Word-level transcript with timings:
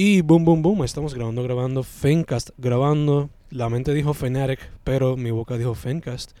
Y 0.00 0.22
boom, 0.22 0.44
boom, 0.44 0.62
boom, 0.62 0.84
estamos 0.84 1.12
grabando, 1.12 1.42
grabando, 1.42 1.82
Fencast, 1.82 2.50
grabando. 2.56 3.30
La 3.50 3.68
mente 3.68 3.92
dijo 3.94 4.14
Fanatic, 4.14 4.60
pero 4.84 5.16
mi 5.16 5.32
boca 5.32 5.58
dijo 5.58 5.74
Fencast. 5.74 6.36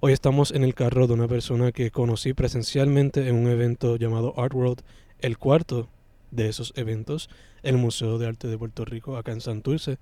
Hoy 0.00 0.12
estamos 0.12 0.50
en 0.50 0.62
el 0.62 0.74
carro 0.74 1.06
de 1.06 1.14
una 1.14 1.26
persona 1.26 1.72
que 1.72 1.90
conocí 1.90 2.34
presencialmente 2.34 3.26
en 3.26 3.36
un 3.36 3.48
evento 3.48 3.96
llamado 3.96 4.34
Art 4.38 4.52
World, 4.52 4.82
el 5.20 5.38
cuarto 5.38 5.88
de 6.32 6.50
esos 6.50 6.74
eventos, 6.76 7.30
el 7.62 7.78
Museo 7.78 8.18
de 8.18 8.26
Arte 8.26 8.46
de 8.46 8.58
Puerto 8.58 8.84
Rico, 8.84 9.16
acá 9.16 9.32
en 9.32 9.40
Santurce. 9.40 9.96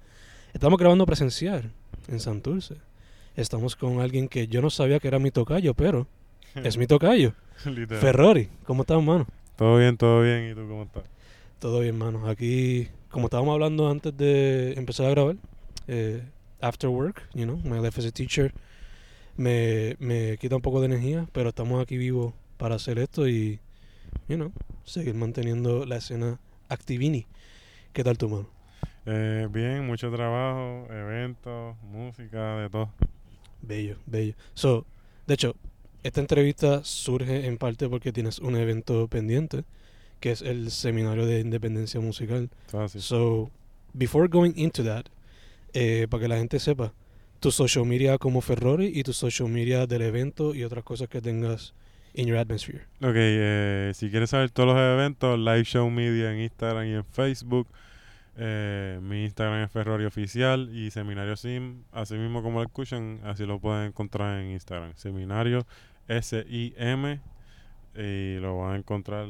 Estamos 0.52 0.76
grabando 0.76 1.06
presencial 1.06 1.70
en 2.08 2.18
Santurce. 2.18 2.74
Estamos 3.36 3.76
con 3.76 4.00
alguien 4.00 4.26
que 4.26 4.48
yo 4.48 4.60
no 4.60 4.68
sabía 4.68 4.98
que 4.98 5.06
era 5.06 5.20
mi 5.20 5.30
tocayo, 5.30 5.74
pero 5.74 6.08
es 6.56 6.76
mi 6.76 6.88
tocayo. 6.88 7.34
Ferrari, 8.00 8.48
¿cómo 8.64 8.82
estás, 8.82 9.00
mano? 9.00 9.28
Todo 9.54 9.78
bien, 9.78 9.96
todo 9.96 10.22
bien. 10.22 10.50
¿Y 10.50 10.54
tú 10.56 10.66
cómo 10.68 10.82
estás? 10.82 11.04
Todo 11.58 11.80
bien, 11.80 11.96
mano. 11.96 12.28
Aquí, 12.28 12.88
como 13.10 13.26
estábamos 13.26 13.54
hablando 13.54 13.90
antes 13.90 14.14
de 14.16 14.74
empezar 14.74 15.06
a 15.06 15.10
grabar, 15.10 15.36
eh, 15.88 16.22
after 16.60 16.90
work, 16.90 17.22
you 17.32 17.44
know, 17.44 17.56
my 17.64 17.80
life 17.80 17.98
as 17.98 18.04
a 18.04 18.10
teacher, 18.10 18.52
me, 19.36 19.96
me 19.98 20.36
quita 20.38 20.56
un 20.56 20.62
poco 20.62 20.80
de 20.80 20.86
energía, 20.86 21.26
pero 21.32 21.48
estamos 21.48 21.82
aquí 21.82 21.96
vivos 21.96 22.34
para 22.58 22.74
hacer 22.74 22.98
esto 22.98 23.26
y, 23.26 23.58
you 24.28 24.36
know, 24.36 24.52
seguir 24.84 25.14
manteniendo 25.14 25.86
la 25.86 25.96
escena 25.96 26.38
activini. 26.68 27.26
¿Qué 27.94 28.04
tal 28.04 28.18
tu 28.18 28.28
mano? 28.28 28.48
Eh, 29.06 29.48
bien, 29.50 29.86
mucho 29.86 30.10
trabajo, 30.10 30.86
eventos, 30.90 31.74
música, 31.84 32.58
de 32.58 32.68
todo. 32.68 32.90
Bello, 33.62 33.96
bello. 34.04 34.34
So, 34.52 34.84
de 35.26 35.34
hecho, 35.34 35.56
esta 36.02 36.20
entrevista 36.20 36.84
surge 36.84 37.46
en 37.46 37.56
parte 37.56 37.88
porque 37.88 38.12
tienes 38.12 38.40
un 38.40 38.56
evento 38.56 39.08
pendiente, 39.08 39.64
que 40.20 40.30
es 40.30 40.42
el 40.42 40.70
seminario 40.70 41.26
de 41.26 41.40
independencia 41.40 42.00
musical. 42.00 42.50
Todo 42.70 42.82
así. 42.82 43.00
So, 43.00 43.50
before 43.92 44.28
going 44.28 44.52
into 44.56 44.84
that, 44.84 45.06
eh, 45.72 46.06
para 46.08 46.22
que 46.22 46.28
la 46.28 46.36
gente 46.36 46.58
sepa, 46.58 46.92
tu 47.40 47.50
social 47.50 47.84
media 47.84 48.18
como 48.18 48.40
Ferrari 48.40 48.90
y 48.94 49.02
tu 49.02 49.12
social 49.12 49.48
media 49.48 49.86
del 49.86 50.02
evento 50.02 50.54
y 50.54 50.64
otras 50.64 50.84
cosas 50.84 51.08
que 51.08 51.20
tengas 51.20 51.74
in 52.14 52.26
your 52.26 52.38
atmosphere. 52.38 52.84
Ok, 53.02 53.14
eh, 53.14 53.92
si 53.94 54.10
quieres 54.10 54.30
saber 54.30 54.50
todos 54.50 54.74
los 54.74 54.78
eventos, 54.78 55.38
Live 55.38 55.64
Show 55.64 55.90
Media 55.90 56.32
en 56.32 56.40
Instagram 56.40 56.86
y 56.86 56.92
en 56.94 57.04
Facebook. 57.04 57.68
Eh, 58.38 58.98
mi 59.02 59.24
Instagram 59.24 59.62
es 59.62 59.70
Ferrari 59.70 60.04
Oficial 60.04 60.68
y 60.74 60.90
Seminario 60.90 61.36
Sim, 61.36 61.84
así 61.92 62.14
mismo 62.14 62.42
como 62.42 62.60
lo 62.60 62.66
escuchan, 62.66 63.20
así 63.24 63.46
lo 63.46 63.58
pueden 63.60 63.88
encontrar 63.88 64.40
en 64.40 64.50
Instagram. 64.50 64.92
Seminario 64.94 65.66
S-I-M 66.08 67.20
y 67.94 68.38
lo 68.40 68.58
van 68.58 68.74
a 68.74 68.76
encontrar 68.76 69.26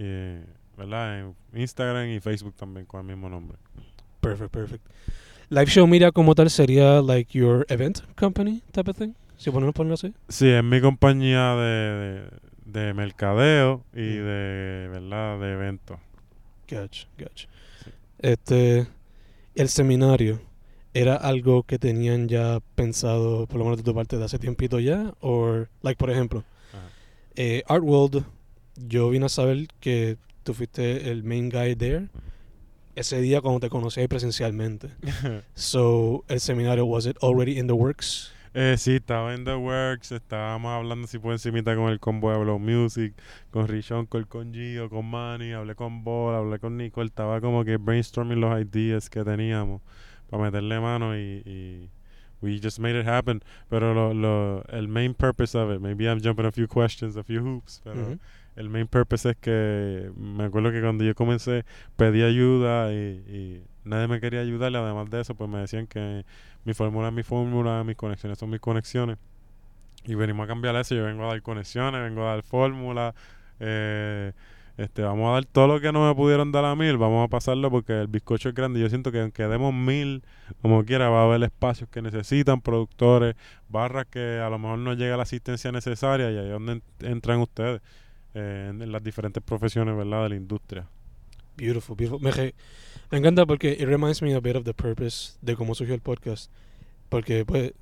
eh, 0.00 0.44
¿verdad? 0.76 1.20
en 1.20 1.34
Instagram 1.54 2.08
y 2.08 2.20
Facebook 2.20 2.54
también 2.56 2.86
con 2.86 3.00
el 3.00 3.06
mismo 3.06 3.28
nombre. 3.28 3.56
Perfect, 4.20 4.50
perfect. 4.52 4.84
Live 5.50 5.66
Show 5.66 5.86
Media 5.86 6.12
como 6.12 6.34
tal 6.34 6.48
sería 6.50 7.00
like 7.02 7.36
your 7.36 7.66
event 7.68 8.00
company 8.16 8.62
type 8.72 8.90
of 8.90 8.96
thing, 8.96 9.12
si 9.36 9.50
podemos 9.50 9.74
ponerlo 9.74 9.94
así. 9.94 10.12
Sí, 10.28 10.48
es 10.48 10.62
mi 10.64 10.80
compañía 10.80 11.54
de, 11.56 12.30
de, 12.66 12.82
de 12.86 12.94
mercadeo 12.94 13.82
y 13.92 14.00
Mm. 14.00 14.24
de, 14.24 14.88
¿verdad? 14.92 15.40
de 15.40 15.52
eventos. 15.52 15.98
Gotcha, 16.70 17.08
gotcha. 17.18 17.48
Sí. 17.84 17.90
Este, 18.20 18.86
el 19.56 19.68
seminario, 19.68 20.40
¿era 20.94 21.16
algo 21.16 21.64
que 21.64 21.78
tenían 21.80 22.28
ya 22.28 22.60
pensado, 22.76 23.46
por 23.48 23.58
lo 23.58 23.64
menos 23.64 23.78
de 23.78 23.82
tu 23.84 23.92
parte, 23.94 24.16
de 24.18 24.24
hace 24.24 24.38
tiempito 24.38 24.78
ya? 24.78 25.12
O, 25.20 25.64
like, 25.82 25.98
por 25.98 26.10
ejemplo, 26.10 26.44
eh, 27.34 27.62
Art 27.66 27.82
World, 27.82 28.24
yo 28.86 29.10
vine 29.10 29.26
a 29.26 29.28
saber 29.28 29.68
que 29.80 30.16
tú 30.42 30.54
fuiste 30.54 31.10
el 31.10 31.22
main 31.24 31.48
guy 31.50 31.76
there 31.76 32.08
ese 32.94 33.20
día 33.20 33.40
cuando 33.40 33.60
te 33.60 33.70
conocí 33.70 34.00
ahí 34.00 34.08
presencialmente. 34.08 34.90
So, 35.54 36.24
el 36.28 36.40
seminario, 36.40 36.86
was 36.86 37.06
it 37.06 37.16
already 37.22 37.58
in 37.58 37.66
the 37.66 37.74
works? 37.74 38.32
Eh, 38.52 38.74
sí, 38.78 38.96
estaba 38.96 39.32
en 39.32 39.44
The 39.44 39.54
Works, 39.54 40.10
estábamos 40.10 40.72
hablando 40.72 41.04
así 41.04 41.20
por 41.20 41.32
encimita 41.32 41.76
con 41.76 41.88
el 41.88 42.00
combo 42.00 42.32
de 42.32 42.38
Blow 42.38 42.58
Music, 42.58 43.14
con 43.52 43.68
Rich 43.68 43.92
Uncle, 43.92 44.24
con 44.24 44.52
Gio, 44.52 44.90
con 44.90 45.08
Manny, 45.08 45.52
hablé 45.52 45.76
con 45.76 46.02
Ball, 46.02 46.34
hablé 46.34 46.58
con 46.58 46.76
Nicole, 46.76 47.06
estaba 47.06 47.40
como 47.40 47.64
que 47.64 47.76
brainstorming 47.76 48.40
los 48.40 48.60
ideas 48.60 49.08
que 49.08 49.22
teníamos 49.22 49.82
para 50.28 50.42
meterle 50.42 50.80
mano 50.80 51.16
y, 51.16 51.42
y 51.46 51.90
we 52.42 52.58
just 52.60 52.80
made 52.80 52.98
it 52.98 53.06
happen. 53.06 53.40
Pero 53.68 53.94
lo, 53.94 54.14
lo, 54.14 54.64
el 54.64 54.88
main 54.88 55.14
purpose 55.14 55.56
of 55.56 55.72
it, 55.72 55.80
maybe 55.80 56.08
I'm 56.08 56.20
jumping 56.20 56.46
a 56.46 56.50
few 56.50 56.66
questions, 56.66 57.16
a 57.16 57.22
few 57.22 57.40
hoops, 57.40 57.80
pero. 57.84 58.18
El 58.60 58.68
main 58.68 58.86
purpose 58.86 59.30
es 59.30 59.36
que 59.36 60.10
me 60.16 60.44
acuerdo 60.44 60.70
que 60.70 60.80
cuando 60.80 61.02
yo 61.04 61.14
comencé 61.14 61.64
pedí 61.96 62.22
ayuda 62.22 62.92
y, 62.92 63.62
nadie 63.84 64.06
me 64.08 64.20
quería 64.20 64.40
ayudar. 64.40 64.70
Y 64.72 64.76
además 64.76 65.10
de 65.10 65.20
eso 65.22 65.34
pues 65.34 65.50
me 65.50 65.58
decían 65.58 65.86
que 65.86 66.24
mi 66.64 66.74
fórmula 66.74 67.08
es 67.08 67.14
mi 67.14 67.22
fórmula, 67.22 67.82
mis 67.84 67.96
conexiones 67.96 68.38
son 68.38 68.50
mis 68.50 68.60
conexiones. 68.60 69.18
Y 70.04 70.14
venimos 70.14 70.44
a 70.44 70.46
cambiar 70.46 70.76
eso, 70.76 70.94
yo 70.94 71.04
vengo 71.04 71.24
a 71.24 71.28
dar 71.28 71.42
conexiones, 71.42 72.00
vengo 72.02 72.22
a 72.22 72.34
dar 72.34 72.42
fórmula, 72.42 73.14
eh, 73.58 74.32
este, 74.78 75.02
vamos 75.02 75.28
a 75.28 75.32
dar 75.34 75.44
todo 75.44 75.66
lo 75.66 75.80
que 75.80 75.92
no 75.92 76.08
me 76.08 76.14
pudieron 76.14 76.52
dar 76.52 76.64
a 76.64 76.74
mil, 76.74 76.96
vamos 76.96 77.26
a 77.26 77.28
pasarlo 77.28 77.70
porque 77.70 78.00
el 78.00 78.06
bizcocho 78.06 78.48
es 78.48 78.54
grande, 78.54 78.80
yo 78.80 78.88
siento 78.88 79.12
que 79.12 79.20
aunque 79.20 79.46
demos 79.46 79.74
mil, 79.74 80.22
como 80.62 80.84
quiera, 80.86 81.10
va 81.10 81.20
a 81.20 81.24
haber 81.24 81.42
espacios 81.42 81.90
que 81.90 82.00
necesitan, 82.00 82.62
productores, 82.62 83.34
barras 83.68 84.06
que 84.06 84.40
a 84.40 84.48
lo 84.48 84.58
mejor 84.58 84.78
no 84.78 84.94
llega 84.94 85.18
la 85.18 85.24
asistencia 85.24 85.70
necesaria 85.70 86.30
y 86.30 86.38
ahí 86.38 86.46
es 86.46 86.52
donde 86.52 86.72
en- 86.72 86.82
entran 87.00 87.40
ustedes 87.40 87.82
en, 88.34 88.82
en 88.82 88.92
las 88.92 89.02
diferentes 89.02 89.42
profesiones, 89.42 89.96
¿verdad? 89.96 90.24
De 90.24 90.28
la 90.30 90.36
industria. 90.36 90.88
Beautiful, 91.56 91.96
beautiful. 91.96 92.20
Me, 92.20 92.54
me 93.10 93.18
encanta 93.18 93.44
porque 93.44 93.72
it 93.72 93.86
reminds 93.86 94.22
me 94.22 94.34
a 94.34 94.40
bit 94.40 94.56
of 94.56 94.64
the 94.64 94.74
purpose 94.74 95.36
de 95.42 95.56
cómo 95.56 95.74
surgió 95.74 95.94
el 95.94 96.00
podcast. 96.00 96.50
Porque, 97.08 97.44
pues, 97.44 97.72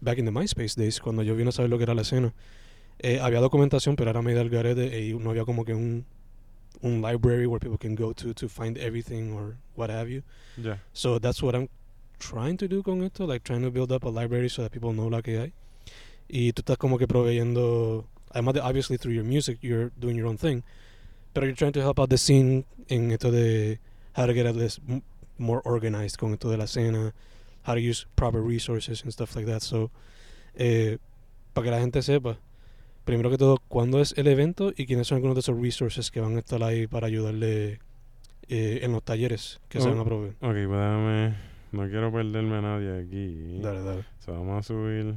back 0.00 0.18
in 0.18 0.24
the 0.24 0.30
MySpace 0.30 0.76
days, 0.76 1.00
cuando 1.00 1.22
yo 1.22 1.34
vine 1.36 1.48
a 1.48 1.52
saber 1.52 1.70
lo 1.70 1.78
que 1.78 1.84
era 1.84 1.94
la 1.94 2.02
escena, 2.02 2.34
eh, 2.98 3.20
había 3.20 3.40
documentación, 3.40 3.96
pero 3.96 4.10
era 4.10 4.22
medio 4.22 4.40
al 4.40 4.50
garete 4.50 5.00
y 5.00 5.14
no 5.14 5.30
había 5.30 5.44
como 5.44 5.64
que 5.64 5.74
un, 5.74 6.04
un 6.82 7.00
library 7.00 7.46
where 7.46 7.60
people 7.60 7.78
can 7.78 7.94
go 7.94 8.12
to 8.12 8.34
to 8.34 8.48
find 8.48 8.76
everything 8.78 9.32
or 9.32 9.56
what 9.76 9.90
have 9.90 10.10
you. 10.10 10.22
Ya. 10.56 10.82
So 10.92 11.18
that's 11.18 11.42
what 11.42 11.54
I'm 11.54 11.68
trying 12.18 12.56
to 12.58 12.68
do 12.68 12.82
con 12.82 13.02
esto, 13.02 13.26
like 13.26 13.44
trying 13.44 13.62
to 13.62 13.70
build 13.70 13.92
up 13.92 14.04
a 14.04 14.08
library 14.10 14.48
so 14.48 14.62
that 14.62 14.72
people 14.72 14.92
know 14.92 15.08
la 15.08 15.22
que 15.22 15.38
hay. 15.38 15.52
Y 16.28 16.52
tú 16.52 16.62
estás 16.62 16.76
como 16.76 16.98
que 16.98 17.06
proveyendo, 17.06 18.08
obviously 18.62 18.96
through 18.98 19.14
your 19.14 19.24
music, 19.24 19.58
you're 19.62 19.90
doing 19.98 20.16
your 20.16 20.26
own 20.28 20.36
thing, 20.36 20.62
pero 21.34 21.46
you're 21.46 21.56
trying 21.56 21.72
to 21.72 21.80
help 21.80 21.98
out 21.98 22.08
the 22.10 22.18
scene 22.18 22.64
en 22.88 23.10
esto 23.12 23.30
de 23.30 23.78
how 24.16 24.26
to 24.26 24.32
get 24.32 24.46
at 24.46 24.56
least 24.56 24.80
more 25.38 25.60
organized 25.64 26.16
con 26.18 26.32
esto 26.32 26.48
de 26.50 26.56
la 26.56 26.64
escena, 26.64 27.12
how 27.64 27.74
to 27.74 27.80
use 27.80 28.06
proper 28.16 28.40
resources 28.40 29.02
and 29.02 29.12
stuff 29.12 29.34
like 29.36 29.46
that. 29.46 29.60
So, 29.62 29.90
eh, 30.54 30.98
para 31.52 31.64
que 31.66 31.70
la 31.70 31.80
gente 31.80 32.00
sepa, 32.02 32.38
primero 33.04 33.30
que 33.30 33.36
todo, 33.38 33.58
cuándo 33.68 34.00
es 34.00 34.14
el 34.16 34.26
evento 34.28 34.72
y 34.76 34.86
quiénes 34.86 35.06
son 35.08 35.16
algunos 35.16 35.34
de 35.36 35.40
esos 35.40 35.60
resources 35.60 36.10
que 36.10 36.20
van 36.20 36.36
a 36.36 36.38
estar 36.40 36.62
ahí 36.62 36.86
para 36.86 37.06
ayudarle 37.06 37.80
eh, 38.48 38.80
en 38.82 38.92
los 38.92 39.02
talleres 39.02 39.60
que 39.68 39.80
se 39.80 39.88
Oh. 39.88 39.90
van 39.90 40.00
a 40.00 40.04
proveer. 40.04 40.32
Ok, 40.34 40.38
pues 40.40 40.68
déjame, 40.68 41.34
no 41.72 41.88
quiero 41.88 42.12
perderme 42.12 42.56
a 42.56 42.60
nadie 42.62 43.00
aquí. 43.00 43.58
Dale, 43.60 43.82
dale. 43.82 44.04
So, 44.24 44.32
vamos 44.32 44.58
a 44.58 44.62
subir 44.62 45.14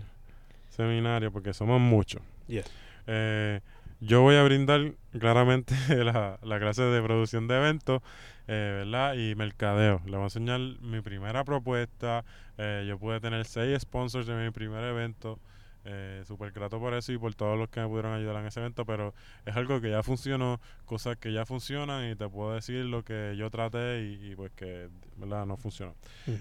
seminario 0.70 1.32
porque 1.32 1.54
somos 1.54 1.80
muchos. 1.80 2.22
Yeah. 2.48 2.64
Eh, 3.12 3.62
yo 4.00 4.22
voy 4.22 4.36
a 4.36 4.44
brindar 4.44 4.94
claramente 5.20 5.74
la, 6.04 6.40
la 6.42 6.60
clase 6.60 6.84
de 6.84 7.02
producción 7.02 7.48
de 7.48 7.58
eventos, 7.58 8.02
eh, 8.48 8.84
¿verdad? 8.86 9.16
Y 9.16 9.36
mercadeo. 9.36 10.02
Le 10.06 10.12
voy 10.12 10.22
a 10.22 10.24
enseñar 10.26 10.60
mi 10.60 11.02
primera 11.02 11.44
propuesta. 11.44 12.24
Eh, 12.58 12.86
yo 12.88 12.98
pude 13.00 13.20
tener 13.20 13.44
seis 13.46 13.82
sponsors 13.82 14.30
en 14.30 14.44
mi 14.44 14.52
primer 14.52 14.84
evento. 14.84 15.40
Eh, 15.86 16.22
Súper 16.28 16.52
grato 16.52 16.78
por 16.80 16.94
eso 16.94 17.12
y 17.14 17.18
por 17.18 17.34
todos 17.34 17.58
los 17.58 17.70
que 17.70 17.80
me 17.80 17.88
pudieron 17.88 18.14
ayudar 18.14 18.36
en 18.36 18.46
ese 18.46 18.60
evento, 18.60 18.86
pero 18.86 19.14
es 19.46 19.56
algo 19.56 19.80
que 19.82 19.90
ya 19.90 20.04
funcionó, 20.04 20.60
cosas 20.86 21.18
que 21.18 21.32
ya 21.32 21.46
funcionan 21.46 22.12
y 22.12 22.16
te 22.16 22.28
puedo 22.28 22.54
decir 22.54 22.86
lo 22.86 23.04
que 23.04 23.34
yo 23.38 23.50
traté 23.50 24.04
y, 24.04 24.32
y 24.32 24.36
pues 24.36 24.52
que, 24.52 24.90
¿verdad? 25.16 25.46
No 25.46 25.58
funcionó. 25.58 25.96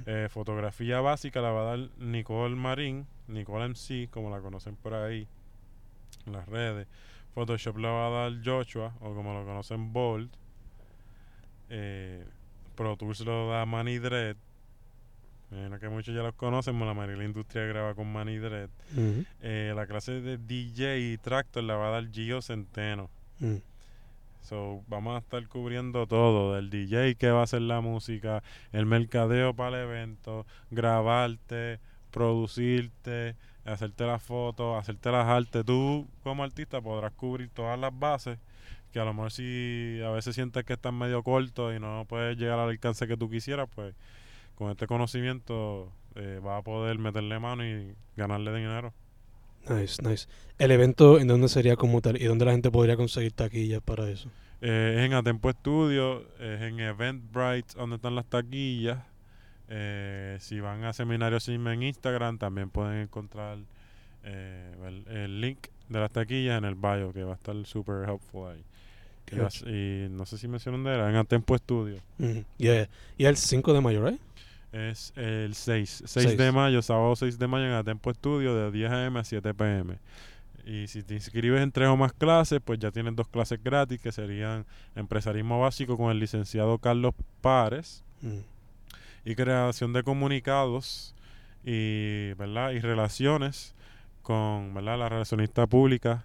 Eh, 0.06 0.26
fotografía 0.28 1.00
básica 1.00 1.40
la 1.40 1.50
va 1.52 1.60
a 1.62 1.76
dar 1.76 1.88
Nicole 1.98 2.56
Marín, 2.56 3.06
Nicole 3.28 3.69
MC, 3.69 4.08
como 4.10 4.28
la 4.28 4.40
conocen 4.40 4.76
por 4.76 4.93
ahí 4.94 5.28
en 6.28 6.32
las 6.32 6.48
redes. 6.48 6.86
Photoshop 7.34 7.76
la 7.78 7.90
va 7.90 8.06
a 8.06 8.10
dar 8.10 8.32
Joshua, 8.44 8.94
o 9.00 9.14
como 9.14 9.34
lo 9.34 9.44
conocen 9.44 9.92
Bold. 9.92 10.30
Eh, 11.70 12.25
Pro 12.75 12.96
Tools 12.96 13.20
lo 13.20 13.50
da 13.50 13.66
Manny 13.66 13.98
Dread. 13.98 14.36
Imagino 15.50 15.80
que 15.80 15.88
muchos 15.88 16.14
ya 16.14 16.22
los 16.22 16.34
conocen, 16.34 16.78
la 16.78 16.94
mayoría 16.94 17.16
de 17.16 17.22
la 17.22 17.25
industria 17.25 17.64
graba 17.64 17.94
con 17.94 18.12
Manny 18.12 18.36
Dread. 18.36 18.69
Ujú. 18.92 19.25
Eh, 19.40 19.72
la 19.75 19.86
clase 19.86 20.20
de 20.20 20.36
DJ 20.36 20.98
y 21.12 21.19
Tractor 21.19 21.64
la 21.64 21.76
va 21.76 21.88
a 21.88 21.90
dar 21.90 22.10
Gio 22.10 22.42
Centeno. 22.42 23.08
Mm. 23.40 23.56
So, 24.42 24.82
vamos 24.88 25.14
a 25.14 25.19
estar 25.19 25.46
cubriendo 25.48 26.06
todo, 26.06 26.54
del 26.54 26.70
DJ 26.70 27.16
que 27.16 27.31
va 27.31 27.40
a 27.40 27.44
hacer 27.44 27.62
la 27.62 27.81
música, 27.81 28.42
el 28.72 28.86
mercadeo 28.86 29.54
para 29.54 29.82
el 29.82 29.88
evento, 29.88 30.46
grabarte, 30.70 31.81
producirte, 32.10 33.36
hacerte 33.69 34.06
las 34.06 34.23
fotos, 34.23 34.79
hacerte 34.79 35.11
las 35.11 35.26
artes. 35.26 35.65
Tú 35.65 36.06
como 36.23 36.44
artista 36.44 36.81
podrás 36.81 37.12
cubrir 37.12 37.50
todas 37.50 37.79
las 37.79 37.97
bases 37.97 38.38
que 38.93 39.00
a 39.00 39.05
lo 39.05 39.12
mejor 39.12 39.31
si 39.31 40.00
a 40.05 40.11
veces 40.11 40.35
sientes 40.35 40.65
que 40.65 40.73
estás 40.73 40.93
medio 40.93 41.23
corto 41.23 41.75
y 41.75 41.79
no 41.79 42.06
puedes 42.09 42.37
llegar 42.38 42.59
al 42.59 42.70
alcance 42.70 43.06
que 43.06 43.17
tú 43.17 43.29
quisieras, 43.29 43.69
pues 43.75 43.94
con 44.55 44.70
este 44.70 44.87
conocimiento 44.87 45.93
eh, 46.15 46.41
vas 46.43 46.61
a 46.61 46.62
poder 46.62 46.99
meterle 46.99 47.38
mano 47.38 47.65
y 47.67 47.94
ganarle 48.17 48.55
dinero. 48.55 48.93
Nice, 49.69 50.03
nice. 50.03 50.26
¿El 50.59 50.70
evento 50.70 51.19
en 51.19 51.29
dónde 51.29 51.49
sería 51.49 51.76
como 51.76 52.00
tal 52.00 52.20
y 52.20 52.25
dónde 52.25 52.44
la 52.44 52.53
gente 52.53 52.70
podría 52.70 52.97
conseguir 52.97 53.32
taquillas 53.32 53.82
para 53.82 54.09
eso? 54.09 54.31
Eh, 54.61 54.97
es 54.99 55.05
en 55.05 55.12
Atempo 55.12 55.50
Studio, 55.53 56.23
es 56.41 56.62
en 56.62 56.81
Eventbrite, 56.81 57.75
donde 57.76 57.97
están 57.97 58.15
las 58.15 58.26
taquillas. 58.26 58.99
Eh, 59.69 60.38
si 60.41 60.61
van 60.61 60.85
a 60.85 60.93
Seminario 60.93 61.41
Sim 61.41 61.67
en 61.69 61.82
Instagram, 61.82 62.38
también 62.38 62.70
pueden 62.70 63.03
encontrar 63.03 63.59
eh, 64.25 64.75
el, 64.87 65.17
el 65.17 65.41
link 65.41 65.59
de 65.88 66.00
las 66.00 66.11
taquillas 66.11 66.59
en 66.59 66.65
el 66.65 66.75
bio, 66.75 67.12
que 67.12 67.23
va 67.25 67.32
a 67.32 67.37
estar 67.37 67.55
súper 67.67 68.09
helpful 68.09 68.50
ahí. 68.50 68.65
Y, 69.67 70.09
no 70.11 70.25
sé 70.25 70.38
si 70.38 70.49
mencionan 70.49 70.85
de 70.85 70.94
era, 70.94 71.11
en 71.11 71.17
Atempo 71.17 71.56
Studio. 71.59 71.97
Ujú. 72.19 72.44
Yeah. 72.56 72.88
Y 73.19 73.26
el 73.26 73.37
5 73.37 73.75
de 73.75 73.81
mayo, 73.82 74.05
¿right? 74.06 74.20
Es 74.73 75.12
el 75.17 75.55
6, 75.55 76.03
6 76.06 76.26
Seis. 76.26 76.38
de 76.38 76.53
mayo, 76.53 76.81
sábado 76.82 77.15
6 77.15 77.38
de 77.38 77.47
mayo 77.47 77.67
en 77.67 77.73
Atempo 77.73 78.12
Studio 78.12 78.55
de 78.55 78.70
10 78.70 78.91
a.m. 78.91 79.19
a 79.20 79.25
7 79.25 79.53
p.m. 79.55 79.99
Y 80.67 80.87
si 80.88 81.03
te 81.03 81.15
inscribes 81.15 81.62
en 81.62 81.73
tres 81.73 81.88
o 81.88 81.97
más 81.97 82.12
clases, 82.12 82.61
pues 82.62 82.79
ya 82.79 82.91
tienes 82.91 83.17
dos 83.17 83.29
clases 83.29 83.62
gratis 83.62 84.00
que 84.00 84.12
serían 84.12 84.67
Empresarismo 84.94 85.61
Básico 85.61 85.97
con 85.97 86.11
el 86.11 86.19
licenciado 86.19 86.79
Carlos 86.79 87.15
Párez 87.41 88.03
Mm. 88.20 88.38
Y 89.30 89.34
Creación 89.34 89.92
de 89.92 90.02
Comunicados 90.02 91.14
y, 91.64 92.32
¿verdad? 92.34 92.70
y 92.72 92.80
Relaciones 92.80 93.75
con 94.22 94.72
¿verdad? 94.75 94.98
la 94.98 95.08
relacionista 95.08 95.66
pública 95.66 96.25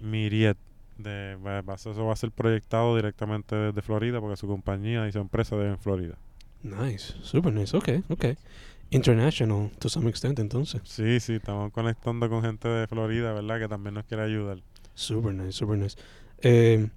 Miriet. 0.00 0.56
De, 0.98 1.36
va- 1.36 1.62
va- 1.62 1.74
eso 1.74 2.04
va 2.04 2.12
a 2.12 2.16
ser 2.16 2.32
proyectado 2.32 2.96
directamente 2.96 3.54
desde 3.54 3.82
Florida 3.82 4.20
porque 4.20 4.36
su 4.36 4.46
compañía 4.48 5.06
y 5.06 5.12
su 5.12 5.18
empresa 5.20 5.54
es 5.56 5.68
en 5.68 5.78
Florida. 5.78 6.16
Nice, 6.62 7.14
super 7.22 7.52
nice. 7.52 7.76
Okay, 7.76 8.02
okay. 8.08 8.36
International 8.90 9.70
to 9.78 9.88
some 9.88 10.08
extent, 10.08 10.38
entonces. 10.40 10.80
Sí, 10.84 11.20
sí, 11.20 11.34
estamos 11.34 11.72
conectando 11.72 12.28
con 12.28 12.42
gente 12.42 12.66
de 12.68 12.86
Florida, 12.88 13.32
¿verdad? 13.32 13.60
Que 13.60 13.68
también 13.68 13.94
nos 13.94 14.04
quiere 14.06 14.24
ayudar. 14.24 14.58
Super 14.94 15.34
nice, 15.34 15.52
super 15.52 15.78
nice. 15.78 15.96
Eh, 16.42 16.88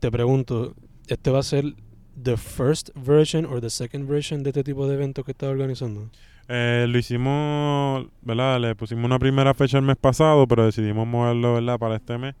te 0.00 0.10
pregunto, 0.10 0.74
¿este 1.06 1.30
va 1.30 1.38
a 1.38 1.42
ser 1.44 1.74
the 2.20 2.36
first 2.36 2.90
version 2.94 3.44
or 3.44 3.60
the 3.60 3.70
second 3.70 4.08
version 4.08 4.42
de 4.42 4.50
este 4.50 4.64
tipo 4.64 4.86
de 4.86 4.94
evento 4.94 5.24
que 5.24 5.32
estás 5.32 5.50
organizando? 5.50 6.10
Eh, 6.48 6.86
lo 6.88 6.98
hicimos, 6.98 8.06
¿verdad? 8.22 8.60
Le 8.60 8.74
pusimos 8.74 9.04
una 9.04 9.18
primera 9.18 9.54
fecha 9.54 9.78
el 9.78 9.84
mes 9.84 9.96
pasado, 9.96 10.46
pero 10.46 10.64
decidimos 10.64 11.06
moverlo, 11.06 11.54
¿verdad? 11.54 11.78
Para 11.78 11.96
este 11.96 12.18
mes. 12.18 12.34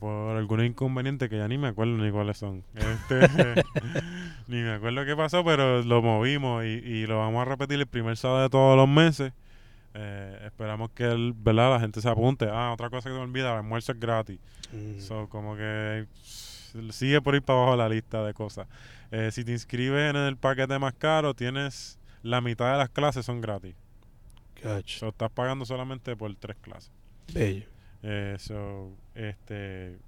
Por 0.00 0.36
algunos 0.36 0.66
inconvenientes 0.66 1.28
que 1.30 1.38
ya 1.38 1.48
ni 1.48 1.56
me 1.56 1.68
acuerdo 1.68 1.96
ni 1.96 2.10
cuáles 2.10 2.36
son. 2.36 2.62
Este, 2.74 3.20
ni 4.48 4.62
me 4.62 4.72
acuerdo 4.72 5.04
qué 5.04 5.16
pasó, 5.16 5.44
pero 5.44 5.82
lo 5.82 6.02
movimos 6.02 6.64
y, 6.64 6.68
y 6.68 7.06
lo 7.06 7.18
vamos 7.18 7.42
a 7.42 7.44
repetir 7.44 7.78
el 7.78 7.86
primer 7.86 8.16
sábado 8.16 8.42
de 8.42 8.50
todos 8.50 8.76
los 8.76 8.88
meses. 8.88 9.32
Eh, 9.98 10.42
esperamos 10.44 10.90
que 10.90 11.04
el, 11.04 11.32
¿verdad? 11.34 11.70
la 11.70 11.80
gente 11.80 12.02
se 12.02 12.08
apunte. 12.08 12.46
Ah, 12.50 12.72
otra 12.72 12.90
cosa 12.90 13.08
que 13.08 13.14
me 13.14 13.22
olvida, 13.22 13.52
el 13.52 13.58
almuerzo 13.58 13.92
es 13.92 14.00
gratis. 14.00 14.38
Mm. 14.72 15.00
So, 15.00 15.28
como 15.30 15.56
que 15.56 16.06
sigue 16.90 17.20
por 17.20 17.34
ir 17.34 17.42
para 17.42 17.60
abajo 17.60 17.76
la 17.76 17.88
lista 17.88 18.24
de 18.24 18.34
cosas. 18.34 18.66
Eh, 19.10 19.30
si 19.32 19.44
te 19.44 19.52
inscribes 19.52 20.10
en 20.10 20.16
el 20.16 20.36
paquete 20.36 20.78
más 20.78 20.94
caro, 20.94 21.34
tienes 21.34 21.98
la 22.22 22.40
mitad 22.40 22.72
de 22.72 22.78
las 22.78 22.88
clases 22.90 23.24
son 23.24 23.40
gratis. 23.40 23.74
Gotcha. 24.62 24.98
So, 24.98 25.08
estás 25.08 25.30
pagando 25.30 25.64
solamente 25.64 26.16
por 26.16 26.34
tres 26.34 26.56
clases. 26.60 26.90
Bello. 27.32 27.66
Eh, 28.02 28.36
so, 28.38 28.90
este, 29.14 29.98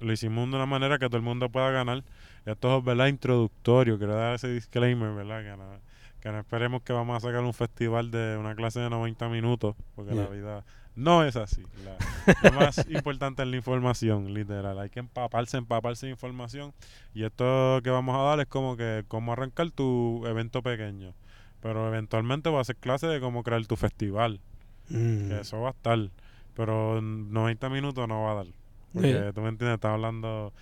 lo 0.00 0.12
hicimos 0.12 0.48
de 0.50 0.56
una 0.56 0.66
manera 0.66 0.98
que 0.98 1.06
todo 1.06 1.16
el 1.16 1.22
mundo 1.22 1.48
pueda 1.48 1.70
ganar. 1.70 2.02
Esto 2.44 2.78
es, 2.78 2.84
¿verdad? 2.84 3.06
Introductorio. 3.06 3.98
Quiero 3.98 4.14
dar 4.14 4.34
ese 4.34 4.48
disclaimer, 4.48 5.12
¿verdad? 5.14 5.42
Que 5.42 5.56
no, 5.56 5.80
que 6.20 6.30
no 6.30 6.38
esperemos 6.40 6.82
que 6.82 6.92
vamos 6.92 7.16
a 7.16 7.26
sacar 7.26 7.42
un 7.42 7.54
festival 7.54 8.10
de 8.10 8.36
una 8.36 8.54
clase 8.54 8.80
de 8.80 8.90
90 8.90 9.28
minutos, 9.28 9.76
porque 9.94 10.14
la 10.14 10.26
vida 10.26 10.64
no 10.94 11.24
es 11.24 11.36
así. 11.36 11.62
La- 11.84 12.50
lo 12.50 12.52
más 12.60 12.86
importante 12.90 13.42
es 13.42 13.48
la 13.48 13.56
información, 13.56 14.32
literal. 14.34 14.78
Hay 14.78 14.90
que 14.90 15.00
empaparse, 15.00 15.56
empaparse 15.56 16.06
de 16.06 16.12
información. 16.12 16.72
Y 17.14 17.24
esto 17.24 17.80
que 17.82 17.90
vamos 17.90 18.14
a 18.16 18.22
dar 18.22 18.40
es 18.40 18.46
como 18.46 18.76
que 18.76 19.04
cómo 19.08 19.32
arrancar 19.32 19.70
tu 19.70 20.24
evento 20.26 20.62
pequeño. 20.62 21.14
Pero 21.60 21.86
eventualmente 21.88 22.50
va 22.50 22.60
a 22.60 22.64
ser 22.64 22.76
clase 22.76 23.06
de 23.06 23.20
cómo 23.20 23.42
crear 23.42 23.64
tu 23.66 23.76
festival. 23.76 24.40
Mm. 24.88 25.28
Que 25.28 25.40
eso 25.40 25.60
va 25.60 25.68
a 25.68 25.72
estar. 25.72 25.98
Pero 26.54 26.98
en 26.98 27.32
90 27.32 27.68
minutos 27.70 28.06
no 28.08 28.22
va 28.24 28.32
a 28.32 28.34
dar. 28.34 28.46
Porque 28.92 29.08
Yeah. 29.10 29.32
tú 29.32 29.40
me 29.40 29.48
entiendes, 29.48 29.76
estás 29.76 29.92
hablando 29.92 30.52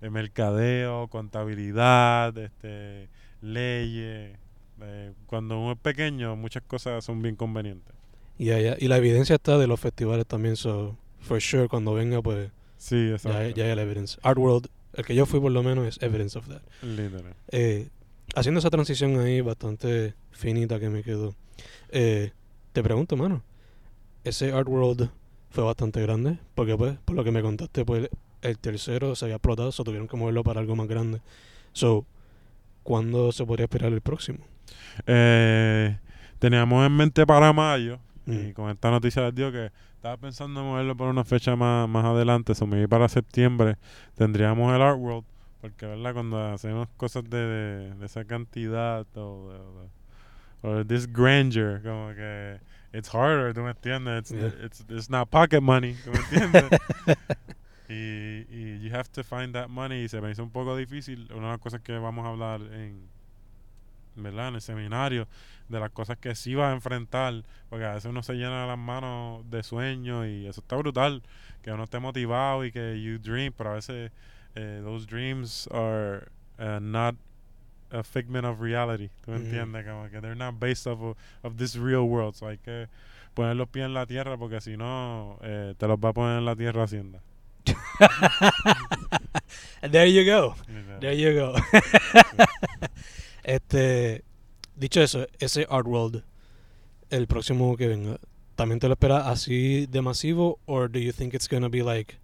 de 0.00 0.10
mercadeo, 0.10 1.08
contabilidad, 1.08 2.36
este, 2.38 3.08
leyes. 3.40 4.38
eh, 4.82 5.12
cuando 5.26 5.58
uno 5.60 5.72
es 5.72 5.78
pequeño, 5.78 6.36
muchas 6.36 6.62
cosas 6.62 7.04
son 7.04 7.20
bien 7.20 7.36
convenientes. 7.36 7.94
Ya, 8.40 8.58
ya. 8.58 8.74
Y 8.78 8.88
la 8.88 8.96
evidencia 8.96 9.36
está 9.36 9.58
de 9.58 9.66
los 9.66 9.78
festivales 9.78 10.26
también, 10.26 10.56
so 10.56 10.96
for 11.20 11.40
sure 11.40 11.68
cuando 11.68 11.92
venga 11.92 12.22
pues 12.22 12.50
Sí, 12.78 13.08
ya, 13.08 13.14
exacto. 13.16 13.48
ya 13.50 13.64
hay 13.66 13.74
la 13.76 13.82
evidencia. 13.82 14.18
Art 14.22 14.38
World, 14.38 14.68
el 14.94 15.04
que 15.04 15.14
yo 15.14 15.26
fui 15.26 15.38
por 15.40 15.52
lo 15.52 15.62
menos 15.62 15.86
es 15.86 16.02
evidence 16.02 16.38
of 16.38 16.48
that. 16.48 16.62
Literal. 16.82 17.34
Eh, 17.50 17.90
haciendo 18.34 18.60
esa 18.60 18.70
transición 18.70 19.20
ahí 19.20 19.42
bastante 19.42 20.14
finita 20.30 20.80
que 20.80 20.88
me 20.88 21.02
quedó. 21.02 21.34
Eh, 21.90 22.32
te 22.72 22.82
pregunto, 22.82 23.14
mano, 23.16 23.42
ese 24.24 24.52
Art 24.52 24.68
World 24.68 25.10
fue 25.50 25.62
bastante 25.64 26.00
grande, 26.00 26.38
porque 26.54 26.76
pues, 26.78 26.96
por 27.04 27.16
lo 27.16 27.24
que 27.24 27.32
me 27.32 27.42
contaste, 27.42 27.84
pues 27.84 28.08
el 28.40 28.58
tercero 28.58 29.14
se 29.16 29.26
había 29.26 29.36
explotado, 29.36 29.70
so 29.70 29.84
tuvieron 29.84 30.08
que 30.08 30.16
moverlo 30.16 30.42
para 30.42 30.60
algo 30.60 30.74
más 30.76 30.88
grande. 30.88 31.20
So, 31.74 32.06
¿cuándo 32.84 33.32
se 33.32 33.44
podría 33.44 33.64
esperar 33.64 33.92
el 33.92 34.00
próximo? 34.00 34.38
Eh, 35.06 35.98
teníamos 36.38 36.86
en 36.86 36.96
mente 36.96 37.26
para 37.26 37.52
mayo. 37.52 37.98
Y 38.32 38.48
Mm. 38.48 38.52
con 38.52 38.70
esta 38.70 38.90
noticia 38.90 39.22
les 39.22 39.34
digo 39.34 39.50
que 39.52 39.70
estaba 39.94 40.16
pensando 40.16 40.60
en 40.60 40.66
moverlo 40.66 40.96
por 40.96 41.08
una 41.08 41.24
fecha 41.24 41.56
más, 41.56 41.88
más 41.88 42.04
adelante. 42.04 42.54
So, 42.54 42.66
me 42.66 42.86
para 42.88 43.08
septiembre 43.08 43.76
tendríamos 44.14 44.74
el 44.74 44.80
Art 44.82 44.98
World. 44.98 45.24
Porque, 45.60 45.84
¿verdad? 45.86 46.14
Cuando 46.14 46.42
hacemos 46.52 46.88
cosas 46.96 47.24
de, 47.28 47.36
de, 47.38 47.94
de 47.94 48.06
esa 48.06 48.24
cantidad 48.24 49.06
o 49.16 49.50
de, 49.52 50.68
o 50.68 50.74
de 50.76 50.84
this 50.86 51.06
grandeur, 51.12 51.82
como 51.82 52.14
que 52.14 52.58
it's 52.94 53.08
harder, 53.14 53.52
¿tú 53.52 53.60
me 53.60 53.70
entiendes? 53.72 54.30
It's, 54.30 54.32
Yeah. 54.32 54.64
it's, 54.66 54.84
it's 54.88 55.10
not 55.10 55.28
pocket 55.28 55.60
money, 55.60 55.94
¿tú 56.02 56.10
me 56.12 56.18
entiendes? 56.18 56.64
y, 57.88 58.46
y 58.48 58.80
you 58.80 58.90
have 58.94 59.10
to 59.12 59.22
find 59.24 59.52
that 59.54 59.68
money 59.68 60.04
y 60.04 60.08
se 60.08 60.20
me 60.20 60.30
hizo 60.30 60.42
un 60.42 60.50
poco 60.50 60.76
difícil. 60.76 61.28
Una 61.32 61.46
de 61.48 61.52
las 61.52 61.58
cosas 61.60 61.80
que 61.82 61.98
vamos 61.98 62.24
a 62.24 62.30
hablar 62.30 62.60
en, 62.72 63.08
¿verdad? 64.22 64.48
En 64.48 64.54
el 64.56 64.60
seminario, 64.60 65.26
de 65.68 65.78
las 65.80 65.90
cosas 65.90 66.16
que 66.18 66.34
sí 66.34 66.54
vas 66.54 66.70
a 66.70 66.74
enfrentar, 66.74 67.42
porque 67.68 67.84
a 67.84 67.94
veces 67.94 68.10
uno 68.10 68.22
se 68.22 68.34
llena 68.34 68.66
las 68.66 68.78
manos 68.78 69.48
de 69.50 69.62
sueños 69.62 70.26
y 70.26 70.46
eso 70.46 70.60
está 70.60 70.76
brutal, 70.76 71.22
que 71.62 71.70
uno 71.72 71.84
esté 71.84 71.98
motivado 72.00 72.64
y 72.64 72.72
que 72.72 73.00
you 73.00 73.18
dream, 73.18 73.52
pero 73.56 73.70
a 73.70 73.74
veces 73.74 74.10
eh, 74.56 74.80
those 74.84 75.06
dreams 75.06 75.68
are 75.72 76.26
uh, 76.58 76.80
not 76.80 77.14
a 77.92 78.02
figment 78.02 78.44
of 78.44 78.60
reality, 78.60 79.10
¿tú 79.24 79.30
me 79.32 79.36
Ujú. 79.38 79.46
entiendes? 79.46 79.84
Como 79.86 80.08
que 80.10 80.20
they're 80.20 80.34
not 80.36 80.58
based 80.58 80.86
off 80.86 81.00
of, 81.00 81.16
of 81.42 81.56
this 81.56 81.76
real 81.76 82.02
world, 82.02 82.34
so 82.34 82.46
hay 82.48 82.58
que 82.58 82.88
poner 83.34 83.54
los 83.56 83.68
pies 83.68 83.86
en 83.86 83.94
la 83.94 84.06
tierra 84.06 84.36
porque 84.36 84.60
si 84.60 84.76
no, 84.76 85.38
eh, 85.42 85.74
te 85.78 85.86
los 85.86 85.98
va 85.98 86.08
a 86.10 86.12
poner 86.12 86.38
en 86.38 86.44
la 86.44 86.56
tierra 86.56 86.82
Hacienda. 86.84 87.20
There 89.82 90.06
you 90.06 90.24
go. 90.24 90.54
There 91.00 91.14
you 91.14 91.32
go. 91.34 91.56
Este, 93.44 94.24
dicho 94.76 95.00
eso, 95.02 95.26
ese 95.38 95.66
Art 95.70 95.86
World, 95.86 96.22
el 97.10 97.26
próximo 97.26 97.76
que 97.76 97.88
venga, 97.88 98.18
¿también 98.56 98.78
te 98.80 98.86
lo 98.88 98.94
esperas 98.94 99.26
así 99.26 99.86
de 99.86 100.02
masivo? 100.02 100.58
¿O 100.66 100.88
do 100.88 100.98
you 100.98 101.12
think 101.12 101.34
it's 101.34 101.48
gonna 101.48 101.68
be 101.68 101.82
like 101.82 102.14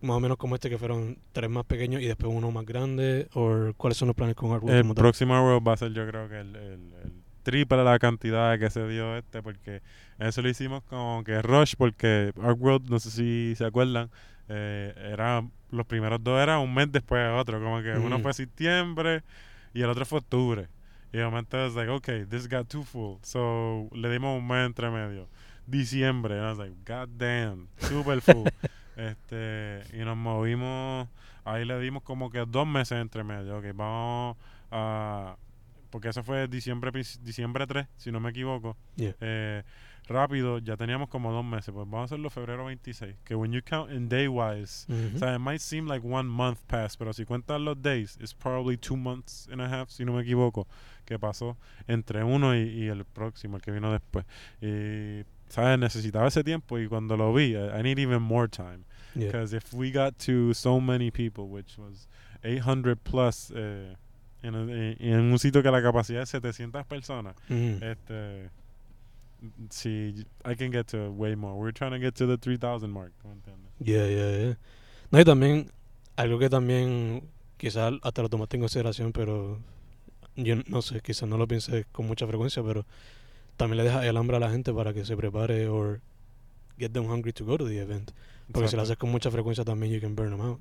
más 0.00 0.16
o 0.16 0.20
menos 0.20 0.36
como 0.38 0.54
este 0.54 0.70
que 0.70 0.78
fueron 0.78 1.18
tres 1.32 1.50
más 1.50 1.64
pequeños 1.64 2.00
y 2.02 2.06
después 2.06 2.32
uno 2.32 2.50
más 2.50 2.64
grande? 2.66 3.28
¿O 3.34 3.72
cuáles 3.76 3.96
son 3.98 4.08
los 4.08 4.16
planes 4.16 4.34
con 4.36 4.52
Art 4.52 4.62
World? 4.62 4.88
El 4.88 4.94
próximo 4.94 5.34
World 5.40 5.66
va 5.66 5.72
a 5.72 5.76
ser 5.76 5.92
yo 5.92 6.06
creo 6.06 6.28
que 6.28 6.40
el, 6.40 6.56
el- 6.56 6.92
el 7.04 7.12
triple 7.42 7.82
la 7.82 7.98
cantidad 7.98 8.58
que 8.58 8.68
se 8.68 8.86
dio 8.88 9.16
este 9.16 9.42
porque 9.42 9.80
eso 10.18 10.42
lo 10.42 10.50
hicimos 10.50 10.82
como 10.84 11.24
que 11.24 11.40
rush 11.40 11.74
porque 11.78 12.32
Art 12.42 12.58
World 12.60 12.90
no 12.90 12.98
sé 12.98 13.10
si 13.10 13.54
se 13.56 13.64
acuerdan 13.64 14.10
eh, 14.50 14.92
era 15.12 15.42
los 15.70 15.86
primeros 15.86 16.22
dos 16.22 16.38
eran 16.42 16.58
un 16.60 16.74
mes 16.74 16.92
después 16.92 17.22
de 17.22 17.30
otro 17.30 17.58
como 17.62 17.80
que 17.82 17.92
uno 17.92 18.18
Mm. 18.18 18.22
fue 18.22 18.34
septiembre 18.34 19.22
y 19.74 19.82
el 19.82 19.90
otro 19.90 20.04
fue 20.06 20.18
octubre. 20.18 20.68
Y 21.12 21.18
de 21.18 21.24
momento 21.24 21.64
es 21.64 21.74
like 21.74 21.90
okay 21.90 22.24
this 22.26 22.48
got 22.48 22.68
too 22.68 22.82
full. 22.82 23.18
So 23.22 23.88
le 23.92 24.10
dimos 24.10 24.38
un 24.38 24.46
mes 24.46 24.66
entre 24.66 24.90
medio. 24.90 25.28
Diciembre 25.66 26.38
and 26.38 26.46
I 26.46 26.48
was 26.50 26.58
like 26.58 26.74
god 26.84 27.08
damn 27.16 27.68
super 27.78 28.20
full. 28.20 28.48
Este 28.96 29.84
y 29.92 29.98
nos 29.98 30.16
movimos 30.16 31.06
ahí 31.44 31.64
le 31.64 31.78
dimos 31.78 32.02
como 32.02 32.30
que 32.30 32.44
dos 32.46 32.66
meses 32.66 33.00
entre 33.00 33.22
medio. 33.22 33.58
Ok 33.58 33.66
vamos 33.74 34.36
a 34.72 35.36
porque 35.90 36.08
eso 36.08 36.22
fue 36.22 36.46
diciembre 36.48 36.90
diciembre 37.22 37.66
3 37.66 37.86
si 37.96 38.10
no 38.12 38.20
me 38.20 38.30
equivoco 38.30 38.76
Yeah. 38.96 39.14
eh, 39.20 39.62
rápido, 40.08 40.58
ya 40.58 40.76
teníamos 40.76 41.08
como 41.10 41.30
dos 41.32 41.44
meses, 41.44 41.66
pues 41.74 41.84
vamos 41.86 42.00
a 42.00 42.04
hacerlo 42.04 42.30
febrero 42.30 42.64
26, 42.64 43.14
que 43.24 43.34
when 43.34 43.52
you 43.52 43.60
count 43.62 43.90
in 43.92 44.08
day 44.08 44.26
wise, 44.26 44.86
Ujú. 44.88 45.16
o 45.16 45.18
sea, 45.18 45.34
it 45.34 45.38
might 45.40 45.60
seem 45.60 45.86
like 45.86 46.02
one 46.06 46.28
month 46.28 46.60
passed, 46.66 46.98
pero 46.98 47.12
si 47.12 47.24
cuentas 47.26 47.60
los 47.60 47.76
days, 47.82 48.16
it's 48.20 48.32
probably 48.34 48.76
two 48.78 48.96
months 48.96 49.46
and 49.52 49.60
a 49.60 49.68
half, 49.68 49.90
si 49.90 50.04
no 50.06 50.14
me 50.14 50.22
equivoco, 50.22 50.66
que 51.04 51.18
pasó 51.18 51.56
entre 51.86 52.24
uno 52.24 52.54
y, 52.56 52.60
y 52.84 52.88
el 52.88 53.04
próximo, 53.04 53.56
el 53.56 53.62
que 53.62 53.70
vino 53.70 53.92
después. 53.92 54.24
Y, 54.62 55.24
¿sabes? 55.48 55.78
Necesitaba 55.78 56.26
ese 56.28 56.42
tiempo 56.42 56.78
y 56.78 56.88
cuando 56.88 57.14
lo 57.16 57.32
vi, 57.34 57.54
I, 57.54 57.78
I 57.78 57.82
need 57.82 57.98
even 57.98 58.22
more 58.22 58.48
time. 58.48 58.84
Yeah. 59.14 59.26
Because 59.26 59.52
if 59.54 59.74
we 59.74 59.90
got 59.90 60.18
to 60.20 60.54
so 60.54 60.80
many 60.80 61.10
people, 61.10 61.48
which 61.48 61.76
was 61.78 62.08
800 62.44 62.96
plus, 63.04 63.50
eh, 63.54 63.94
en, 64.42 64.54
en- 64.54 64.96
en 65.00 65.20
un 65.20 65.38
sitio 65.38 65.62
que 65.62 65.70
la 65.70 65.82
capacidad 65.82 66.22
es 66.22 66.28
700 66.30 66.86
personas, 66.86 67.34
este, 67.82 68.50
si 69.70 70.24
I 70.44 70.56
can 70.56 70.72
get 70.72 70.86
to 70.86 71.10
way 71.12 71.36
more. 71.36 71.54
We're 71.58 71.72
trying 71.72 71.92
to 71.92 71.98
get 71.98 72.14
to 72.16 72.26
the 72.26 72.36
3000 72.38 72.90
mark. 72.90 73.12
¿tú 73.22 73.28
me 73.28 73.34
entiendes? 73.34 73.70
Yeah, 73.80 74.06
yeah, 74.08 74.38
yeah. 74.46 74.58
No, 75.10 75.20
y 75.20 75.24
también, 75.24 75.70
algo 76.16 76.38
que 76.38 76.50
también 76.50 77.28
quizás 77.56 77.92
hasta 78.02 78.22
lo 78.22 78.28
tomaste 78.28 78.56
en 78.56 78.62
consideración, 78.62 79.12
pero 79.12 79.58
yo 80.36 80.56
no 80.66 80.82
sé, 80.82 81.00
quizás 81.00 81.28
no 81.28 81.36
lo 81.36 81.46
pienses 81.46 81.86
con 81.92 82.06
mucha 82.06 82.26
frecuencia, 82.26 82.62
pero 82.62 82.84
también 83.56 83.78
le 83.78 83.84
dejas 83.84 84.04
el 84.04 84.16
hambre 84.16 84.36
a 84.36 84.40
la 84.40 84.50
gente 84.50 84.72
para 84.72 84.92
que 84.92 85.04
se 85.04 85.16
prepare 85.16 85.68
o 85.68 85.98
get 86.78 86.92
them 86.92 87.04
hungry 87.10 87.32
to 87.32 87.44
go 87.44 87.56
to 87.58 87.66
the 87.66 87.78
event. 87.80 88.10
Porque 88.52 88.68
si 88.68 88.76
lo 88.76 88.82
haces 88.82 88.96
con 88.96 89.10
mucha 89.10 89.30
frecuencia 89.30 89.64
también 89.64 89.92
you 89.92 90.00
can 90.00 90.16
burn 90.16 90.30
them 90.30 90.40
out. 90.40 90.60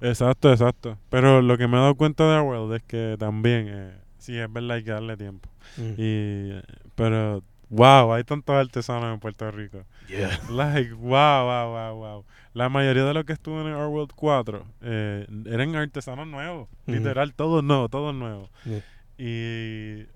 Exacto, 0.00 0.52
exacto. 0.52 0.98
Pero 1.10 1.42
lo 1.42 1.56
que 1.58 1.68
me 1.68 1.76
he 1.76 1.80
dado 1.80 1.94
cuenta 1.94 2.30
de 2.30 2.40
World 2.40 2.74
es 2.74 2.82
que 2.82 3.16
también, 3.18 3.66
eh, 3.68 3.98
sí, 4.18 4.36
es 4.36 4.52
verdad, 4.52 4.76
hay 4.76 4.84
que 4.84 4.90
darle 4.90 5.16
tiempo. 5.16 5.48
Mm. 5.76 5.94
Y, 5.96 6.62
pero, 6.94 7.42
wow, 7.68 8.12
hay 8.12 8.24
tantos 8.24 8.54
artesanos 8.54 9.12
en 9.12 9.20
Puerto 9.20 9.50
Rico. 9.50 9.84
Yeah. 10.08 10.38
Like, 10.50 10.92
wow, 10.92 11.44
wow, 11.44 11.70
wow, 11.70 11.94
wow. 11.96 12.24
La 12.54 12.68
mayoría 12.68 13.04
de 13.04 13.14
los 13.14 13.24
que 13.24 13.32
estuvo 13.32 13.60
en 13.60 13.68
Art 13.68 13.90
World 13.90 14.12
4 14.14 14.64
eh, 14.82 15.26
eran 15.46 15.74
artesanos 15.76 16.26
nuevos. 16.26 16.68
Ujú. 16.86 16.96
Literal, 16.96 17.34
todos 17.34 17.62
nuevos, 17.62 17.90
todos 17.90 18.14
nuevos. 18.14 18.50
Yeah. 18.64 18.82
Y 19.18 20.06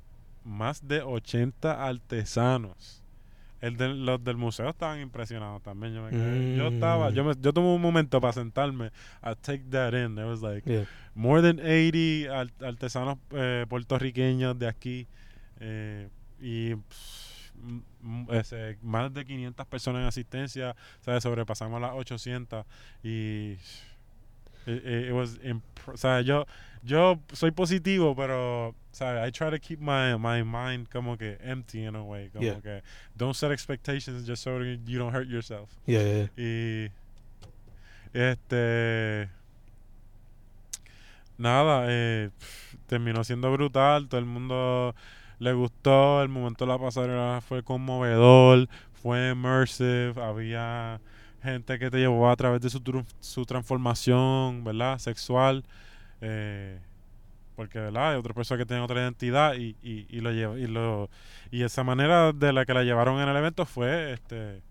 más 0.45 0.87
de 0.87 1.03
80 1.03 1.87
artesanos. 1.87 3.00
El 3.61 3.77
de, 3.77 3.89
los 3.89 4.23
del 4.25 4.37
museo 4.37 4.71
estaban 4.71 5.01
impresionados 5.01 5.63
también. 5.63 5.95
Yo, 5.95 6.03
me 6.03 6.11
quedé- 6.11 6.57
yo 6.57 6.69
estaba, 6.69 7.11
yo, 7.11 7.25
me, 7.25 7.35
yo 7.41 7.53
tomé 7.53 7.69
un 7.69 7.83
momento 7.83 8.21
para 8.21 8.33
sentarme 8.33 8.91
a 9.21 9.35
take 9.35 9.65
that 9.71 9.93
in. 9.93 10.15
There 10.15 10.25
was 10.29 10.41
like 10.43 10.63
Yeah. 10.71 10.85
more 11.15 11.43
than 11.43 11.61
80 11.61 12.31
al- 12.41 12.53
artesanos 12.67 13.19
eh, 13.33 13.67
puertorriqueños 13.69 14.59
de 14.59 14.67
aquí. 14.69 15.07
eh, 15.61 16.09
y 16.41 16.75
pff, 16.75 17.51
m- 17.63 17.83
m- 18.03 18.27
ese, 18.39 18.79
más 18.81 19.13
de 19.13 19.27
500 19.27 19.67
personas 19.67 20.01
en 20.01 20.07
asistencia. 20.09 20.75
¿sabes? 21.03 21.23
Sobrepasamos 21.23 21.81
las 21.83 21.93
800. 21.93 22.65
Y. 23.03 23.57
It, 24.67 24.85
it- 24.85 25.09
it 25.09 25.13
was 25.13 25.39
o 25.87 25.97
sea, 25.97 26.21
yo, 26.21 26.47
yo 26.85 27.19
soy 27.33 27.51
positivo, 27.51 28.15
pero 28.15 28.75
¿sabes? 28.93 29.27
I 29.27 29.31
try 29.33 29.51
to 29.51 29.59
keep 29.59 29.81
my, 29.81 30.17
my 30.19 30.43
mind 30.45 30.89
como 30.91 31.17
que 31.17 31.37
empty 31.43 31.85
in 31.85 31.97
a 31.97 32.03
way. 32.05 32.29
Como 32.31 32.45
Yeah. 32.45 32.61
que 32.61 32.83
don't 33.17 33.35
set 33.35 33.51
expectations 33.51 34.27
just 34.27 34.43
so 34.43 34.59
that 34.59 34.79
you 34.87 34.99
don't 34.99 35.13
hurt 35.15 35.27
yourself. 35.29 35.71
Yeah, 35.87 36.03
yeah, 36.03 36.15
yeah. 36.15 36.29
Y 36.37 36.91
este 38.13 39.29
nada, 41.39 41.87
eh, 41.89 42.31
terminó 42.87 43.25
siendo 43.25 43.51
brutal, 43.53 44.09
todo 44.09 44.19
el 44.21 44.27
mundo 44.27 44.95
le 45.39 45.53
gustó, 45.55 46.23
el 46.23 46.29
momento 46.29 46.67
de 46.67 46.73
la 46.73 46.79
pasarela 46.79 47.41
fue 47.41 47.63
conmovedor, 47.63 48.69
fue 48.93 49.31
immersive, 49.31 50.13
había 50.23 51.01
gente 51.43 51.79
que 51.79 51.91
te 51.91 51.99
llevó 51.99 52.31
a 52.31 52.37
través 52.37 52.61
de 52.61 52.71
su, 52.71 52.81
su 53.21 53.45
transformación, 53.47 54.65
¿verdad? 54.65 54.99
Sexual, 54.99 55.65
eh, 56.21 56.79
porque, 57.57 57.79
¿verdad? 57.79 58.13
Hay 58.13 58.19
otras 58.19 58.35
personas 58.35 58.61
que 58.63 58.67
tienen 58.67 58.85
otra 58.85 59.01
identidad 59.01 59.55
y, 59.55 59.77
y, 59.83 60.07
y 60.09 60.21
lo 60.21 60.33
lleva, 60.33 60.59
y 60.59 60.67
lo 60.67 61.11
y 61.51 61.63
esa 61.63 61.83
manera 61.83 62.33
de 62.33 62.53
la 62.53 62.65
que 62.65 62.75
la 62.75 62.85
llevaron 62.85 63.21
en 63.21 63.29
el 63.29 63.37
evento 63.37 63.67
fue 63.67 64.13
este 64.13 64.63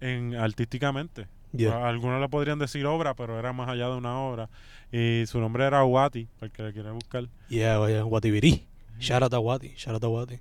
en 0.00 0.34
artísticamente. 0.34 1.26
Yeah. 1.52 1.88
Algunos 1.88 2.20
le 2.20 2.28
podrían 2.28 2.58
decir 2.58 2.84
obra, 2.86 3.14
pero 3.14 3.38
era 3.38 3.52
más 3.52 3.68
allá 3.68 3.88
de 3.88 3.96
una 3.96 4.18
obra. 4.18 4.48
Y 4.92 5.24
su 5.26 5.40
nombre 5.40 5.64
era 5.64 5.84
Wati, 5.84 6.28
para 6.38 6.46
el 6.46 6.52
que 6.52 6.62
le 6.62 6.72
quiere 6.72 6.90
buscar. 6.90 7.28
Yeah, 7.48 7.86
yeah. 7.88 8.04
Watibirí. 8.04 8.66
Shout 8.98 9.22
out 9.22 9.34
a 9.34 9.38
Wati. 9.38 9.74
Shout 9.76 9.94
out 9.94 10.04
a 10.04 10.08
Wati. 10.08 10.40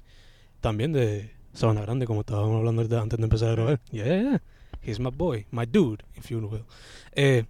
También 0.62 0.92
de 0.94 1.32
Sabana 1.54 1.82
Grande, 1.82 2.06
como 2.06 2.22
estábamos 2.22 2.58
hablando 2.58 2.82
antes 3.00 3.18
de 3.18 3.24
empezar 3.24 3.50
a 3.50 3.52
grabar. 3.52 3.80
Yeah, 3.92 4.06
yeah. 4.06 4.42
He's 4.86 5.00
my 5.00 5.10
boy. 5.10 5.46
My 5.52 5.66
dude, 5.66 6.04
if 6.16 6.30
you 6.30 6.40
will. 6.40 6.66
Eh, 7.14 7.46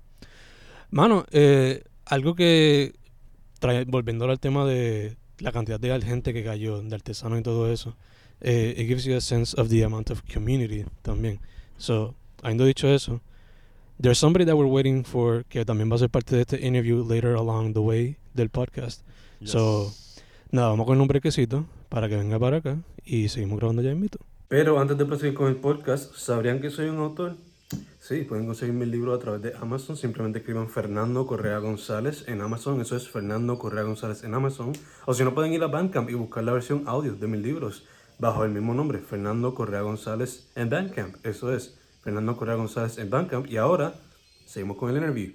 mano, 0.92 1.26
eh, 1.32 1.84
algo 2.06 2.36
que, 2.36 2.94
trae, 3.60 3.86
volviendo 3.86 4.26
al 4.30 4.40
tema 4.40 4.66
de 4.66 5.18
la 5.40 5.52
cantidad 5.52 5.80
de 5.80 6.00
gente 6.02 6.34
que 6.34 6.44
cayó, 6.44 6.82
de 6.82 6.96
artesanos 6.96 7.40
y 7.40 7.44
todo 7.44 7.72
eso, 7.72 7.96
eh, 8.42 8.74
it 8.78 8.88
gives 8.88 9.04
you 9.06 9.16
a 9.16 9.22
sense 9.22 9.60
of 9.60 9.70
the 9.70 9.84
amount 9.84 10.10
of 10.12 10.22
community 10.32 10.86
también. 11.02 11.40
So, 11.78 12.16
habiendo 12.42 12.66
dicho 12.66 12.88
eso, 12.88 13.22
there's 14.02 14.18
somebody 14.18 14.46
that 14.46 14.56
we're 14.56 14.70
waiting 14.72 15.04
for 15.04 15.46
que 15.46 15.66
también 15.66 15.90
va 15.92 15.96
a 15.96 16.00
ser 16.00 16.10
parte 16.10 16.36
de 16.36 16.42
este 16.42 16.66
interview 16.66 17.04
later 17.08 17.36
along 17.36 17.74
the 17.74 17.80
way 17.80 18.18
del 18.34 18.50
podcast. 18.50 19.02
So- 19.44 19.92
Nada, 20.52 20.70
vamos 20.70 20.86
con 20.86 21.02
un 21.02 21.08
brequecito 21.08 21.66
para 21.90 22.08
que 22.08 22.16
venga 22.16 22.40
para 22.40 22.58
acá 22.58 22.78
y 23.04 23.28
seguimos 23.28 23.58
grabando 23.60 23.82
ya 23.82 23.92
invito. 23.92 24.20
Pero 24.48 24.80
antes 24.80 24.98
de 24.98 25.06
proseguir 25.06 25.34
con 25.34 25.48
el 25.48 25.56
podcast, 25.56 26.14
¿sabrían 26.16 26.62
que 26.62 26.70
soy 26.70 26.88
un 26.90 27.00
autor? 27.00 27.36
Sí, 28.00 28.22
pueden 28.22 28.46
conseguir 28.46 28.76
mi 28.76 28.86
libro 28.86 29.16
a 29.16 29.20
través 29.20 29.42
de 29.42 29.56
Amazon. 29.60 29.98
Simplemente 29.98 30.38
escriban 30.38 30.70
Fernando 30.70 31.26
Correa 31.26 31.58
González 31.58 32.26
en 32.28 32.42
Amazon. 32.42 32.80
Eso 32.80 32.96
es 32.96 33.10
Fernando 33.10 33.58
Correa 33.58 33.84
González 33.84 34.24
en 34.24 34.36
Amazon. 34.36 34.74
O 35.08 35.16
si 35.16 35.24
no, 35.24 35.34
pueden 35.34 35.54
ir 35.54 35.64
a 35.64 35.68
Bandcamp 35.68 36.12
y 36.12 36.14
buscar 36.14 36.44
la 36.44 36.52
versión 36.52 36.84
audio 36.86 37.16
de 37.16 37.26
mis 37.26 37.42
libros 37.42 37.88
bajo 38.20 38.46
el 38.46 38.52
mismo 38.52 38.76
nombre, 38.76 39.00
Fernando 39.00 39.56
Correa 39.56 39.82
González 39.82 40.52
en 40.56 40.70
Bandcamp. 40.70 41.26
Eso 41.26 41.52
es 41.52 41.80
Fernando 42.04 42.38
Correa 42.38 42.56
González 42.56 43.00
en 43.00 43.10
Bandcamp. 43.10 43.48
Y 43.48 43.58
ahora, 43.58 43.96
seguimos 44.46 44.78
con 44.78 44.92
el 44.92 44.98
interview. 44.98 45.32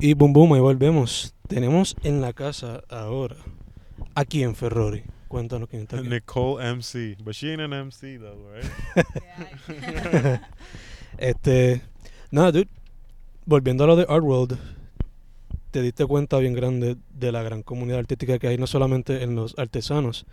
Y 0.00 0.14
boom, 0.14 0.32
boom, 0.32 0.54
ahí 0.54 0.60
volvemos. 0.60 1.34
Tenemos 1.46 1.94
en 2.02 2.22
la 2.22 2.32
casa 2.32 2.82
ahora, 2.88 3.36
aquí 4.14 4.42
en 4.42 4.54
Ferrari. 4.54 5.04
Cuéntanos 5.34 5.68
quién 5.68 5.82
está 5.82 5.98
aquí. 5.98 6.08
Nicole 6.08 6.62
MC. 6.62 7.16
But 7.24 7.34
she 7.34 7.50
ain't 7.50 7.60
an 7.60 7.72
MC, 7.72 8.18
though, 8.18 8.38
right? 8.54 8.64
Este, 11.18 11.82
nada, 12.30 12.52
dude. 12.52 12.68
Volviendo 13.44 13.82
a 13.82 13.88
lo 13.88 13.96
de 13.96 14.06
Art 14.08 14.22
World, 14.22 14.56
te 15.72 15.82
diste 15.82 16.06
cuenta 16.06 16.38
bien 16.38 16.54
grande 16.54 16.98
de 17.12 17.32
la 17.32 17.42
gran 17.42 17.64
comunidad 17.64 17.98
artística 17.98 18.38
que 18.38 18.46
hay, 18.46 18.58
no 18.58 18.68
solamente 18.68 19.24
en 19.24 19.34
los 19.34 19.58
artesanos, 19.58 20.24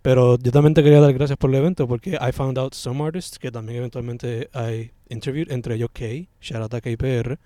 pero 0.00 0.38
yo 0.38 0.50
también 0.50 0.72
te 0.72 0.82
quería 0.82 1.02
dar 1.02 1.12
gracias 1.12 1.36
por 1.36 1.50
el 1.50 1.56
evento 1.56 1.86
porque 1.86 2.12
I 2.18 2.32
found 2.32 2.56
out 2.58 2.72
some 2.72 3.04
artists 3.04 3.38
que 3.38 3.50
también 3.50 3.80
eventualmente 3.80 4.48
I 4.54 4.92
interviewed, 5.10 5.52
entre 5.52 5.74
ellos 5.74 5.90
Kay, 5.92 6.30
shout 6.40 6.62
out 6.62 6.72
a 6.72 6.80
KPR, 6.80 7.38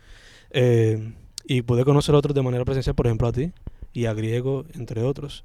eh, 0.51 1.15
y 1.47 1.63
pude 1.63 1.85
conocer 1.85 2.15
a 2.15 2.19
otros 2.19 2.33
de 2.33 2.43
manera 2.43 2.65
presencial, 2.65 2.95
por 2.95 3.09
ejemplo 3.09 3.27
a 3.27 3.33
ti 3.33 3.51
y 3.93 4.05
a 4.05 4.15
Griego, 4.15 4.67
entre 4.75 5.03
otros. 5.03 5.45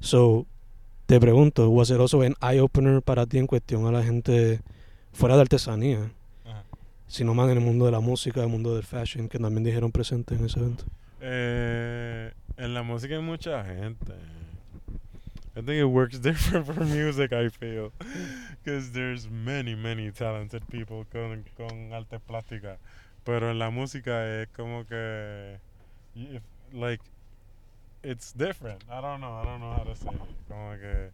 So, 0.00 0.46
te 1.06 1.20
pregunto, 1.20 1.68
¿was 1.70 1.90
it 1.90 1.98
also 2.00 2.22
an 2.22 2.34
eye-opener 2.40 3.02
para 3.02 3.26
ti 3.26 3.38
en 3.38 3.46
cuestión 3.46 3.86
a 3.86 3.92
la 3.92 4.02
gente 4.02 4.60
fuera 5.12 5.34
de 5.36 5.42
artesanía? 5.42 6.10
Ajá. 6.44 6.62
sino 7.06 7.34
más 7.34 7.50
en 7.50 7.58
el 7.58 7.64
mundo 7.64 7.84
de 7.86 7.92
la 7.92 8.00
música, 8.00 8.40
el 8.42 8.48
mundo 8.48 8.74
del 8.74 8.84
fashion, 8.84 9.28
que 9.28 9.38
también 9.38 9.62
dijeron 9.64 9.92
presentes 9.92 10.38
en 10.38 10.46
ese 10.46 10.58
evento. 10.60 10.84
Eh, 11.20 12.32
en 12.56 12.74
la 12.74 12.82
música 12.82 13.14
hay 13.14 13.22
mucha 13.22 13.64
gente. 13.64 14.12
I 15.56 15.60
think 15.62 15.78
it 15.78 15.84
works 15.84 16.20
different 16.22 16.66
for 16.66 16.84
music, 16.84 17.32
I 17.32 17.48
feel. 17.50 17.92
Because 18.64 18.90
there's 18.92 19.28
many, 19.30 19.76
many 19.76 20.10
talented 20.10 20.62
people 20.70 21.04
con, 21.12 21.44
con 21.56 21.92
artes 21.92 22.20
plásticas. 22.26 22.78
Pero 23.24 23.50
en 23.50 23.58
la 23.58 23.70
música 23.70 24.42
es 24.42 24.48
como 24.48 24.84
que. 24.86 25.58
if- 26.16 26.42
like. 26.72 27.02
It's 28.04 28.32
different. 28.36 28.82
I 28.90 29.00
don't 29.00 29.20
know. 29.20 29.40
I 29.40 29.44
don't 29.44 29.60
know 29.60 29.72
how 29.72 29.84
to 29.84 29.96
say 29.96 30.10
it. 30.14 30.20
Como 30.48 30.72
que. 30.78 31.10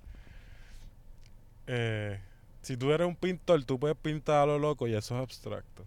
Eh, 1.66 2.18
si 2.62 2.76
tú 2.76 2.92
eres 2.92 3.06
un 3.06 3.16
pintor, 3.16 3.62
tú 3.64 3.78
puedes 3.78 3.96
pintar 3.96 4.42
a 4.42 4.46
lo 4.46 4.58
loco 4.58 4.86
y 4.88 4.94
eso 4.94 5.14
es 5.16 5.22
abstracto. 5.22 5.84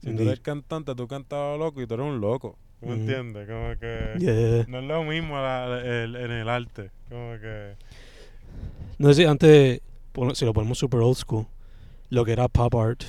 Si 0.00 0.06
tú 0.06 0.10
Indeed. 0.10 0.28
eres 0.28 0.40
cantante, 0.40 0.94
tú 0.94 1.08
cantas 1.08 1.36
a 1.38 1.42
lo 1.52 1.58
loco 1.58 1.82
y 1.82 1.86
tú 1.86 1.94
eres 1.94 2.06
un 2.06 2.20
loco. 2.20 2.56
¿Tú 2.80 2.86
me 2.86 2.94
entiendes? 2.94 3.48
Como 3.48 3.76
que 3.80 4.14
Yeah. 4.18 4.66
no 4.68 4.78
es 4.78 4.84
lo 4.84 5.02
mismo 5.04 5.36
la- 5.36 5.80
el- 5.80 6.14
en 6.16 6.30
el 6.30 6.48
arte. 6.48 6.90
Como 7.08 7.38
que 7.40 7.74
No 8.98 9.08
sé 9.08 9.14
si 9.14 9.24
antes, 9.24 9.80
si 10.34 10.44
lo 10.44 10.52
ponemos 10.54 10.78
super 10.78 11.00
old 11.00 11.16
school, 11.16 11.46
lo 12.10 12.24
que 12.24 12.32
era 12.32 12.48
pop 12.48 12.74
art 12.76 13.02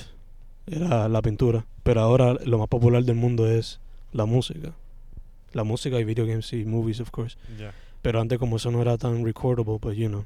era 0.66 1.08
la 1.08 1.22
pintura, 1.22 1.64
pero 1.82 2.00
ahora 2.00 2.34
lo 2.44 2.58
más 2.58 2.68
popular 2.68 3.02
del 3.04 3.14
mundo 3.16 3.46
es 3.48 3.80
la 4.12 4.24
música. 4.26 4.72
La 5.52 5.64
música 5.64 5.98
y 5.98 6.04
video 6.04 6.26
games 6.26 6.52
y 6.52 6.64
movies, 6.64 7.00
of 7.00 7.10
course. 7.10 7.36
Pero 8.02 8.20
antes 8.20 8.38
como 8.38 8.56
eso 8.56 8.70
no 8.70 8.80
era 8.82 8.96
tan 8.98 9.24
recordable, 9.24 9.78
pues, 9.80 9.96
you 9.96 10.08
know, 10.08 10.24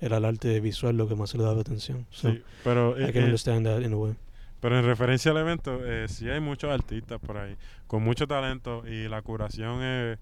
era 0.00 0.18
el 0.18 0.24
arte 0.24 0.60
visual 0.60 0.96
lo 0.96 1.08
que 1.08 1.14
más 1.14 1.34
le 1.34 1.42
daba 1.42 1.60
atención. 1.60 2.06
So, 2.10 2.30
Sí, 2.32 2.42
pero, 2.64 2.98
I 2.98 3.04
eh, 3.04 3.12
can 3.12 3.22
eh, 3.22 3.24
understand 3.26 3.66
that 3.66 3.80
in 3.80 3.92
a 3.92 3.96
way. 3.96 4.14
pero 4.60 4.78
en 4.78 4.84
referencia 4.84 5.30
al 5.30 5.38
evento, 5.38 5.80
eh, 5.84 6.06
sí 6.08 6.28
hay 6.28 6.40
muchos 6.40 6.70
artistas 6.70 7.18
por 7.20 7.36
ahí 7.38 7.56
con 7.86 8.02
mucho 8.02 8.26
talento 8.26 8.84
y 8.86 9.08
la 9.08 9.22
curación 9.22 9.82
es, 9.82 10.18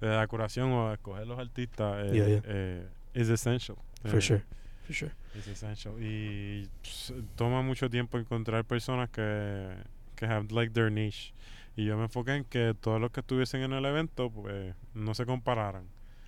eh, 0.00 0.06
la 0.06 0.26
curación 0.28 0.70
o 0.72 0.92
escoger 0.92 1.26
los 1.26 1.38
artistas 1.38 2.06
eh, 2.06 2.10
Yeah, 2.14 2.26
yeah. 2.40 3.22
is 3.22 3.28
essential. 3.28 3.76
For 4.04 4.20
sure. 4.22 4.42
For 4.86 4.94
sure. 4.94 5.12
is 5.36 5.46
essential. 5.48 5.94
Y 6.00 6.68
pues, 6.80 7.12
toma 7.36 7.62
mucho 7.62 7.90
tiempo 7.90 8.18
encontrar 8.18 8.64
personas 8.64 9.10
que, 9.10 9.68
que 10.16 10.24
have 10.26 10.50
like 10.52 10.72
their 10.72 10.90
niche. 10.90 11.32
Y 11.76 11.84
yo 11.86 11.96
me 11.96 12.04
enfoqué 12.04 12.34
en 12.36 12.44
que 12.44 12.74
todos 12.78 13.00
los 13.00 13.10
que 13.10 13.20
estuviesen 13.20 13.62
en 13.62 13.72
el 13.72 13.84
evento 13.84 14.30
pues 14.30 14.74
no 14.94 15.14
se 15.14 15.24
compararan. 15.26 15.84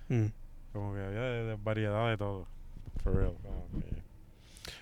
Mm. 0.09 0.25
Como 0.71 0.93
que 0.95 1.01
había 1.01 1.21
de- 1.21 1.43
de 1.45 1.55
variedad 1.61 2.09
de 2.09 2.17
todo. 2.17 2.47
For 3.03 3.13
real. 3.15 3.33
que- 3.79 4.03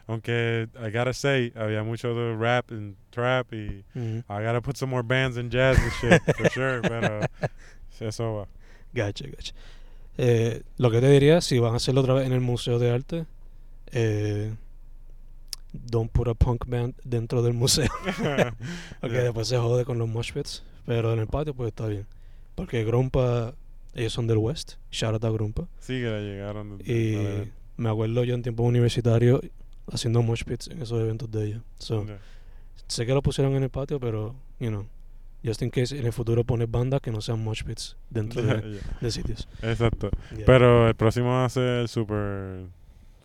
aunque, 0.08 0.68
I 0.76 0.92
gotta 0.92 1.14
say, 1.14 1.52
había 1.56 1.84
mucho 1.84 2.14
de 2.14 2.36
rap 2.36 2.72
and 2.72 2.96
trap 3.10 3.52
y 3.54 3.84
Mhm. 3.96 4.20
I 4.30 4.44
gotta 4.44 4.62
put 4.62 4.76
some 4.76 4.90
more 4.92 5.04
bands 5.06 5.38
and 5.38 5.52
jazz 5.52 5.78
and 5.80 5.92
shit, 6.02 6.22
for 6.36 6.50
sure, 6.54 6.82
pero 6.82 7.22
eso 8.00 8.34
va. 8.36 8.48
Gotcha, 8.94 9.26
gotcha. 9.28 9.54
Eh, 10.18 10.62
lo 10.78 10.92
que 10.92 11.00
te 11.02 11.10
diría, 11.10 11.42
si 11.42 11.58
van 11.60 11.74
a 11.74 11.78
hacerlo 11.78 12.02
otra 12.02 12.14
vez 12.14 12.28
en 12.28 12.34
el 12.34 12.42
Museo 12.42 12.78
de 12.78 12.92
Arte, 12.92 13.26
eh, 13.92 14.54
don't 15.74 16.12
put 16.12 16.28
a 16.28 16.34
punk 16.34 16.66
band 16.68 16.96
dentro 17.04 17.42
del 17.42 17.54
museo. 17.54 17.88
Porque 19.02 19.16
Yeah. 19.16 19.24
después 19.24 19.48
se 19.48 19.58
jode 19.58 19.86
con 19.86 19.98
los 19.98 20.08
mosh 20.08 20.32
pits. 20.34 20.64
Pero 20.86 21.14
en 21.14 21.20
el 21.20 21.28
patio, 21.28 21.54
pues 21.54 21.68
está 21.70 21.88
bien. 21.88 22.06
Porque 22.56 22.84
Grumpa, 22.84 23.54
ellos 23.94 24.14
son 24.14 24.28
del 24.28 24.38
West. 24.38 24.74
Shout 24.92 25.14
out 25.14 25.24
a 25.26 25.30
Grumpa. 25.30 25.68
Sí, 25.80 25.94
que 25.94 26.10
le 26.10 26.22
llegaron. 26.22 26.78
de- 26.78 26.92
Y 26.92 27.52
me 27.82 27.90
acuerdo 27.90 28.24
yo 28.24 28.34
en 28.36 28.42
tiempo 28.42 28.64
universitario 28.64 29.42
haciendo 29.92 30.22
mosh 30.22 30.44
pits 30.44 30.68
en 30.68 30.82
esos 30.82 31.00
eventos 31.00 31.30
de 31.32 31.46
ellos. 31.48 31.62
So, 31.80 32.06
Yeah. 32.06 32.20
sé 32.88 33.06
que 33.06 33.14
lo 33.14 33.22
pusieron 33.22 33.54
en 33.56 33.64
el 33.64 33.70
patio, 33.70 34.00
pero, 34.00 34.36
you 34.60 34.70
know, 34.70 34.86
just 35.46 35.62
in 35.62 35.70
case 35.72 35.98
en 35.98 36.06
el 36.06 36.14
futuro 36.14 36.44
pones 36.44 36.70
bandas 36.70 37.02
que 37.02 37.10
no 37.12 37.22
sean 37.22 37.44
mosh 37.44 37.64
pits 37.64 37.96
dentro 38.10 38.42
Yeah, 38.44 38.62
de, 38.62 38.80
de 39.02 39.12
sitios. 39.12 39.48
Exacto. 39.62 40.10
Pero 40.46 40.88
el 40.88 40.96
próximo 40.96 41.30
va 41.30 41.46
a 41.46 41.50
ser 41.50 41.88
super 41.88 42.66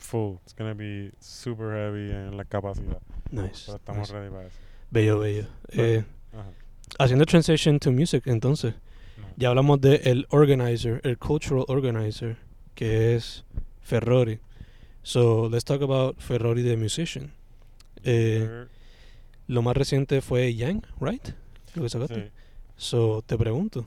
full. 0.06 0.36
It's 0.44 0.54
gonna 0.54 0.74
be 0.74 1.12
super 1.20 1.72
heavy 1.74 2.10
en 2.10 2.36
la 2.36 2.44
capacidad. 2.44 3.00
Nice. 3.30 3.64
Pero 3.66 3.76
estamos 3.78 4.08
nice. 4.08 4.12
ready 4.12 4.30
para 4.30 4.46
eso. 4.46 4.56
Bello, 4.90 5.18
bello. 5.18 5.46
Eh, 5.72 6.04
haciendo 6.98 7.26
transition 7.26 7.78
to 7.78 7.90
music, 7.90 8.26
entonces, 8.26 8.74
ya 9.36 9.48
hablamos 9.50 9.80
de 9.80 9.96
el 10.04 10.26
organizer, 10.30 11.00
el 11.04 11.18
cultural 11.18 11.64
organizer, 11.68 12.36
que 12.74 13.14
es 13.16 13.44
Ferrari. 13.82 14.38
So, 15.02 15.48
let's 15.48 15.64
talk 15.64 15.82
about 15.82 16.18
Ferrari 16.18 16.62
the 16.62 16.76
musician. 16.76 17.32
Eh, 18.04 18.66
lo 19.48 19.62
más 19.62 19.76
reciente 19.76 20.20
fue 20.20 20.54
Yang, 20.54 20.84
right? 21.00 21.28
Lo 21.74 21.82
que 21.82 21.88
sacaste. 21.88 22.14
sí. 22.26 22.30
So, 22.76 23.22
te 23.22 23.36
pregunto. 23.38 23.86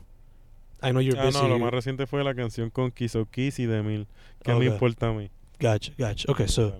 I 0.82 0.90
know 0.90 1.00
you're 1.00 1.18
Ah, 1.20 1.26
busy. 1.26 1.38
no, 1.42 1.48
lo 1.48 1.58
más 1.58 1.70
reciente 1.70 2.06
fue 2.06 2.24
la 2.24 2.34
canción 2.34 2.70
con 2.70 2.90
Kiso 2.90 3.26
Kiss 3.26 3.58
y 3.58 3.66
de 3.66 3.82
Mil. 3.82 4.06
¿Qué 4.42 4.54
me 4.54 4.64
importa 4.66 5.08
a 5.08 5.12
mí? 5.12 5.30
Gotcha, 5.60 5.92
gotcha. 5.98 6.30
Okay, 6.32 6.48
so, 6.48 6.72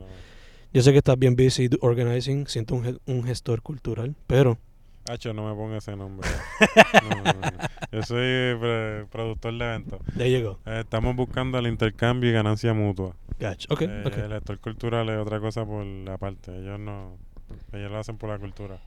yo 0.72 0.82
sé 0.82 0.92
que 0.92 0.98
estás 0.98 1.18
bien 1.18 1.36
busy 1.36 1.68
organizing, 1.80 2.46
siento 2.46 2.74
un, 2.74 2.84
ge- 2.84 2.98
un 3.06 3.22
gestor 3.24 3.62
cultural, 3.62 4.14
pero 4.26 4.58
Hacho, 5.08 5.32
no 5.32 5.48
me 5.48 5.54
ponga 5.54 5.78
ese 5.78 5.96
nombre. 5.96 6.28
No, 7.02 7.16
no, 7.16 7.32
no. 7.32 7.40
Yo 7.90 8.02
soy 8.02 8.56
pre- 8.60 9.06
productor 9.10 9.56
de 9.58 9.64
eventos. 9.64 10.00
there 10.16 10.30
you 10.30 10.42
go. 10.46 10.58
Eh, 10.66 10.80
estamos 10.80 11.16
buscando 11.16 11.58
el 11.58 11.66
intercambio 11.66 12.30
y 12.30 12.32
ganancia 12.32 12.72
mutua. 12.74 13.16
Gotcha. 13.40 13.66
Okay, 13.72 13.88
Eh, 13.90 14.04
okay. 14.06 14.22
El 14.24 14.32
actor 14.34 14.58
cultural 14.60 15.08
es 15.08 15.18
otra 15.18 15.40
cosa 15.40 15.64
por 15.64 15.84
la 15.84 16.16
parte. 16.18 16.56
Ellos 16.56 16.78
no. 16.78 17.16
Ellos 17.72 17.90
lo 17.90 17.98
hacen 17.98 18.18
por 18.18 18.28
la 18.30 18.38
cultura. 18.38 18.78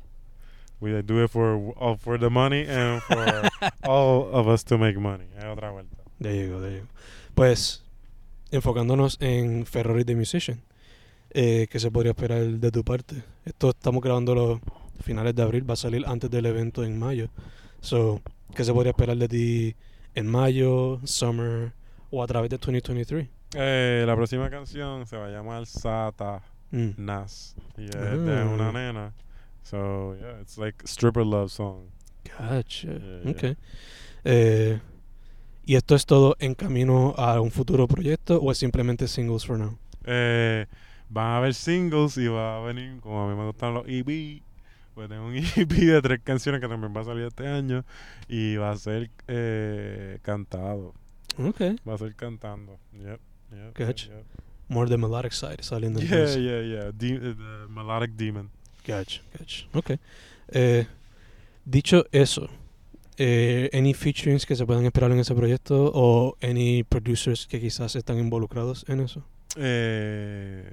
We 0.80 1.02
do 1.02 1.24
it 1.24 1.30
for, 1.32 1.74
all 1.78 1.98
for 1.98 2.20
the 2.20 2.30
money 2.30 2.66
and 2.70 3.02
for 3.02 3.18
all 3.84 4.30
of 4.34 4.48
us 4.48 4.64
to 4.66 4.78
make 4.78 4.98
money. 5.00 5.26
Es 5.38 5.46
otra 5.46 5.72
vuelta. 5.72 5.98
There 6.20 6.36
you 6.36 6.54
go, 6.54 6.62
there 6.62 6.76
you 6.78 6.82
go. 6.84 6.88
Pues, 7.34 7.83
enfocándonos 8.54 9.18
en 9.20 9.66
Ferrari 9.66 10.06
the 10.06 10.16
Musician, 10.16 10.62
eh, 11.32 11.68
¿qué 11.70 11.80
se 11.80 11.90
podría 11.92 12.12
esperar 12.12 12.44
de 12.46 12.72
tu 12.72 12.84
parte? 12.84 13.24
Esto 13.46 13.72
estamos 13.72 14.02
grabando 14.04 14.36
los 14.36 14.60
finales 15.02 15.36
de 15.36 15.42
abril, 15.42 15.68
va 15.70 15.74
a 15.74 15.78
salir 15.78 16.04
antes 16.06 16.30
del 16.30 16.46
evento 16.46 16.84
en 16.84 16.98
mayo. 17.00 17.30
So, 17.82 18.22
¿qué 18.56 18.64
se 18.64 18.72
podría 18.74 18.92
esperar 18.92 19.18
de 19.18 19.28
ti 19.28 19.76
en 20.16 20.28
mayo, 20.28 21.00
summer 21.04 21.74
o 22.12 22.22
a 22.24 22.28
través 22.28 22.50
de 22.52 22.58
2023? 22.58 23.28
Eh, 23.56 24.04
la 24.06 24.16
próxima 24.16 24.50
canción 24.50 25.06
se 25.08 25.18
va 25.18 25.28
a 25.28 25.30
llamar 25.30 25.66
Sata 25.66 26.42
Mm. 26.72 26.94
Nas. 26.98 27.56
Y 27.78 27.86
es 27.86 27.92
de 27.92 28.40
Ah. 28.40 28.46
una 28.52 28.72
nena. 28.72 29.14
So, 29.64 30.16
yeah, 30.16 30.42
it's 30.42 30.58
like 30.58 30.78
stripper 30.88 31.24
love 31.24 31.50
song. 31.52 31.86
Gotcha. 32.26 32.88
Yeah, 32.88 33.22
yeah. 33.24 33.32
Okay. 33.32 33.56
Eh, 34.24 34.80
¿Y 35.66 35.76
esto 35.76 35.96
es 35.96 36.06
todo 36.06 36.36
en 36.40 36.56
camino 36.56 37.14
a 37.18 37.40
un 37.40 37.52
futuro 37.52 37.88
proyecto 37.88 38.38
o 38.42 38.52
es 38.52 38.58
simplemente 38.58 39.08
singles 39.08 39.46
for 39.46 39.58
now? 39.58 39.78
Eh, 40.06 40.66
van 41.10 41.26
a 41.28 41.38
haber 41.38 41.54
singles 41.54 42.18
y 42.18 42.28
va 42.28 42.58
a 42.58 42.62
venir, 42.66 43.00
como 43.00 43.24
a 43.26 43.30
mí 43.32 43.38
me 43.40 43.46
gustan 43.46 43.74
los 43.74 43.86
EP, 43.88 44.42
pues 44.94 45.08
tengo 45.10 45.26
un 45.28 45.36
EP 45.56 45.70
de 45.72 46.02
tres 46.02 46.20
canciones 46.24 46.60
que 46.60 46.68
también 46.68 46.94
va 46.96 47.02
a 47.02 47.06
salir 47.06 47.24
este 47.26 47.48
año 47.48 47.86
y 48.28 48.58
va 48.58 48.72
a 48.72 48.78
ser 48.78 49.10
eh, 49.28 50.20
cantado. 50.22 50.94
Okay. 51.38 51.78
Va 51.88 51.96
a 51.96 51.98
ser 51.98 52.14
cantando. 52.16 52.78
Yep, 52.94 53.20
yep, 53.52 53.78
Gotcha. 53.78 54.08
yep, 54.08 54.26
More 54.68 54.90
the 54.90 54.98
melodic 54.98 55.32
side 55.32 55.62
saliendo. 55.64 56.00
Yeah, 56.00 56.10
entonces. 56.10 56.38
yeah, 56.38 56.62
yeah. 56.62 56.92
De- 56.92 57.16
eh, 57.32 57.36
the 57.36 57.68
melodic 57.72 58.12
demon. 58.16 58.50
Gotcha, 58.86 59.22
gotcha. 59.38 59.66
Ok. 59.74 59.92
Eh, 60.50 60.86
dicho 61.66 62.06
eso, 62.12 62.50
eh, 63.18 63.70
¿any 63.74 63.94
featurings 63.94 64.46
que 64.46 64.56
se 64.56 64.66
puedan 64.66 64.86
esperar 64.86 65.12
en 65.12 65.20
ese 65.20 65.34
proyecto 65.36 65.92
o 65.94 66.36
any 66.42 66.84
producers 66.84 67.48
que 67.48 67.60
quizás 67.60 67.96
están 67.96 68.20
involucrados 68.20 68.86
en 68.88 69.00
eso? 69.02 69.24
Eh, 69.56 70.64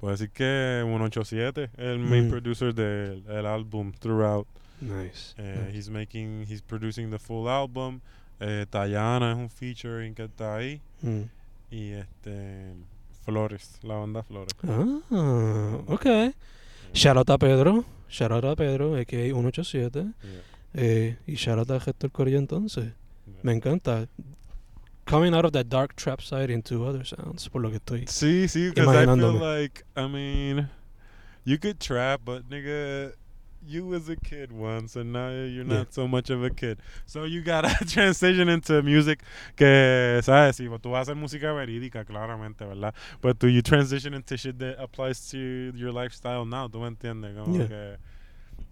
puedo 0.00 0.12
decir 0.12 0.30
que 0.30 0.82
187 0.84 1.70
el 1.76 1.98
main 1.98 2.26
Mm. 2.26 2.30
producer 2.30 2.74
del 2.74 3.24
el 3.28 3.46
álbum 3.46 3.92
Throughout. 3.92 4.46
Nice. 4.80 5.34
Eh, 5.38 5.64
nice. 5.66 5.76
He's 5.78 5.88
making, 5.90 6.44
he's 6.48 6.60
producing 6.62 7.10
the 7.10 7.18
full 7.18 7.48
album. 7.48 8.00
Eh, 8.40 8.66
Tayana 8.68 9.30
es 9.32 9.36
un 9.38 9.48
featuring 9.48 10.14
que 10.14 10.24
está 10.24 10.56
ahí. 10.56 10.80
Mm. 11.02 11.22
Y 11.70 11.90
este 11.92 12.72
Flores, 13.24 13.78
la 13.82 13.94
banda 13.94 14.22
Flores. 14.22 14.52
Ah, 14.66 15.78
ok. 15.86 16.06
Shout 16.92 17.16
out 17.16 17.30
a 17.30 17.38
Pedro. 17.38 17.84
Shout 18.10 18.30
out 18.32 18.44
a 18.44 18.54
Pedro, 18.54 18.96
a.k.a. 18.96 19.32
187. 19.32 20.02
Yeah, 20.02 20.12
Eh, 20.74 21.16
y 21.26 21.36
shout 21.36 21.58
out 21.58 21.70
a 21.70 21.78
Héctor 21.78 22.10
Corillo 22.10 22.38
entonces. 22.38 22.92
yeah. 23.26 23.40
Me 23.42 23.52
encanta. 23.52 24.08
Coming 25.06 25.34
out 25.34 25.44
of 25.44 25.52
that 25.52 25.68
dark 25.68 25.94
trap 25.96 26.20
side 26.22 26.50
into 26.50 26.84
other 26.86 27.04
sounds, 27.04 27.48
por 27.48 27.60
lo 27.60 27.68
que 27.70 27.76
estoy. 27.78 28.06
Sí, 28.06 28.48
sí, 28.48 28.70
because 28.70 28.88
I 28.88 29.04
feel 29.04 29.32
like, 29.34 29.84
I 29.94 30.06
mean, 30.08 30.68
you 31.44 31.58
could 31.58 31.78
trap, 31.78 32.22
but 32.24 32.48
nigga, 32.48 33.12
you 33.66 33.86
was 33.86 34.08
a 34.08 34.16
kid 34.16 34.50
once, 34.50 34.96
and 34.96 35.12
now 35.12 35.28
you're 35.28 35.62
Yeah. 35.64 35.78
not 35.80 35.92
so 35.92 36.08
much 36.08 36.30
of 36.30 36.42
a 36.42 36.48
kid. 36.48 36.78
So 37.04 37.24
you 37.24 37.42
gotta 37.42 37.68
transition 37.86 38.48
into 38.48 38.82
music 38.82 39.22
que, 39.56 40.20
¿sabes? 40.22 40.56
Si 40.56 40.64
tú 40.80 40.90
vas 40.90 41.06
a 41.08 41.12
hacer 41.12 41.16
música 41.16 41.52
verídica, 41.52 42.06
claramente, 42.06 42.64
¿verdad? 42.66 42.94
But 43.20 43.38
do 43.38 43.46
you 43.48 43.60
transition 43.60 44.14
into 44.14 44.38
shit 44.38 44.58
that 44.58 44.78
applies 44.80 45.20
to 45.32 45.38
your 45.76 45.92
lifestyle 45.92 46.46
now? 46.46 46.66
¿Tú 46.68 46.80
me 46.80 46.88
entiendes? 46.88 47.36
Como 47.36 47.58
Yeah. 47.58 47.68
que 47.68 47.96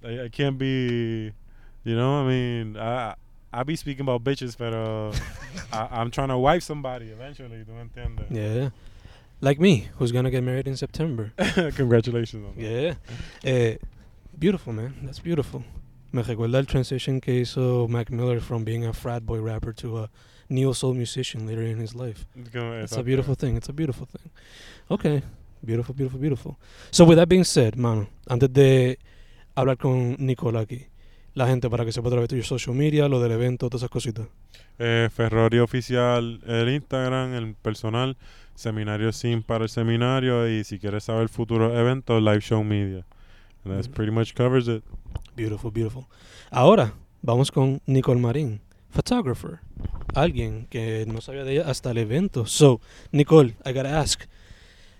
I, 0.05 0.25
I 0.25 0.29
can't 0.31 0.57
be, 0.59 1.33
you 1.85 1.97
know, 1.97 2.23
I 2.23 2.29
mean, 2.29 2.77
I, 2.77 3.15
I 3.53 3.63
be 3.65 3.77
speaking 3.77 4.03
about 4.03 4.25
bitches, 4.25 4.57
pero 4.57 5.13
I, 5.73 6.01
I'm 6.01 6.11
trying 6.11 6.29
to 6.29 6.39
wife 6.39 6.63
somebody 6.63 7.07
eventually, 7.11 7.65
¿tú 7.65 7.75
me 7.75 7.83
entiendes? 7.83 8.27
Yeah. 8.31 8.71
Like 9.41 9.59
me, 9.61 9.89
who's 9.99 10.13
gonna 10.13 10.31
get 10.31 10.43
married 10.45 10.69
in 10.69 10.77
September. 10.77 11.33
Congratulations 11.75 12.47
on 12.47 12.55
that. 12.57 12.63
Yeah. 12.63 12.95
Eh, 13.45 13.77
beautiful, 14.39 14.73
man. 14.73 14.95
That's 15.03 15.19
beautiful. 15.19 15.65
Me 16.13 16.23
recuerda 16.23 16.59
el 16.59 16.67
transition 16.67 17.21
que 17.21 17.41
hizo 17.41 17.89
Mac 17.89 18.11
Miller 18.11 18.41
from 18.41 18.65
being 18.65 18.85
a 18.85 18.93
frat 18.93 19.27
boy 19.27 19.41
rapper 19.41 19.73
to 19.73 19.99
a 19.99 20.11
neo 20.49 20.73
soul 20.73 20.95
musician 20.95 21.47
later 21.47 21.63
in 21.63 21.79
his 21.79 21.95
life. 21.95 22.27
It's 22.37 22.97
a 22.97 23.03
beautiful 23.03 23.35
thing. 23.35 23.57
It's 23.57 23.69
a 23.69 23.73
beautiful 23.73 24.07
thing. 24.07 24.31
Okay. 24.91 25.23
Beautiful, 25.65 25.95
beautiful, 25.95 26.21
beautiful. 26.21 26.59
So 26.91 27.05
with 27.05 27.19
that 27.19 27.29
being 27.29 27.45
said, 27.45 27.77
mano, 27.77 28.09
antes 28.29 28.53
de 28.53 28.99
hablar 29.57 29.79
con 29.79 30.17
Nicole 30.19 30.59
aquí, 30.59 30.87
la 31.35 31.47
gente 31.47 31.71
para 31.71 31.85
que 31.85 31.93
sepa 31.93 32.09
a 32.09 32.11
través 32.11 32.29
de 32.29 32.37
tu 32.37 32.43
social 32.43 32.77
media, 32.77 33.09
lo 33.09 33.21
del 33.21 33.33
evento, 33.33 33.69
todas 33.69 33.83
esas 33.83 33.91
cositas. 33.91 34.27
Eh, 34.79 35.09
Ferrari 35.13 35.59
oficial, 35.59 36.41
el 36.47 36.69
Instagram, 36.69 37.35
el 37.35 37.55
personal, 37.55 38.17
seminario 38.55 39.13
sin 39.13 39.43
para 39.43 39.65
el 39.65 39.71
seminario 39.71 40.49
y 40.49 40.65
si 40.65 40.79
quieres 40.79 41.05
saber 41.05 41.29
futuros 41.29 41.75
eventos, 41.75 42.23
live 42.23 42.41
show 42.41 42.63
media. 42.63 43.07
And 43.65 43.75
that's 43.75 43.89
pretty 43.89 44.11
much 44.11 44.35
covers 44.35 44.69
it. 44.69 44.83
Beautiful, 45.37 45.71
beautiful. 45.71 46.07
Ahora, 46.51 46.95
vamos 47.23 47.51
con 47.51 47.81
Nicole 47.87 48.21
Marín, 48.21 48.61
photographer. 48.91 49.61
Alguien 50.15 50.67
que 50.69 51.07
no 51.07 51.21
sabía 51.21 51.45
de 51.45 51.53
ella 51.53 51.71
hasta 51.71 51.93
el 51.93 51.99
evento. 51.99 52.45
So, 52.47 52.81
Nicole, 53.13 53.55
I 53.65 53.73
gotta 53.73 54.01
ask, 54.01 54.25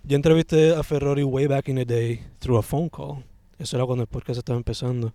Yo 0.05 0.17
entrevisté 0.17 0.75
a 0.75 0.83
Ferrari 0.83 1.23
way 1.23 1.47
back 1.47 1.69
in 1.69 1.77
the 1.77 1.85
day 1.85 2.21
through 2.41 2.59
a 2.59 2.63
phone 2.63 2.89
call. 2.89 3.23
Eso 3.57 3.77
era 3.77 3.87
cuando 3.87 4.03
el 4.03 4.09
podcast 4.09 4.39
estaba 4.39 4.57
empezando. 4.57 5.15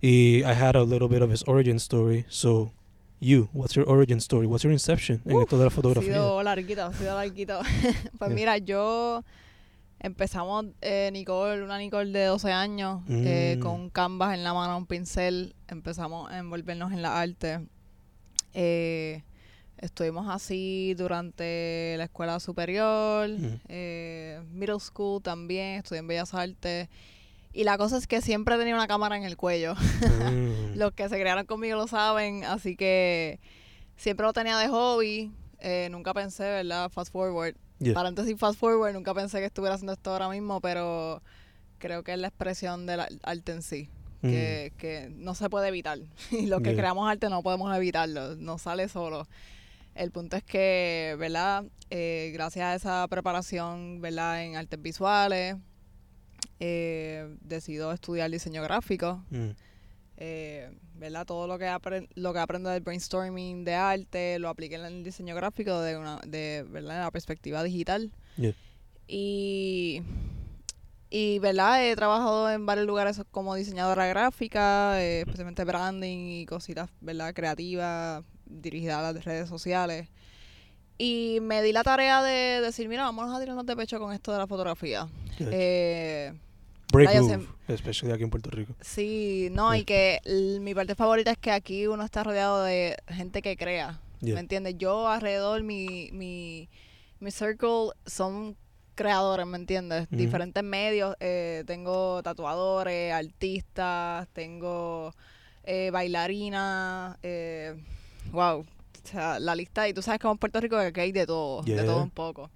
Y 0.00 0.38
I 0.44 0.54
had 0.54 0.76
a 0.76 0.82
little 0.84 1.08
bit 1.08 1.22
of 1.22 1.30
his 1.30 1.42
origin 1.46 1.78
story. 1.78 2.24
So, 2.28 2.72
you, 3.20 3.48
what's 3.52 3.74
your 3.76 3.86
origin 3.88 4.20
story? 4.20 4.46
What's 4.46 4.64
your 4.64 4.72
inception 4.72 5.20
en 5.26 5.40
esto 5.40 5.56
de 5.58 5.64
la 5.64 5.68
Ha 5.68 5.70
fotografía? 5.70 6.14
sido 6.14 6.42
larguito, 6.42 6.84
ha 6.86 6.92
sido 6.94 7.14
larguito. 7.14 7.60
pues 8.18 8.30
Yeah. 8.30 8.34
mira, 8.34 8.58
yo 8.58 9.22
empezamos, 9.98 10.64
eh, 10.80 11.10
Nicole, 11.12 11.62
una 11.62 11.76
Nicole 11.78 12.10
de 12.12 12.24
12 12.24 12.50
años, 12.50 13.02
eh, 13.10 13.56
Mm. 13.58 13.60
con 13.62 13.72
un 13.80 13.90
canvas 13.90 14.32
en 14.34 14.42
la 14.42 14.54
mano, 14.54 14.78
un 14.78 14.86
pincel, 14.86 15.54
empezamos 15.68 16.30
a 16.30 16.38
envolvernos 16.38 16.92
en 16.92 17.02
la 17.02 17.20
arte. 17.20 17.60
Eh, 18.54 19.22
estuvimos 19.76 20.26
así 20.30 20.94
durante 20.94 21.94
la 21.98 22.04
escuela 22.04 22.40
superior, 22.40 23.28
Mm. 23.28 23.60
eh, 23.68 24.40
middle 24.52 24.80
school 24.80 25.20
también, 25.22 25.76
estudié 25.80 25.98
en 26.00 26.06
Bellas 26.08 26.32
Artes. 26.32 26.88
Y 27.52 27.64
la 27.64 27.76
cosa 27.78 27.96
es 27.96 28.06
que 28.06 28.20
siempre 28.20 28.56
tenía 28.58 28.74
una 28.74 28.86
cámara 28.86 29.16
en 29.16 29.24
el 29.24 29.36
cuello. 29.36 29.74
Mm. 29.74 30.74
Los 30.76 30.92
que 30.92 31.08
se 31.08 31.18
criaron 31.18 31.46
conmigo 31.46 31.76
lo 31.76 31.86
saben, 31.88 32.44
así 32.44 32.76
que 32.76 33.40
siempre 33.96 34.24
lo 34.26 34.32
tenía 34.32 34.56
de 34.58 34.68
hobby. 34.68 35.32
Eh, 35.58 35.88
nunca 35.90 36.14
pensé, 36.14 36.44
¿verdad? 36.44 36.90
Fast 36.90 37.12
forward. 37.12 37.56
Yeah. 37.80 37.94
Paréntesis 37.94 38.38
fast 38.38 38.58
forward, 38.58 38.92
nunca 38.94 39.14
pensé 39.14 39.38
que 39.40 39.46
estuviera 39.46 39.74
haciendo 39.74 39.94
esto 39.94 40.12
ahora 40.12 40.28
mismo, 40.28 40.60
pero 40.60 41.22
creo 41.78 42.02
que 42.04 42.12
es 42.12 42.18
la 42.18 42.28
expresión 42.28 42.84
del 42.86 43.00
ar- 43.00 43.08
arte 43.22 43.52
en 43.52 43.62
sí, 43.62 43.88
que, 44.20 44.72
que 44.76 45.08
no 45.16 45.34
se 45.34 45.48
puede 45.48 45.68
evitar. 45.68 45.98
Y 46.30 46.46
los 46.46 46.60
que 46.60 46.70
Mm. 46.70 46.72
Yeah. 46.74 46.76
creamos 46.82 47.10
arte 47.10 47.28
no 47.30 47.42
podemos 47.42 47.74
evitarlo, 47.76 48.36
no 48.36 48.58
sale 48.58 48.88
solo. 48.88 49.26
El 49.94 50.12
punto 50.12 50.36
es 50.36 50.44
que, 50.44 51.16
¿verdad? 51.18 51.64
Eh, 51.90 52.30
gracias 52.32 52.64
a 52.66 52.74
esa 52.74 53.08
preparación, 53.08 54.00
¿verdad? 54.00 54.44
En 54.44 54.56
artes 54.56 54.80
visuales, 54.80 55.56
eh, 56.60 57.36
decido 57.40 57.92
estudiar 57.92 58.30
diseño 58.30 58.62
gráfico 58.62 59.24
Mm. 59.30 59.50
eh, 60.18 60.70
¿verdad? 60.94 61.24
Todo 61.26 61.46
lo 61.46 61.58
que, 61.58 61.66
lo 62.14 62.32
que 62.34 62.38
aprendo 62.38 62.68
del 62.68 62.82
brainstorming 62.82 63.64
de 63.64 63.74
arte 63.74 64.38
lo 64.38 64.50
apliqué 64.50 64.74
en 64.74 64.84
el 64.84 65.02
diseño 65.02 65.34
gráfico 65.34 65.80
de 65.80 65.96
una, 65.96 66.18
de, 66.26 66.64
¿verdad? 66.68 66.96
En 66.96 67.02
la 67.04 67.10
perspectiva 67.10 67.62
digital. 67.62 68.12
Yeah. 68.36 68.54
Y, 69.08 70.02
y, 71.08 71.38
¿verdad? 71.38 71.84
He 71.84 71.96
trabajado 71.96 72.50
en 72.50 72.66
varios 72.66 72.86
lugares 72.86 73.20
como 73.30 73.54
diseñadora 73.54 74.06
gráfica, 74.06 75.00
eh, 75.02 75.20
especialmente 75.20 75.64
branding 75.64 76.42
y 76.42 76.46
cositas, 76.46 76.90
¿verdad? 77.00 77.32
Creativas, 77.34 78.22
dirigidas 78.44 78.98
a 78.98 79.12
las 79.12 79.24
redes 79.24 79.48
sociales. 79.48 80.08
Y 80.98 81.38
me 81.40 81.62
di 81.62 81.72
la 81.72 81.82
tarea 81.82 82.22
de 82.22 82.60
decir, 82.60 82.86
mira, 82.88 83.04
vamos 83.04 83.34
a 83.34 83.40
tirarnos 83.40 83.64
de 83.64 83.74
pecho 83.74 83.98
con 83.98 84.12
esto 84.12 84.32
de 84.32 84.38
la 84.38 84.46
fotografía. 84.46 85.08
Eh, 85.40 86.34
Break 86.92 87.20
move, 87.20 87.46
especially 87.68 88.12
aquí 88.12 88.24
en 88.24 88.30
Puerto 88.30 88.50
Rico. 88.50 88.74
Sí, 88.80 89.48
no, 89.52 89.72
Yeah. 89.72 89.80
y 89.80 89.84
que 89.84 90.58
mi 90.60 90.74
parte 90.74 90.94
favorita 90.94 91.30
es 91.30 91.38
que 91.38 91.50
aquí 91.52 91.86
uno 91.86 92.04
está 92.04 92.24
rodeado 92.24 92.62
de 92.64 92.96
gente 93.08 93.42
que 93.42 93.56
crea. 93.56 94.00
Yeah. 94.20 94.34
¿Me 94.34 94.40
entiendes? 94.40 94.74
Yo 94.78 95.08
alrededor, 95.08 95.62
mi, 95.62 96.10
mi, 96.12 96.68
mi 97.20 97.30
circle 97.30 97.90
son 98.06 98.56
creadores, 98.94 99.46
¿me 99.46 99.56
entiendes? 99.56 100.06
Ujú. 100.08 100.16
Diferentes 100.16 100.62
medios. 100.62 101.16
eh, 101.20 101.64
tengo 101.66 102.22
tatuadores, 102.22 103.12
artistas, 103.12 104.28
tengo 104.32 105.14
eh, 105.64 105.90
bailarinas, 105.92 107.16
eh, 107.22 107.76
wow. 108.32 108.60
O 109.02 109.08
sea, 109.08 109.38
la 109.40 109.54
lista, 109.54 109.88
y 109.88 109.94
tú 109.94 110.02
sabes 110.02 110.20
como 110.20 110.32
en 110.32 110.38
Puerto 110.38 110.60
Rico 110.60 110.76
que 110.92 111.00
hay 111.00 111.12
de 111.12 111.24
todo, 111.26 111.62
de 111.62 111.82
todo 111.82 112.02
un 112.02 112.10
poco. 112.10 112.50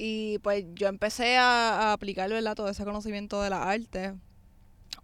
Y 0.00 0.38
pues 0.38 0.64
yo 0.74 0.86
empecé 0.86 1.36
a, 1.38 1.90
a 1.90 1.92
aplicar 1.92 2.30
¿verdad? 2.30 2.54
todo 2.54 2.68
ese 2.68 2.84
conocimiento 2.84 3.42
de 3.42 3.50
la 3.50 3.68
arte 3.68 4.14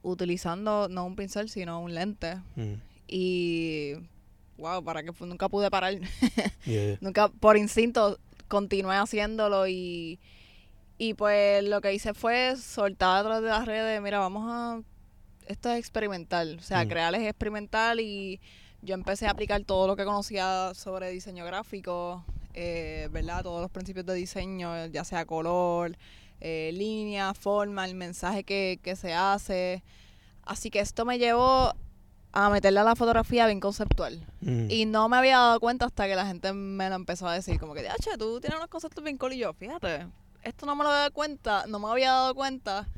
utilizando 0.02 0.88
no 0.88 1.04
un 1.04 1.16
pincel, 1.16 1.48
sino 1.48 1.80
un 1.80 1.94
lente. 1.94 2.36
Mm. 2.56 2.74
Y 3.08 3.94
wow, 4.56 4.82
para 4.84 5.02
que 5.02 5.12
fu- 5.12 5.26
nunca 5.26 5.48
pude 5.48 5.70
parar. 5.70 5.94
Yeah, 5.98 6.08
yeah. 6.64 6.98
nunca 7.00 7.28
por 7.28 7.56
instinto 7.56 8.18
continué 8.48 8.96
haciéndolo 8.96 9.66
y 9.66 10.20
y 10.96 11.14
pues 11.14 11.64
lo 11.64 11.80
que 11.80 11.92
hice 11.92 12.14
fue 12.14 12.54
soltar 12.56 13.18
a 13.18 13.22
través 13.24 13.42
de 13.42 13.48
las 13.48 13.66
redes, 13.66 14.00
mira, 14.00 14.20
vamos 14.20 14.44
a 14.48 14.80
esto 15.48 15.70
es 15.72 15.78
experimental, 15.78 16.56
o 16.60 16.62
sea, 16.62 16.84
Mm. 16.84 16.88
crear 16.88 17.14
es 17.16 17.22
experimental 17.22 17.98
y 18.00 18.40
yo 18.80 18.94
empecé 18.94 19.26
a 19.26 19.30
aplicar 19.32 19.62
todo 19.64 19.88
lo 19.88 19.96
que 19.96 20.04
conocía 20.04 20.72
sobre 20.74 21.10
diseño 21.10 21.44
gráfico, 21.44 22.24
eh, 22.54 23.08
¿verdad? 23.10 23.42
Todos 23.42 23.60
los 23.60 23.70
principios 23.70 24.06
de 24.06 24.14
diseño, 24.14 24.86
ya 24.86 25.04
sea 25.04 25.26
color, 25.26 25.96
eh, 26.40 26.70
línea, 26.72 27.34
forma, 27.34 27.84
el 27.84 27.94
mensaje 27.94 28.44
que, 28.44 28.78
que 28.82 28.96
se 28.96 29.12
hace. 29.14 29.82
Así 30.42 30.70
que 30.70 30.80
esto 30.80 31.04
me 31.04 31.18
llevó 31.18 31.74
a 32.32 32.50
meterle 32.50 32.80
a 32.80 32.84
la 32.84 32.96
fotografía 32.96 33.46
bien 33.46 33.60
conceptual. 33.60 34.26
Mm. 34.40 34.70
Y 34.70 34.86
no 34.86 35.08
me 35.08 35.16
había 35.16 35.38
dado 35.38 35.60
cuenta 35.60 35.86
hasta 35.86 36.06
que 36.06 36.16
la 36.16 36.26
gente 36.26 36.52
me 36.52 36.88
lo 36.88 36.96
empezó 36.96 37.28
a 37.28 37.34
decir, 37.34 37.60
como 37.60 37.74
que, 37.74 37.86
che, 38.00 38.18
tú 38.18 38.40
tienes 38.40 38.56
unos 38.58 38.68
conceptos 38.68 39.04
bien 39.04 39.18
cool 39.18 39.34
y 39.34 39.38
yo, 39.38 39.52
fíjate, 39.54 40.06
esto 40.42 40.66
no 40.66 40.74
me 40.74 40.82
lo 40.82 40.90
había 40.90 40.98
dado 41.00 41.12
cuenta, 41.12 41.64
no 41.68 41.78
me 41.78 41.88
había 41.88 42.10
dado 42.10 42.34
cuenta 42.34 42.88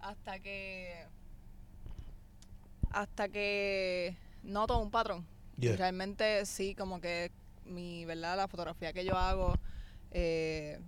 hasta 0.00 0.38
que 0.38 1.04
hasta 2.90 3.28
que 3.28 4.16
noto 4.42 4.78
un 4.78 4.90
patrón. 4.90 5.26
Y 5.58 5.62
Yeah. 5.62 5.76
realmente 5.76 6.46
sí, 6.46 6.74
como 6.76 7.00
que 7.00 7.32
mi, 7.68 8.04
¿verdad? 8.04 8.36
La 8.36 8.48
fotografía 8.48 8.92
que 8.92 9.04
yo 9.04 9.16
hago 9.16 9.54
eh, 10.10 10.78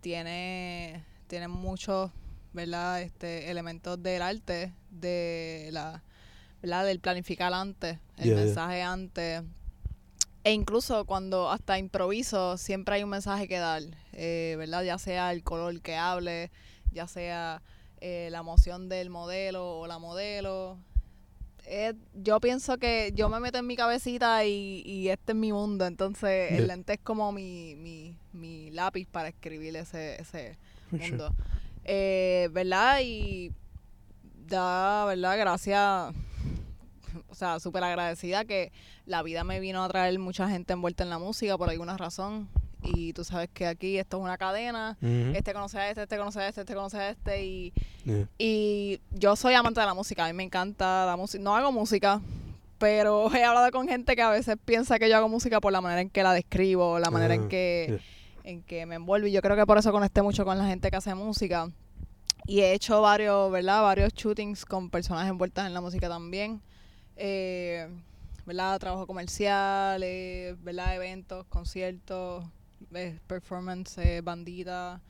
tiene, 0.00 1.04
tiene 1.26 1.48
muchos, 1.48 2.10
¿verdad? 2.52 3.02
Este, 3.02 3.50
elementos 3.50 4.02
del 4.02 4.22
arte, 4.22 4.72
de 4.90 5.68
la, 5.72 6.02
¿verdad? 6.62 6.84
Del 6.84 7.00
planificar 7.00 7.52
antes, 7.52 7.98
el 8.18 8.24
Yeah, 8.24 8.34
yeah. 8.36 8.44
mensaje 8.44 8.82
antes. 8.82 9.42
E 10.44 10.52
incluso 10.52 11.06
cuando 11.06 11.50
hasta 11.50 11.78
improviso, 11.78 12.58
siempre 12.58 12.96
hay 12.96 13.02
un 13.02 13.10
mensaje 13.10 13.48
que 13.48 13.58
dar, 13.58 13.82
eh, 14.12 14.56
¿verdad? 14.58 14.82
Ya 14.82 14.98
sea 14.98 15.32
el 15.32 15.42
color 15.42 15.80
que 15.80 15.96
hable, 15.96 16.50
ya 16.92 17.06
sea 17.08 17.62
eh, 18.00 18.28
la 18.30 18.40
emoción 18.40 18.90
del 18.90 19.08
modelo 19.08 19.78
o 19.78 19.86
la 19.86 19.98
modelo. 19.98 20.78
Eh, 21.66 21.94
yo 22.14 22.40
pienso 22.40 22.76
que 22.78 23.12
yo 23.14 23.28
me 23.28 23.40
meto 23.40 23.58
en 23.58 23.66
mi 23.66 23.74
cabecita 23.76 24.44
y, 24.44 24.82
y 24.84 25.08
este 25.08 25.32
es 25.32 25.36
mi 25.38 25.52
mundo, 25.52 25.86
entonces 25.86 26.50
Yeah. 26.50 26.56
el 26.58 26.66
lente 26.68 26.92
es 26.94 27.00
como 27.00 27.32
mi, 27.32 27.74
mi, 27.76 28.16
mi 28.32 28.70
lápiz 28.70 29.06
para 29.06 29.28
escribir 29.28 29.74
ese, 29.76 30.20
ese 30.20 30.58
For 30.90 30.98
sure. 30.98 31.10
mundo. 31.10 31.34
Eh, 31.84 32.48
¿Verdad? 32.52 33.00
Y 33.02 33.50
da, 34.46 35.06
¿verdad? 35.06 35.38
Gracias, 35.38 36.14
o 37.28 37.34
sea, 37.34 37.58
súper 37.60 37.82
agradecida 37.84 38.44
que 38.44 38.70
la 39.06 39.22
vida 39.22 39.42
me 39.44 39.58
vino 39.60 39.82
a 39.84 39.88
traer 39.88 40.18
mucha 40.18 40.48
gente 40.48 40.72
envuelta 40.74 41.02
en 41.04 41.10
la 41.10 41.18
música 41.18 41.56
por 41.56 41.70
alguna 41.70 41.96
razón. 41.96 42.48
Y 42.84 43.12
tú 43.14 43.24
sabes 43.24 43.48
que 43.52 43.66
aquí 43.66 43.98
esto 43.98 44.18
es 44.18 44.22
una 44.22 44.36
cadena. 44.36 44.96
Este 45.00 45.52
conoce 45.54 45.78
a 45.78 45.88
este, 45.88 46.02
este 46.02 46.16
conoce 46.18 46.40
a 46.40 46.48
este, 46.48 46.60
este 46.60 46.74
conoce 46.74 46.98
a 46.98 47.10
este. 47.10 47.44
Y, 47.44 47.72
Yeah. 48.04 48.28
y 48.38 49.00
yo 49.12 49.34
soy 49.34 49.54
amante 49.54 49.80
de 49.80 49.86
la 49.86 49.94
música. 49.94 50.24
A 50.26 50.28
mí 50.28 50.34
me 50.34 50.42
encanta 50.42 51.06
la 51.06 51.16
música. 51.16 51.42
No 51.42 51.56
hago 51.56 51.72
música, 51.72 52.20
pero 52.78 53.30
he 53.34 53.42
hablado 53.42 53.70
con 53.70 53.88
gente 53.88 54.14
que 54.14 54.20
a 54.22 54.28
veces 54.28 54.56
piensa 54.62 54.98
que 54.98 55.08
yo 55.08 55.16
hago 55.16 55.28
música 55.30 55.58
por 55.60 55.72
la 55.72 55.80
manera 55.80 56.02
en 56.02 56.10
que 56.10 56.22
la 56.22 56.34
describo, 56.34 56.98
la 56.98 57.10
manera 57.10 57.34
en 57.34 57.48
que 57.48 57.98
en 58.44 58.62
que 58.62 58.84
me 58.84 58.96
envuelvo 58.96 59.26
y 59.26 59.32
yo 59.32 59.40
creo 59.40 59.56
que 59.56 59.64
por 59.64 59.78
eso 59.78 59.90
conecté 59.90 60.20
mucho 60.20 60.44
con 60.44 60.58
la 60.58 60.66
gente 60.66 60.90
que 60.90 60.96
hace 60.96 61.14
música 61.14 61.70
y 62.46 62.60
he 62.60 62.74
hecho 62.74 63.00
varios, 63.00 63.50
¿verdad? 63.50 63.80
Varios 63.82 64.12
shootings 64.12 64.66
con 64.66 64.90
personas 64.90 65.26
envueltas 65.26 65.66
en 65.66 65.72
la 65.72 65.80
música 65.80 66.10
también. 66.10 66.60
Eh, 67.16 67.88
¿Verdad? 68.44 68.78
Trabajo 68.78 69.06
comercial, 69.06 70.02
¿verdad? 70.62 70.94
Eventos, 70.94 71.46
conciertos, 71.46 72.44
eh, 72.94 73.18
performance, 73.26 73.98
eh, 73.98 74.20
bandita 74.20 75.00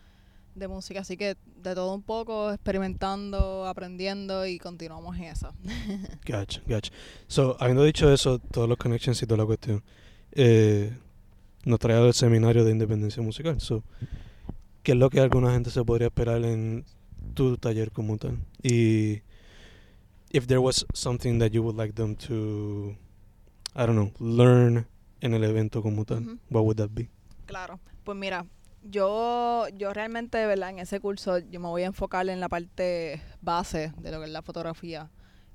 de 0.55 0.68
música. 0.68 1.00
Así 1.00 1.16
que 1.16 1.37
de 1.62 1.74
todo 1.74 1.94
un 1.94 2.03
poco, 2.03 2.53
experimentando, 2.53 3.66
aprendiendo 3.66 4.46
y 4.46 4.59
continuamos 4.59 5.16
en 5.16 5.24
eso. 5.24 5.53
Gotcha, 6.27 6.62
gotcha. 6.66 6.92
So, 7.27 7.57
habiendo 7.61 7.85
dicho 7.85 8.12
eso, 8.12 8.38
todos 8.38 8.68
los 8.68 8.79
connections 8.79 9.22
y 9.22 9.27
toda 9.27 9.38
la 9.38 9.46
cuestión, 9.46 9.83
eh, 10.33 10.92
nos 11.64 11.79
trae 11.79 11.96
al 11.96 12.14
seminario 12.14 12.64
de 12.64 12.72
independencia 12.72 13.22
musical. 13.22 13.61
So, 13.61 13.83
¿qué 14.83 14.92
es 14.92 14.98
lo 14.98 15.11
que 15.11 15.20
alguna 15.20 15.53
gente 15.53 15.70
se 15.70 15.85
podría 15.85 16.09
esperar 16.09 16.44
en 16.44 16.85
tu 17.35 17.57
taller 17.57 17.90
como 17.90 18.18
tal? 18.18 18.38
Y 18.62 19.22
if 20.31 20.46
there 20.46 20.59
was 20.59 20.87
something 20.94 21.38
that 21.38 21.50
you 21.50 21.62
would 21.62 21.77
like 21.77 21.94
them 21.94 22.16
to, 22.16 22.96
I 23.74 23.87
don't 23.87 23.94
know, 23.94 24.12
learn 24.18 24.87
en 25.20 25.35
el 25.35 25.44
evento 25.44 25.83
como 25.83 26.05
tal, 26.05 26.38
what 26.50 26.64
would 26.64 26.77
that 26.77 26.90
be? 26.92 27.09
Claro, 27.46 27.78
pues 28.04 28.16
mira, 28.16 28.46
yo, 28.83 29.66
yo 29.76 29.92
realmente, 29.92 30.44
¿verdad? 30.46 30.70
En 30.70 30.78
ese 30.78 31.00
curso 31.00 31.38
yo 31.38 31.61
me 31.61 31.68
voy 31.68 31.83
a 31.83 31.87
enfocar 31.87 32.28
en 32.28 32.40
la 32.40 32.48
parte 32.48 33.20
base 33.40 33.92
de 33.98 34.11
lo 34.11 34.18
que 34.20 34.26
es 34.26 34.33
la 34.33 34.42
fotografía. 34.42 35.11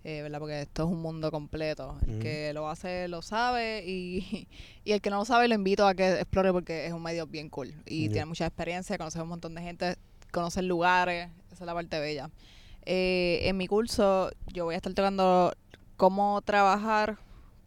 eh, 0.06 0.22
¿verdad? 0.22 0.40
Porque 0.40 0.62
esto 0.62 0.84
es 0.84 0.90
un 0.90 1.02
mundo 1.02 1.30
completo. 1.30 1.98
El 2.08 2.20
que 2.20 2.54
lo 2.54 2.70
hace 2.70 3.08
lo 3.10 3.22
sabe 3.22 3.84
y, 3.86 4.48
y 4.86 4.92
el 4.94 5.02
que 5.02 5.10
no 5.10 5.18
lo 5.18 5.26
sabe 5.26 5.48
lo 5.50 5.56
invito 5.56 5.86
a 5.86 5.94
que 5.94 6.22
explore 6.22 6.52
porque 6.54 6.86
es 6.86 6.94
un 6.94 7.04
medio 7.04 7.28
bien 7.28 7.50
cool 7.50 7.74
y 7.86 8.08
tiene 8.10 8.26
mucha 8.26 8.46
experiencia, 8.46 8.98
conoce 8.98 9.22
un 9.22 9.28
montón 9.28 9.56
de 9.56 9.62
gente, 9.62 9.98
conocer 10.32 10.64
lugares, 10.64 11.30
esa 11.52 11.64
es 11.64 11.68
la 11.68 11.74
parte 11.74 12.00
bella. 12.00 12.30
Eh, 12.86 13.42
en 13.44 13.58
mi 13.58 13.68
curso 13.68 14.32
yo 14.54 14.64
voy 14.66 14.74
a 14.76 14.78
estar 14.78 14.94
tocando 14.94 15.54
cómo 15.98 16.42
trabajar 16.44 17.18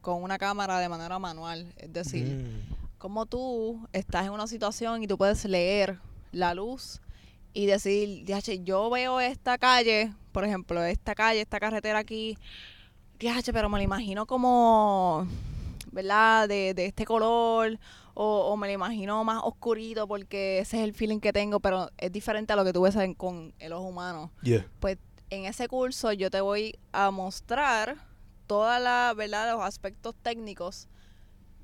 con 0.01 0.23
una 0.23 0.39
cámara 0.39 0.79
de 0.81 0.89
manera 0.89 1.19
manual, 1.19 1.73
es 1.77 1.93
decir, 1.93 2.25
Mm. 2.25 2.82
Cómo 3.03 3.27
tú 3.27 3.85
estás 3.93 4.25
en 4.27 4.31
una 4.33 4.47
situación 4.47 5.03
y 5.03 5.09
tú 5.09 5.19
puedes 5.19 5.45
leer 5.45 5.99
la 6.31 6.55
luz 6.55 7.01
y 7.53 7.67
decir, 7.67 8.25
"Diache, 8.25 8.63
yo 8.63 8.89
veo 8.91 9.19
esta 9.19 9.59
calle, 9.59 10.13
por 10.31 10.45
ejemplo, 10.45 10.81
esta 10.85 11.17
calle, 11.17 11.41
esta 11.41 11.59
carretera 11.59 11.99
aquí, 11.99 12.39
pero 13.53 13.69
me 13.69 13.79
la 13.79 13.83
imagino 13.83 14.25
como, 14.25 15.27
¿verdad? 15.91 16.49
De, 16.49 16.75
de 16.75 16.87
este 16.87 17.05
color, 17.05 17.77
o, 18.15 18.25
o 18.53 18.57
me 18.57 18.69
la 18.69 18.75
imagino 18.75 19.25
más 19.25 19.41
oscurito 19.43 20.07
porque 20.07 20.61
ese 20.61 20.79
es 20.79 20.85
el 20.85 20.95
feeling 20.95 21.19
que 21.19 21.33
tengo, 21.33 21.59
pero 21.59 21.91
es 21.99 22.13
diferente 22.13 22.53
a 22.53 22.57
lo 22.57 22.65
que 22.65 22.73
tú 22.73 22.83
ves 22.83 22.95
en- 22.95 23.15
con 23.15 23.53
el 23.59 23.73
ojo 23.73 23.87
humano 23.89 24.31
Yeah. 24.43 24.65
pues 24.79 24.97
en 25.31 25.47
ese 25.47 25.67
curso 25.67 26.13
yo 26.13 26.31
te 26.31 26.41
voy 26.41 26.79
a 26.93 27.11
mostrar 27.11 27.97
toda 28.47 28.79
la 28.79 29.13
verdad 29.17 29.51
los 29.53 29.63
aspectos 29.65 30.15
técnicos 30.23 30.87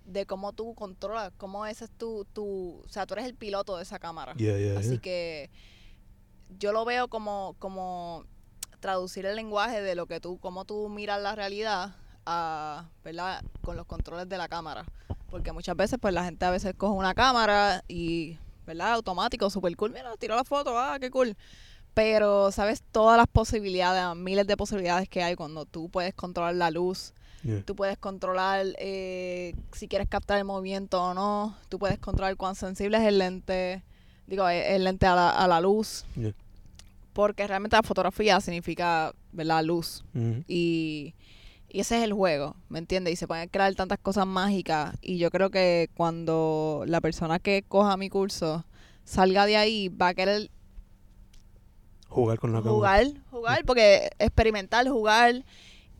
de 0.08 0.24
cómo 0.24 0.52
tú 0.54 0.74
controlas 0.74 1.32
cómo 1.36 1.66
ese 1.66 1.84
es 1.84 1.90
tu, 1.90 2.24
tu 2.32 2.82
o 2.84 2.88
sea 2.88 3.06
tú 3.06 3.14
eres 3.14 3.26
el 3.26 3.34
piloto 3.34 3.76
de 3.76 3.82
esa 3.82 3.98
cámara. 3.98 4.34
Yeah, 4.34 4.58
yeah, 4.58 4.78
así 4.78 4.92
yeah. 4.92 5.00
que 5.00 5.50
yo 6.58 6.72
lo 6.72 6.84
veo 6.84 7.08
como 7.08 7.54
como 7.58 8.24
traducir 8.80 9.26
el 9.26 9.36
lenguaje 9.36 9.82
de 9.82 9.94
lo 9.94 10.06
que 10.06 10.18
tú 10.18 10.38
cómo 10.38 10.64
tú 10.64 10.88
miras 10.88 11.20
la 11.20 11.34
realidad 11.34 11.94
a, 12.24 12.88
verdad 13.04 13.42
con 13.62 13.76
los 13.76 13.86
controles 13.86 14.28
de 14.28 14.38
la 14.38 14.48
cámara. 14.48 14.86
Porque 15.30 15.52
muchas 15.52 15.76
veces 15.76 15.98
pues 16.00 16.14
la 16.14 16.24
gente 16.24 16.44
a 16.46 16.50
veces 16.50 16.74
coge 16.74 16.94
una 16.94 17.14
cámara 17.14 17.84
y 17.86 18.38
verdad 18.66 18.94
automático 18.94 19.50
super 19.50 19.74
cool 19.76 19.92
mira 19.92 20.14
tiró 20.18 20.36
la 20.36 20.44
foto 20.44 20.78
ah 20.78 20.96
qué 20.98 21.10
cool. 21.10 21.36
Pero 21.92 22.50
sabes 22.50 22.82
todas 22.92 23.18
las 23.18 23.26
posibilidades, 23.26 24.16
miles 24.16 24.46
de 24.46 24.56
posibilidades 24.56 25.08
que 25.08 25.22
hay 25.22 25.34
cuando 25.34 25.66
tú 25.66 25.90
puedes 25.90 26.14
controlar 26.14 26.54
la 26.54 26.70
luz, 26.70 27.12
Yeah. 27.44 27.62
tú 27.64 27.76
puedes 27.76 27.96
controlar 27.98 28.66
eh, 28.78 29.54
si 29.72 29.86
quieres 29.86 30.08
captar 30.08 30.38
el 30.38 30.44
movimiento 30.44 31.00
o 31.02 31.14
no, 31.14 31.56
tú 31.68 31.78
puedes 31.78 31.98
controlar 31.98 32.36
cuán 32.36 32.54
sensible 32.56 32.96
es 32.98 33.04
el 33.04 33.18
lente, 33.18 33.82
digo, 34.26 34.48
eh, 34.48 34.74
el 34.74 34.82
lente 34.84 35.06
a 35.06 35.14
la, 35.14 35.30
a 35.30 35.46
la 35.46 35.60
luz, 35.60 36.04
Yeah. 36.16 36.34
porque 37.12 37.46
realmente 37.46 37.76
la 37.76 37.82
fotografía 37.84 38.40
significa, 38.40 39.12
¿verdad?, 39.32 39.62
luz. 39.62 40.04
Mhm. 40.14 40.44
Y, 40.48 41.14
y 41.68 41.80
ese 41.80 41.98
es 41.98 42.02
el 42.04 42.12
juego, 42.12 42.56
¿me 42.68 42.78
entiendes? 42.80 43.12
Y 43.12 43.16
se 43.16 43.28
pueden 43.28 43.48
crear 43.48 43.72
tantas 43.76 43.98
cosas 43.98 44.26
mágicas. 44.26 44.96
Y 45.00 45.18
yo 45.18 45.30
creo 45.30 45.50
que 45.50 45.90
cuando 45.94 46.82
la 46.86 47.00
persona 47.00 47.38
que 47.38 47.62
coja 47.68 47.96
mi 47.96 48.08
curso 48.08 48.64
salga 49.04 49.46
de 49.46 49.56
ahí, 49.58 49.88
va 49.88 50.08
a 50.08 50.14
querer 50.14 50.50
Jugar 52.08 52.38
con 52.38 52.52
la 52.52 52.58
cámara. 52.60 52.74
jugar, 52.74 53.06
jugar, 53.30 53.64
porque 53.66 54.10
experimentar, 54.18 54.88
jugar. 54.88 55.44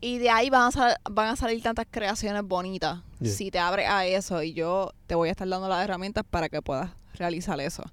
Y 0.01 0.17
de 0.17 0.29
ahí 0.29 0.49
van 0.49 0.67
a, 0.67 0.71
sal- 0.71 0.97
van 1.09 1.27
a 1.29 1.35
salir 1.35 1.61
tantas 1.61 1.85
creaciones 1.89 2.43
bonitas. 2.43 3.01
Yeah. 3.19 3.31
Si 3.31 3.51
te 3.51 3.59
abres 3.59 3.87
a 3.89 4.05
eso. 4.05 4.41
Y 4.43 4.53
yo 4.53 4.91
te 5.07 5.15
voy 5.15 5.29
a 5.29 5.31
estar 5.31 5.47
dando 5.47 5.67
las 5.67 5.83
herramientas 5.83 6.23
para 6.29 6.47
que 6.49 6.61
puedas 6.61 6.91
realizar 7.15 7.59
eso. 7.59 7.83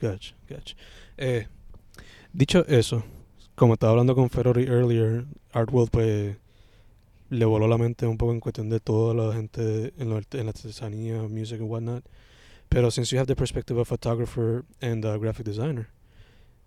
Gotcha, 0.00 0.34
gotcha. 0.48 0.76
Eh, 1.16 1.46
dicho 2.32 2.64
eso, 2.68 3.02
como 3.56 3.74
estaba 3.74 3.90
hablando 3.92 4.14
con 4.14 4.30
Ferrari 4.30 4.64
earlier, 4.64 5.24
Artworld 5.52 5.90
pues 5.90 6.36
le 7.30 7.44
voló 7.44 7.68
la 7.68 7.78
mente 7.78 8.06
un 8.06 8.16
poco 8.16 8.32
en 8.32 8.40
cuestión 8.40 8.68
de 8.70 8.80
toda 8.80 9.12
la 9.14 9.32
gente 9.34 9.92
en, 9.98 10.08
la- 10.10 10.22
en 10.30 10.44
la 10.46 10.50
artesanía, 10.50 11.22
music 11.22 11.60
and 11.60 11.70
whatnot. 11.70 12.04
Pero 12.68 12.90
since 12.92 13.10
you 13.12 13.18
have 13.18 13.26
the 13.26 13.34
perspective 13.34 13.76
of 13.78 13.82
a 13.82 13.84
photographer 13.84 14.64
and 14.80 15.04
a 15.04 15.18
graphic 15.18 15.44
designer, 15.44 15.88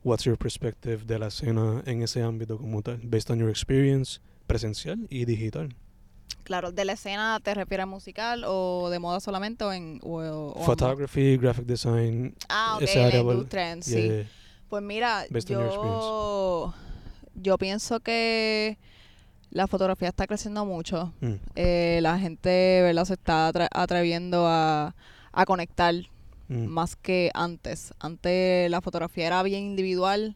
what's 0.04 0.26
your 0.26 0.38
perspective 0.38 1.06
de 1.08 1.17
la 1.17 1.28
escena 1.28 1.82
en 1.86 2.02
ese 2.04 2.22
ámbito 2.22 2.58
como 2.58 2.82
tal, 2.82 3.00
based 3.04 3.32
on 3.32 3.39
your 3.39 3.50
experience 3.50 4.19
presencial 4.47 5.08
y 5.10 5.25
digital? 5.25 5.75
Claro, 6.43 6.71
¿de 6.73 6.84
la 6.84 6.93
escena 6.93 7.39
te 7.41 7.53
refieres 7.53 7.84
a 7.84 7.88
musical 7.88 8.43
o 8.45 8.89
de 8.89 8.99
moda 8.99 9.19
solamente 9.21 9.63
o 9.63 9.71
en... 9.71 9.99
O, 10.03 10.17
o 10.17 10.49
ambos? 10.49 10.65
Photography, 10.65 11.38
graphic 11.38 11.65
design, 11.65 12.36
Ah, 12.49 12.73
ok, 12.75 12.84
esa 12.84 12.99
la 12.99 13.06
área, 13.08 13.21
well, 13.23 13.36
industria 13.38 13.71
en 13.71 13.84
sí. 13.84 14.08
yeah, 14.08 14.25
Pues 14.69 14.84
mira, 14.84 15.23
Based 15.29 15.47
yo, 15.49 16.73
yo 17.36 17.58
pienso 17.58 17.99
que 18.01 18.77
la 19.51 19.67
fotografía 19.67 20.10
está 20.10 20.27
creciendo 20.27 20.65
mucho. 20.65 21.13
mm, 21.21 21.36
Eh, 21.56 21.99
la 22.01 22.19
gente, 22.19 22.82
¿verdad? 22.82 23.06
Se 23.06 23.13
está 23.13 23.49
atre- 23.51 23.69
atreviendo 23.71 24.45
a, 24.47 24.95
a 25.32 25.45
conectar 25.45 25.93
mm, 26.49 26.65
más 26.65 26.95
que 26.97 27.32
antes. 27.36 27.93
Antes 27.99 28.69
la 28.69 28.82
fotografía 28.82 29.27
era 29.27 29.43
bien 29.43 29.63
individual. 29.63 30.36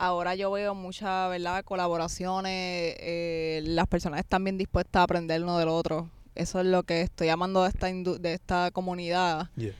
Ahora 0.00 0.36
yo 0.36 0.52
veo 0.52 0.76
muchas, 0.76 1.28
¿verdad? 1.28 1.64
Colaboraciones. 1.64 2.52
eh, 3.00 3.60
las 3.64 3.88
personas 3.88 4.20
están 4.20 4.44
bien 4.44 4.56
dispuestas 4.56 5.00
a 5.00 5.02
aprender 5.02 5.42
uno 5.42 5.58
del 5.58 5.66
otro. 5.68 6.08
Eso 6.36 6.60
es 6.60 6.66
lo 6.66 6.84
que 6.84 7.00
estoy 7.00 7.30
amando 7.30 7.64
de 7.64 7.70
esta, 7.70 7.88
de 7.88 8.32
esta 8.32 8.70
comunidad. 8.70 9.50
yeah, 9.56 9.72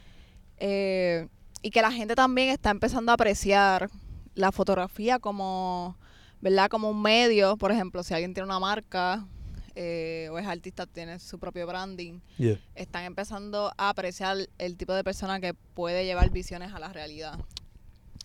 Eh, 0.56 1.28
y 1.62 1.70
que 1.70 1.82
la 1.82 1.92
gente 1.92 2.16
también 2.16 2.48
está 2.48 2.70
empezando 2.70 3.12
a 3.12 3.14
apreciar 3.14 3.90
la 4.34 4.50
fotografía 4.50 5.20
como, 5.20 5.96
¿verdad? 6.40 6.68
Como 6.68 6.90
un 6.90 7.00
medio. 7.00 7.56
Por 7.56 7.70
ejemplo, 7.70 8.02
si 8.02 8.12
alguien 8.12 8.34
tiene 8.34 8.46
una 8.46 8.58
marca 8.58 9.24
eh, 9.76 10.28
o 10.32 10.38
es 10.40 10.48
artista, 10.48 10.86
tiene 10.86 11.20
su 11.20 11.38
propio 11.38 11.64
branding 11.64 12.18
yeah, 12.38 12.58
están 12.74 13.04
empezando 13.04 13.72
a 13.76 13.90
apreciar 13.90 14.36
el 14.58 14.76
tipo 14.76 14.94
de 14.94 15.04
persona 15.04 15.38
que 15.38 15.54
puede 15.54 16.04
llevar 16.04 16.28
visiones 16.30 16.74
a 16.74 16.80
la 16.80 16.92
realidad. 16.92 17.38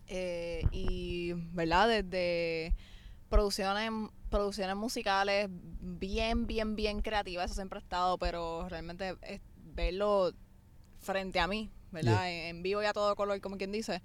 Eh, 0.07 0.63
y, 0.71 1.33
¿verdad? 1.53 1.87
Desde 1.87 2.75
producciones, 3.29 3.89
producciones 4.29 4.75
musicales 4.75 5.47
bien, 5.49 6.45
bien, 6.45 6.75
bien 6.75 7.01
creativas, 7.01 7.45
eso 7.45 7.55
siempre 7.55 7.79
ha 7.79 7.81
estado, 7.81 8.17
pero 8.17 8.67
realmente 8.69 9.15
es 9.21 9.41
verlo 9.75 10.33
frente 10.99 11.39
a 11.39 11.47
mí, 11.47 11.69
¿verdad? 11.91 12.29
En, 12.29 12.57
en 12.57 12.63
vivo 12.63 12.83
y 12.83 12.85
a 12.85 12.93
todo 12.93 13.15
color, 13.15 13.39
como 13.41 13.57
quien 13.57 13.71
dice. 13.71 14.01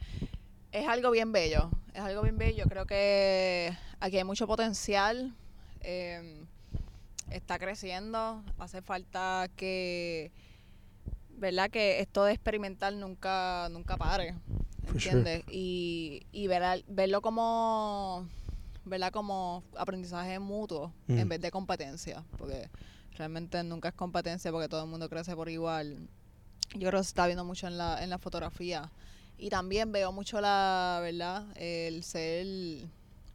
Es 0.72 0.86
algo 0.86 1.10
bien 1.10 1.32
bello, 1.32 1.70
es 1.94 2.00
algo 2.00 2.22
bien 2.22 2.38
bello. 2.38 2.64
Creo 2.68 2.86
que 2.86 3.76
aquí 4.00 4.18
hay 4.18 4.24
mucho 4.24 4.46
potencial. 4.46 5.34
eh, 5.80 6.44
está 7.30 7.58
creciendo. 7.58 8.42
Hace 8.58 8.82
falta 8.82 9.48
que, 9.56 10.32
¿verdad? 11.30 11.70
Que 11.70 12.00
esto 12.00 12.24
de 12.24 12.32
experimentar 12.32 12.92
nunca, 12.92 13.68
nunca 13.70 13.96
pare. 13.96 14.34
Sure. 14.88 14.94
¿Entiendes? 15.20 15.44
Y, 15.50 16.22
y 16.32 16.46
ver 16.46 16.62
al- 16.62 16.84
verlo 16.88 17.20
como, 17.22 18.26
¿verdad? 18.84 19.12
Como 19.12 19.62
aprendizaje 19.76 20.38
mutuo 20.38 20.92
Mm. 21.06 21.18
en 21.18 21.28
vez 21.28 21.40
de 21.40 21.50
competencia. 21.50 22.24
Porque 22.38 22.68
realmente 23.16 23.62
nunca 23.64 23.88
es 23.88 23.94
competencia 23.94 24.50
porque 24.52 24.68
todo 24.68 24.82
el 24.84 24.88
mundo 24.90 25.08
crece 25.08 25.34
por 25.36 25.48
igual. 25.48 26.08
Yo 26.74 26.88
creo 26.88 27.00
que 27.00 27.04
se 27.04 27.08
está 27.10 27.26
viendo 27.26 27.44
mucho 27.44 27.66
en 27.66 27.78
la, 27.78 28.02
en 28.02 28.10
la 28.10 28.18
fotografía. 28.18 28.90
Y 29.38 29.50
también 29.50 29.92
veo 29.92 30.10
mucho 30.12 30.40
la, 30.40 30.98
¿verdad? 31.02 31.46
El 31.56 32.02
ser 32.04 32.46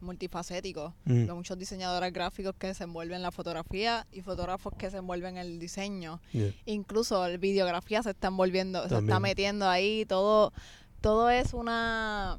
multifacético. 0.00 0.94
mm, 1.06 1.24
Veo 1.26 1.34
muchos 1.36 1.58
diseñadores 1.58 2.12
gráficos 2.12 2.54
que 2.58 2.74
se 2.74 2.84
envuelven 2.84 3.16
en 3.16 3.22
la 3.22 3.30
fotografía 3.32 4.06
y 4.12 4.20
fotógrafos 4.20 4.74
que 4.76 4.90
se 4.90 4.98
envuelven 4.98 5.38
en 5.38 5.46
el 5.46 5.58
diseño. 5.58 6.20
yeah, 6.32 6.52
Incluso 6.66 7.26
la 7.26 7.36
videografía 7.38 8.02
se 8.02 8.10
está 8.10 8.28
envolviendo, 8.28 8.86
se 8.88 8.98
está 8.98 9.18
metiendo 9.20 9.68
ahí. 9.68 10.04
Todo, 10.04 10.52
todo 11.04 11.28
es 11.30 11.52
una... 11.52 12.38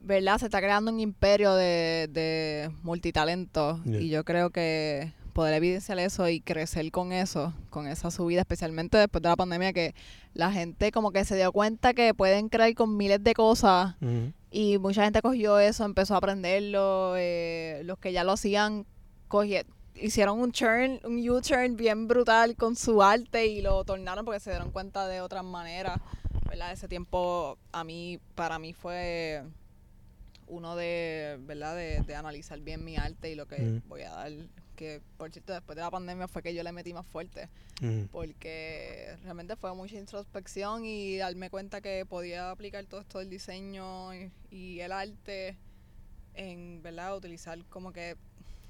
¿Verdad? 0.00 0.38
Se 0.38 0.46
está 0.46 0.58
creando 0.60 0.90
un 0.90 0.98
imperio 0.98 1.54
de, 1.54 2.08
de 2.10 2.70
multitalento. 2.82 3.80
Yeah. 3.84 4.00
Y 4.00 4.08
yo 4.08 4.24
creo 4.24 4.50
que 4.50 5.12
poder 5.32 5.54
evidenciar 5.54 5.98
eso 6.00 6.28
y 6.28 6.40
crecer 6.40 6.90
con 6.90 7.12
eso, 7.12 7.54
con 7.70 7.86
esa 7.86 8.10
subida, 8.10 8.40
especialmente 8.40 8.98
después 8.98 9.22
de 9.22 9.28
la 9.28 9.36
pandemia, 9.36 9.72
que 9.72 9.94
la 10.34 10.50
gente 10.50 10.90
como 10.90 11.12
que 11.12 11.24
se 11.24 11.36
dio 11.36 11.52
cuenta 11.52 11.94
que 11.94 12.14
pueden 12.14 12.48
crear 12.48 12.74
con 12.74 12.96
miles 12.96 13.22
de 13.22 13.32
cosas 13.32 13.94
y 14.50 14.76
mucha 14.78 15.04
gente 15.04 15.22
cogió 15.22 15.58
eso, 15.60 15.84
empezó 15.84 16.14
a 16.14 16.18
aprenderlo. 16.18 17.14
eh, 17.16 17.82
los 17.84 17.96
que 17.98 18.12
ya 18.12 18.24
lo 18.24 18.32
hacían, 18.32 18.84
cogie- 19.28 19.64
hicieron 19.94 20.40
un 20.40 20.50
turn, 20.52 20.98
un 21.04 21.26
U-turn 21.30 21.76
bien 21.76 22.08
brutal 22.08 22.56
con 22.56 22.74
su 22.76 23.02
arte 23.04 23.46
y 23.46 23.62
lo 23.62 23.84
tornaron 23.84 24.24
porque 24.24 24.40
se 24.40 24.50
dieron 24.50 24.70
cuenta 24.72 25.06
de 25.06 25.20
otras 25.20 25.44
maneras. 25.44 26.00
¿Verdad? 26.52 26.70
Ese 26.72 26.86
tiempo 26.86 27.56
a 27.72 27.82
mí, 27.82 28.20
para 28.34 28.58
mí 28.58 28.74
fue 28.74 29.42
uno 30.48 30.76
de, 30.76 31.38
¿verdad? 31.40 31.74
De, 31.74 32.02
de 32.02 32.14
analizar 32.14 32.60
bien 32.60 32.84
mi 32.84 32.98
arte 32.98 33.30
y 33.30 33.34
lo 33.34 33.46
que 33.46 33.56
Mm. 33.56 33.88
voy 33.88 34.02
a 34.02 34.10
dar. 34.10 34.32
Que 34.76 35.00
por 35.16 35.30
cierto, 35.30 35.54
después 35.54 35.76
de 35.76 35.82
la 35.82 35.90
pandemia 35.90 36.28
fue 36.28 36.42
que 36.42 36.52
yo 36.52 36.62
le 36.62 36.70
metí 36.72 36.92
más 36.92 37.06
fuerte 37.06 37.48
mhm. 37.80 38.08
porque 38.08 39.16
realmente 39.22 39.56
fue 39.56 39.74
mucha 39.74 39.96
introspección 39.96 40.84
y 40.84 41.16
darme 41.16 41.48
cuenta 41.48 41.80
que 41.80 42.04
podía 42.04 42.50
aplicar 42.50 42.84
todo 42.84 43.00
esto 43.00 43.18
del 43.20 43.30
diseño 43.30 44.14
y, 44.14 44.30
y 44.50 44.80
el 44.80 44.92
arte 44.92 45.56
en, 46.34 46.82
¿verdad? 46.82 47.16
Utilizar 47.16 47.58
como 47.70 47.94
que 47.94 48.16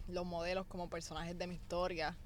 los 0.06 0.24
modelos 0.24 0.66
como 0.68 0.88
personajes 0.88 1.36
de 1.36 1.48
mi 1.48 1.56
historia. 1.56 2.16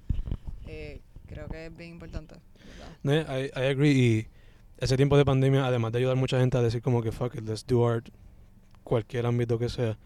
Eh, 0.67 1.01
creo 1.25 1.47
que 1.49 1.65
es 1.65 1.75
bien 1.75 1.89
importante. 1.91 2.35
¿verdad? 2.67 2.97
No, 3.01 3.39
I, 3.39 3.45
I 3.55 3.69
agree. 3.71 3.91
Y 3.91 4.27
ese 4.77 4.95
tiempo 4.97 5.17
de 5.17 5.25
pandemia, 5.25 5.65
además 5.65 5.91
de 5.91 5.99
ayudar 5.99 6.17
a 6.17 6.19
mucha 6.19 6.39
gente 6.39 6.57
a 6.57 6.61
decir 6.61 6.81
como 6.81 7.01
que 7.01 7.11
fuck 7.11 7.35
it, 7.35 7.47
let's 7.47 7.65
do 7.65 7.87
art, 7.87 8.09
cualquier 8.83 9.25
ámbito 9.25 9.57
que 9.57 9.69
sea, 9.69 9.97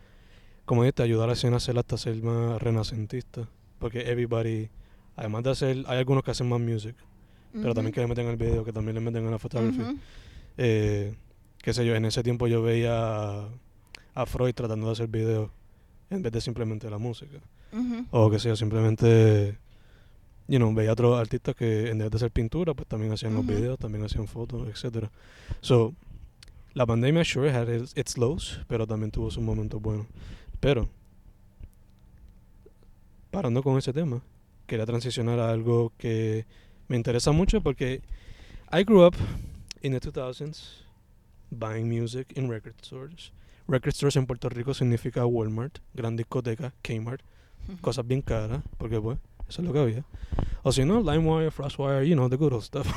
como 0.65 0.85
este, 0.85 1.03
ayudar 1.03 1.25
a 1.25 1.27
la 1.27 1.33
escena 1.33 1.55
a 1.55 1.57
hacer 1.57 1.77
hasta 1.77 1.97
ser 1.97 2.21
más 2.23 2.61
renacentista. 2.61 3.47
Porque 3.79 4.09
everybody, 4.09 4.69
además 5.15 5.43
de 5.43 5.49
hacer, 5.51 5.83
hay 5.87 5.97
algunos 5.97 6.23
que 6.23 6.31
hacen 6.31 6.47
más 6.47 6.59
music, 6.59 6.95
pero 7.53 7.73
también 7.73 7.93
que 7.93 8.01
le 8.01 8.07
meten 8.07 8.27
al 8.27 8.37
video, 8.37 8.63
que 8.63 8.71
también 8.71 8.95
le 8.95 9.01
meten 9.01 9.27
a 9.27 9.31
la 9.31 9.39
fotografía. 9.39 9.83
ujú. 9.83 9.97
Eh, 10.57 11.15
qué 11.61 11.73
sé 11.73 11.85
yo, 11.85 11.95
en 11.95 12.05
ese 12.05 12.23
tiempo 12.23 12.47
yo 12.47 12.61
veía 12.61 13.47
a, 14.13 14.25
Freud 14.25 14.53
tratando 14.53 14.87
de 14.87 14.91
hacer 14.93 15.07
videos 15.07 15.49
en 16.09 16.21
vez 16.21 16.31
de 16.31 16.41
simplemente 16.41 16.89
la 16.89 16.97
música. 16.97 17.39
O 18.11 18.29
que 18.29 18.37
sea, 18.37 18.55
simplemente, 18.57 19.57
you 20.51 20.57
know, 20.57 20.73
veía 20.73 20.89
a 20.89 20.93
otros 20.93 21.17
artistas 21.17 21.55
que 21.55 21.89
en 21.89 21.99
vez 21.99 22.11
de 22.11 22.17
hacer 22.17 22.29
pintura, 22.29 22.73
pues 22.73 22.85
también 22.85 23.13
hacían 23.13 23.33
los 23.33 23.45
videos, 23.45 23.79
también 23.79 24.03
hacían 24.03 24.27
fotos, 24.27 24.67
etcétera. 24.67 25.09
So, 25.61 25.95
la 26.73 26.85
pandemia 26.85 27.23
sure 27.23 27.51
had 27.51 27.69
its, 27.69 27.93
its 27.95 28.17
lows, 28.17 28.59
pero 28.67 28.85
también 28.85 29.11
tuvo 29.11 29.31
sus 29.31 29.41
momentos 29.41 29.81
buenos. 29.81 30.07
Pero, 30.59 30.89
parando 33.31 33.63
con 33.63 33.77
ese 33.77 33.93
tema, 33.93 34.21
quería 34.67 34.85
transicionar 34.85 35.39
a 35.39 35.51
algo 35.51 35.93
que 35.97 36.45
me 36.89 36.97
interesa 36.97 37.31
mucho 37.31 37.61
porque 37.61 38.01
I 38.73 38.83
grew 38.83 39.05
up 39.05 39.15
in 39.81 39.93
the 39.93 40.01
2000s 40.01 40.83
buying 41.49 41.87
music 41.87 42.27
in 42.35 42.49
record 42.49 42.75
stores. 42.83 43.31
Record 43.69 43.93
stores 43.93 44.17
en 44.17 44.25
Puerto 44.25 44.49
Rico 44.49 44.73
significa 44.73 45.25
Walmart, 45.25 45.77
gran 45.93 46.17
discoteca, 46.17 46.73
Kmart, 46.81 47.21
cosas 47.79 48.05
bien 48.05 48.21
caras, 48.21 48.63
porque 48.77 48.99
pues, 48.99 49.17
eso 49.51 49.61
es 49.61 49.67
lo 49.67 49.73
que 49.73 49.79
había. 49.79 50.05
O 50.63 50.71
si 50.71 50.85
no, 50.85 51.01
LimeWire, 51.01 51.51
FrostWire, 51.51 52.07
you 52.07 52.15
know, 52.15 52.29
the 52.29 52.37
good 52.37 52.53
old 52.53 52.63
stuff. 52.63 52.87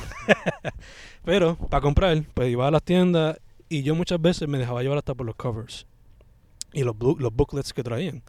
Pero, 1.25 1.55
para 1.55 1.81
comprar, 1.81 2.23
pues 2.33 2.49
iba 2.49 2.67
a 2.67 2.71
las 2.71 2.81
tiendas 2.81 3.39
y 3.67 3.83
yo 3.83 3.93
muchas 3.93 4.21
veces 4.21 4.47
me 4.47 4.57
dejaba 4.57 4.81
llevar 4.81 4.97
hasta 4.97 5.13
por 5.13 5.25
los 5.25 5.35
covers 5.35 5.85
y 6.71 6.83
los, 6.83 6.95
los 7.19 7.33
booklets 7.33 7.73
que 7.73 7.83
traían. 7.83 8.23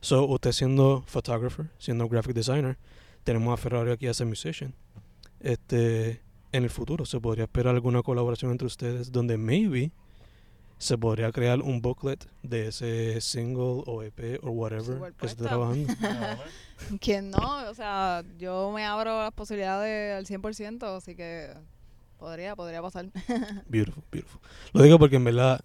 So, 0.00 0.26
usted 0.26 0.52
siendo 0.52 1.02
photographer, 1.06 1.70
siendo 1.78 2.06
graphic 2.08 2.34
designer, 2.34 2.76
tenemos 3.24 3.54
a 3.54 3.56
Ferrari 3.56 3.92
aquí 3.92 4.06
as 4.06 4.20
a 4.20 4.24
musician. 4.24 4.74
Este, 5.40 6.20
en 6.52 6.64
el 6.64 6.70
futuro 6.70 7.06
se 7.06 7.18
podría 7.18 7.44
esperar 7.44 7.74
alguna 7.74 8.02
colaboración 8.02 8.50
entre 8.50 8.66
ustedes 8.66 9.10
donde 9.10 9.38
maybe 9.38 9.92
se 10.80 10.96
podría 10.96 11.30
crear 11.30 11.60
un 11.60 11.82
booklet 11.82 12.26
de 12.42 12.68
ese 12.68 13.20
single 13.20 13.82
o 13.86 14.02
EP 14.02 14.40
o 14.42 14.50
whatever 14.50 15.12
que 15.12 15.26
esté 15.26 15.44
trabajando. 15.44 15.92
¿Quién 17.00 17.30
no? 17.30 17.68
O 17.68 17.74
sea, 17.74 18.24
yo 18.38 18.72
me 18.72 18.86
abro 18.86 19.20
las 19.20 19.32
posibilidades 19.32 20.16
al 20.16 20.24
100%, 20.24 20.96
así 20.96 21.14
que 21.14 21.52
podría, 22.16 22.56
podría 22.56 22.80
pasar. 22.80 23.10
Beautiful, 23.68 24.02
beautiful. 24.10 24.40
Lo 24.72 24.82
digo 24.82 24.98
porque 24.98 25.16
en 25.16 25.24
verdad, 25.24 25.60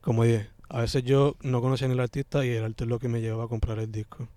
como 0.00 0.24
dije, 0.24 0.48
a 0.70 0.80
veces 0.80 1.04
yo 1.04 1.36
no 1.42 1.60
conocía 1.60 1.86
ni 1.86 1.92
el 1.92 2.00
artista 2.00 2.42
y 2.46 2.48
el 2.48 2.64
arte 2.64 2.84
es 2.84 2.90
lo 2.90 2.98
que 2.98 3.08
me 3.08 3.20
llevaba 3.20 3.44
a 3.44 3.48
comprar 3.48 3.78
el 3.78 3.92
disco. 3.92 4.28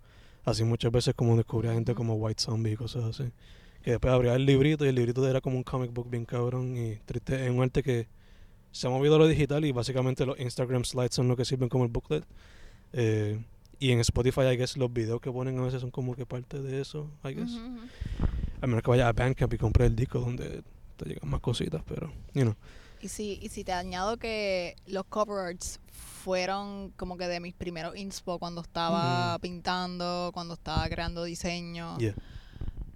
Así 0.43 0.65
muchas 0.65 0.91
veces 0.91 1.15
como 1.15 1.37
descubría 1.37 1.71
gente 1.71 1.93
Ujú. 1.93 1.99
como 1.99 2.15
White 2.15 2.43
Zombie 2.43 2.73
y 2.73 2.75
cosas 2.75 3.05
así. 3.05 3.31
Que 3.81 3.91
después 3.91 4.13
abría 4.13 4.35
el 4.35 4.45
librito 4.45 4.83
y 4.83 4.89
el 4.89 4.95
librito 4.95 5.25
era 5.25 5.39
como 5.39 5.55
un 5.55 5.63
comic 5.63 5.93
book 5.93 6.09
bien 6.09 6.25
cabrón 6.25 6.75
y 6.75 6.97
triste. 7.05 7.45
Es 7.45 7.49
un 7.49 7.63
arte 7.63 7.81
que 7.81 8.09
se 8.77 8.87
ha 8.87 8.89
movido 8.89 9.15
a 9.15 9.19
lo 9.19 9.27
digital 9.27 9.65
y 9.65 9.71
básicamente 9.71 10.25
los 10.25 10.39
Instagram 10.39 10.85
slides 10.85 11.15
son 11.15 11.27
lo 11.27 11.35
que 11.35 11.45
sirven 11.45 11.69
como 11.69 11.83
el 11.83 11.89
booklet. 11.91 12.23
Eh, 12.93 13.43
y 13.79 13.91
en 13.91 13.99
Spotify, 13.99 14.41
I 14.41 14.57
guess, 14.57 14.77
los 14.77 14.91
videos 14.91 15.21
que 15.21 15.31
ponen 15.31 15.57
a 15.59 15.61
veces 15.63 15.81
son 15.81 15.91
como 15.91 16.15
que 16.15 16.25
parte 16.25 16.61
de 16.61 16.81
eso, 16.81 17.09
I 17.23 17.33
guess. 17.33 17.51
Ujú, 17.51 17.65
ujú. 17.65 17.79
A 18.61 18.67
menos 18.67 18.81
que 18.83 18.89
vaya 18.89 19.07
a 19.07 19.13
Bandcamp 19.13 19.53
y 19.53 19.57
compre 19.57 19.85
el 19.85 19.95
disco 19.95 20.19
donde 20.19 20.63
te 20.95 21.05
llegan 21.05 21.29
más 21.29 21.41
cositas, 21.41 21.81
pero, 21.87 22.11
you 22.33 22.41
know. 22.43 22.55
Y 23.01 23.09
si, 23.09 23.37
y 23.41 23.49
si 23.49 23.63
te 23.63 23.73
añado 23.73 24.17
que 24.17 24.75
los 24.87 25.03
cover 25.05 25.45
arts 25.45 25.79
fueron 26.23 26.91
como 26.97 27.17
que 27.17 27.27
de 27.27 27.39
mis 27.39 27.53
primeros 27.53 27.95
inspo 27.95 28.39
cuando 28.39 28.61
estaba 28.61 29.37
Mm. 29.37 29.41
pintando, 29.41 30.31
cuando 30.33 30.55
estaba 30.55 30.87
creando 30.89 31.23
diseño. 31.23 31.97
Yeah. 31.99 32.15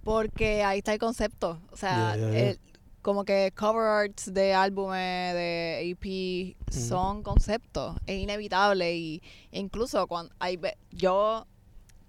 Porque 0.04 0.64
ahí 0.64 0.78
está 0.78 0.92
el 0.92 0.98
concepto. 0.98 1.60
O 1.70 1.76
sea, 1.76 2.16
yeah, 2.16 2.30
yeah. 2.30 2.50
el- 2.50 2.58
como 3.02 3.24
que 3.24 3.52
cover 3.56 3.84
arts 3.84 4.32
de 4.32 4.54
álbumes, 4.54 5.34
de 5.34 5.80
EP, 5.90 6.56
Mm. 6.70 6.72
son 6.72 7.22
conceptos. 7.22 7.96
Es 8.06 8.18
inevitable. 8.18 8.96
Y 8.96 9.22
incluso 9.50 10.06
cuando 10.06 10.32
hay 10.38 10.58
yo 10.92 11.46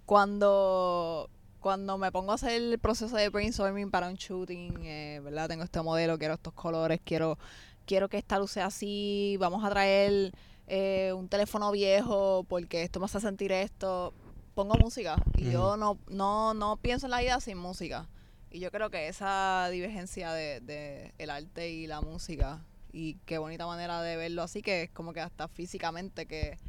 cuando 0.06 1.29
cuando 1.60 1.97
me 1.97 2.12
pongo 2.12 2.34
a 2.34 2.36
hacer 2.36 2.51
el 2.62 2.77
proceso 2.77 3.15
de 3.15 3.29
brainstorming 3.29 3.89
para 3.89 4.10
un 4.10 4.15
shooting, 4.15 4.84
eh, 4.84 5.21
¿verdad? 5.23 5.47
Tengo 5.47 5.63
este 5.63 5.82
modelo, 5.82 6.17
quiero 6.19 6.34
estos 6.34 6.53
colores, 6.53 6.99
quiero 7.03 7.38
quiero 7.86 8.10
que 8.10 8.17
esta 8.17 8.38
luz 8.38 8.51
sea 8.51 8.65
así, 8.67 9.38
vamos 9.39 9.63
a 9.63 9.69
traer 9.69 10.32
eh, 10.67 11.13
un 11.15 11.27
teléfono 11.29 11.71
viejo 11.71 12.45
porque 12.47 12.84
esto 12.84 12.99
me 12.99 13.06
hace 13.06 13.19
sentir 13.19 13.51
esto. 13.51 14.13
Pongo 14.56 14.75
música 14.75 15.15
y 15.36 15.49
yo 15.49 15.77
no, 15.77 15.97
no, 16.10 16.53
no 16.53 16.77
pienso 16.77 17.08
en 17.08 17.12
la 17.12 17.21
vida 17.21 17.39
sin 17.39 17.58
música. 17.58 18.08
Y 18.53 18.59
yo 18.59 18.71
creo 18.71 18.89
que 18.89 19.07
esa 19.07 19.67
divergencia 19.71 20.31
de, 20.31 20.61
de 20.61 21.11
el 21.17 21.29
arte 21.31 21.69
y 21.71 21.87
la 21.87 21.99
música 22.01 22.63
y 22.91 23.15
qué 23.25 23.39
bonita 23.39 23.65
manera 23.65 24.01
de 24.03 24.15
verlo 24.15 24.43
así 24.43 24.61
que 24.61 24.83
es 24.83 24.91
como 24.91 25.11
que 25.11 25.19
hasta 25.21 25.47
físicamente 25.47 26.27
que, 26.27 26.59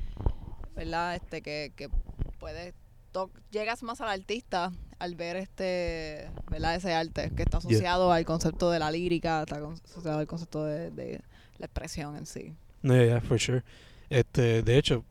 ¿verdad? 0.75 1.15
Este 1.15 1.43
que, 1.43 1.73
que 1.77 1.91
puedes 2.41 2.75
llegas 3.51 3.83
más 3.85 4.01
al 4.01 4.09
artista 4.09 4.73
al 4.99 5.15
ver 5.15 5.37
este, 5.37 6.31
¿verdad? 6.51 6.75
Ese 6.75 6.93
arte 6.95 7.31
que 7.37 7.43
está 7.43 7.59
Yeah. 7.61 7.69
asociado 7.69 8.11
al 8.13 8.25
concepto 8.25 8.71
de 8.71 8.79
la 8.79 8.91
lírica, 8.91 9.43
está 9.43 9.61
asociado 9.85 10.19
al 10.19 10.27
concepto 10.27 10.65
de, 10.65 10.91
de 10.91 11.21
la 11.59 11.67
expresión 11.67 12.17
en 12.17 12.27
sí. 12.27 12.55
No, 12.83 12.95
yeah, 12.95 13.05
yeah, 13.05 13.21
for 13.21 13.39
sure. 13.39 13.63
Este, 14.11 14.63
de 14.63 14.79
hecho, 14.79 15.05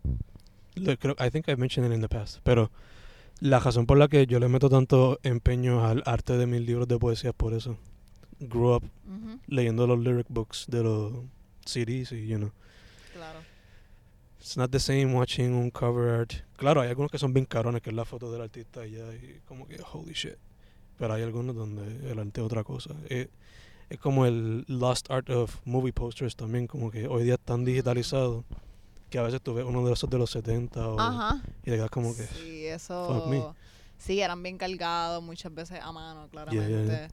creo, 0.99 1.15
I 1.19 1.29
think 1.29 1.47
I've 1.47 1.59
mentioned 1.59 1.89
it 1.91 1.95
in 1.95 2.01
the 2.01 2.09
past, 2.09 2.39
pero 2.43 2.71
la 3.43 3.59
razón 3.59 3.85
por 3.85 3.97
la 3.97 4.07
que 4.07 4.25
yo 4.25 4.39
le 4.39 4.47
meto 4.47 4.69
tanto 4.69 5.19
empeño 5.23 5.85
al 5.85 6.01
arte 6.05 6.37
de 6.37 6.45
mis 6.47 6.61
libros 6.61 6.87
de 6.87 6.97
poesía 6.97 7.31
es 7.31 7.35
por 7.35 7.53
eso. 7.53 7.77
Grew 8.39 8.75
up 8.75 8.83
Ujú, 9.05 9.39
leyendo 9.47 9.85
los 9.85 9.99
lyric 9.99 10.27
books 10.29 10.65
de 10.69 10.81
los 10.83 11.11
CDs 11.65 12.13
y, 12.13 12.25
you 12.27 12.37
know, 12.37 12.51
Claro. 13.13 13.39
it's 14.39 14.55
not 14.55 14.71
the 14.71 14.79
same 14.79 15.13
watching 15.13 15.53
un 15.53 15.69
cover 15.71 16.09
art. 16.21 16.33
Claro, 16.55 16.79
hay 16.81 16.89
algunos 16.89 17.11
que 17.11 17.17
son 17.19 17.33
bien 17.33 17.45
carones, 17.45 17.81
que 17.81 17.89
es 17.89 17.95
la 17.95 18.05
foto 18.05 18.31
del 18.31 18.41
artista 18.41 18.87
y 18.87 18.91
ya, 18.91 19.13
y 19.13 19.41
como 19.45 19.67
que 19.67 19.77
holy 19.91 20.13
shit. 20.13 20.37
Pero 20.97 21.13
hay 21.13 21.23
algunos 21.23 21.53
donde 21.55 22.11
el 22.11 22.19
arte 22.19 22.39
es 22.39 22.45
otra 22.45 22.63
cosa. 22.63 22.95
Eh, 23.09 23.27
es 23.89 23.99
como 23.99 24.25
el 24.25 24.63
lost 24.69 25.11
art 25.11 25.29
of 25.29 25.57
movie 25.65 25.91
posters 25.91 26.35
también, 26.37 26.65
como 26.67 26.91
que 26.91 27.07
hoy 27.07 27.23
día 27.25 27.33
es 27.33 27.39
tan 27.41 27.65
digitalizado 27.65 28.45
que 29.13 29.19
a 29.19 29.21
veces 29.21 29.43
tú 29.43 29.53
ves 29.53 29.63
uno 29.63 29.85
de 29.85 29.93
esos 29.93 30.09
de 30.09 30.17
los 30.17 30.31
70 30.31 30.87
o, 30.87 30.99
Ajá. 30.99 31.39
y 31.61 31.65
quedas 31.65 31.91
como 31.91 32.15
que... 32.15 32.23
Sí, 32.23 32.65
fuck 32.79 33.27
me. 33.27 33.37
eso. 33.37 33.55
Sí, 33.99 34.19
eran 34.19 34.41
bien 34.41 34.57
cargados 34.57 35.21
muchas 35.21 35.53
veces 35.53 35.79
a 35.79 35.91
mano, 35.91 36.21
yeah, 36.23 36.31
claramente. 36.31 36.87
yeah. 36.87 37.07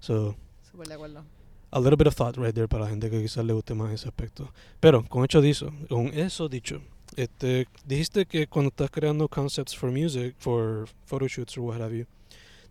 So, 0.00 0.34
Súper 0.70 0.88
de 0.88 0.94
acuerdo. 0.94 1.24
a 1.70 1.78
little 1.80 1.96
bit 1.98 2.06
of 2.06 2.14
thought 2.14 2.38
right 2.38 2.54
there 2.54 2.66
para 2.66 2.84
la 2.84 2.88
gente 2.90 3.10
que 3.10 3.20
quizás 3.20 3.44
le 3.44 3.52
guste 3.52 3.74
más 3.74 3.92
ese 3.92 4.08
aspecto. 4.08 4.50
Pero 4.80 5.04
con 5.04 5.22
hecho 5.22 5.42
dicho, 5.42 5.70
con 5.90 6.06
eso 6.14 6.48
dicho, 6.48 6.80
este, 7.14 7.68
dijiste 7.84 8.24
que 8.24 8.46
cuando 8.46 8.70
estás 8.70 8.90
creando 8.90 9.28
concepts 9.28 9.76
for 9.76 9.90
music, 9.90 10.34
for 10.38 10.88
photoshoots 11.04 11.58
or 11.58 11.64
what 11.64 11.82
have 11.82 11.94
you, 11.94 12.06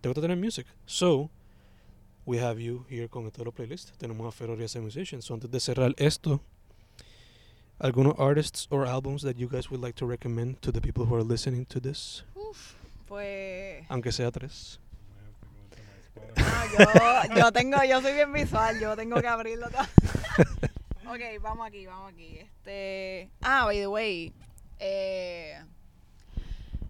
te 0.02 0.10
gusta 0.10 0.20
tener 0.20 0.36
music. 0.36 0.66
So, 0.88 1.30
we 2.26 2.40
have 2.40 2.60
you 2.60 2.88
here 2.90 3.08
con 3.08 3.28
este 3.28 3.40
otro 3.40 3.52
playlist. 3.52 3.92
Tenemos 4.00 4.28
a 4.28 4.32
Ferrari 4.32 4.64
as 4.64 4.76
a 4.76 4.82
musician. 4.82 5.22
So, 5.22 5.36
antes 5.36 5.52
de 5.52 5.60
cerrar 5.60 5.94
esto, 6.00 6.42
algunos 7.80 8.16
artists 8.18 8.68
or 8.70 8.86
albums 8.86 9.22
that 9.24 9.36
you 9.38 9.48
guys 9.48 9.70
would 9.70 9.82
like 9.82 9.96
to 9.96 10.06
recommend 10.06 10.60
to 10.62 10.72
the 10.72 10.82
people 10.82 11.06
who 11.06 11.16
are 11.16 11.24
listening 11.24 11.66
to 11.66 11.80
this, 11.80 12.24
Pues. 13.08 13.86
aunque 13.90 14.12
sea 14.12 14.32
tres. 14.32 14.80
Ah, 16.38 16.66
yo, 17.30 17.36
yo 17.36 17.52
tengo, 17.52 17.78
yo 17.84 18.02
soy 18.02 18.14
bien 18.14 18.32
visual, 18.34 18.80
yo 18.80 18.96
tengo 18.96 19.20
que 19.22 19.28
abrirlo 19.28 19.70
todo. 19.70 19.84
ok, 21.14 21.42
vamos 21.42 21.68
aquí, 21.68 21.86
vamos 21.86 22.12
aquí. 22.14 22.38
Este. 22.40 23.30
Ah, 23.42 23.66
by 23.66 23.78
the 23.80 23.88
way. 23.88 24.34
Eh, 24.80 25.56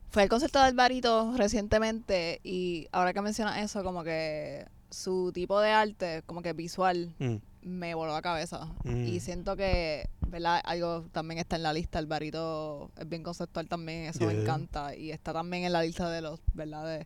fue 0.09 0.23
el 0.23 0.29
concierto 0.29 0.59
de 0.59 0.65
Alvarito 0.65 1.33
recientemente 1.37 2.39
y 2.43 2.87
ahora 2.91 3.13
que 3.13 3.21
mencionas 3.21 3.57
eso, 3.59 3.83
como 3.83 4.03
que 4.03 4.65
su 4.89 5.31
tipo 5.33 5.59
de 5.61 5.71
arte, 5.71 6.23
como 6.25 6.41
que 6.41 6.53
visual, 6.53 7.13
Mm, 7.19 7.35
me 7.67 7.93
voló 7.93 8.13
la 8.13 8.21
cabeza. 8.21 8.67
Mm. 8.83 9.05
Y 9.07 9.19
siento 9.19 9.55
que, 9.55 10.09
¿verdad? 10.27 10.61
Algo 10.63 11.03
también 11.11 11.39
está 11.39 11.55
en 11.55 11.63
la 11.63 11.73
lista. 11.73 11.99
Alvarito 11.99 12.91
es 12.97 13.07
bien 13.07 13.23
conceptual 13.23 13.67
también, 13.67 14.05
eso 14.05 14.25
me 14.25 14.33
encanta. 14.41 14.95
Y 14.95 15.11
está 15.11 15.33
también 15.33 15.63
en 15.63 15.73
la 15.73 15.83
lista 15.83 16.09
de 16.09 16.21
los, 16.21 16.39
¿verdad? 16.53 16.85
De, 16.85 17.05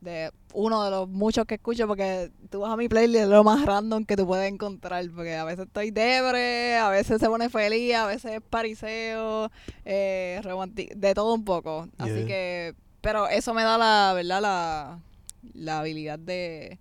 de 0.00 0.30
uno 0.52 0.84
de 0.84 0.90
los 0.90 1.08
muchos 1.08 1.46
que 1.46 1.54
escucho, 1.54 1.86
porque 1.86 2.30
tú 2.50 2.60
vas 2.60 2.72
a 2.72 2.76
mi 2.76 2.88
playlist, 2.88 3.22
es 3.24 3.28
lo 3.28 3.42
más 3.42 3.64
random 3.64 4.04
que 4.04 4.16
tú 4.16 4.26
puedes 4.26 4.52
encontrar. 4.52 5.04
Porque 5.14 5.34
a 5.34 5.44
veces 5.44 5.66
estoy 5.66 5.90
debre, 5.90 6.76
a 6.76 6.90
veces 6.90 7.20
se 7.20 7.26
pone 7.26 7.48
feliz, 7.48 7.94
a 7.94 8.06
veces 8.06 8.32
es 8.32 8.40
pariseo, 8.42 9.50
eh, 9.84 10.40
de 10.94 11.14
todo 11.14 11.34
un 11.34 11.44
poco. 11.44 11.88
Así 11.98 12.12
Yeah. 12.12 12.26
que 12.26 12.74
pero 13.00 13.28
eso 13.28 13.52
me 13.52 13.62
da 13.62 13.76
la, 13.76 14.12
¿verdad? 14.14 14.40
La, 14.40 14.98
la 15.52 15.80
habilidad 15.80 16.18
de, 16.18 16.78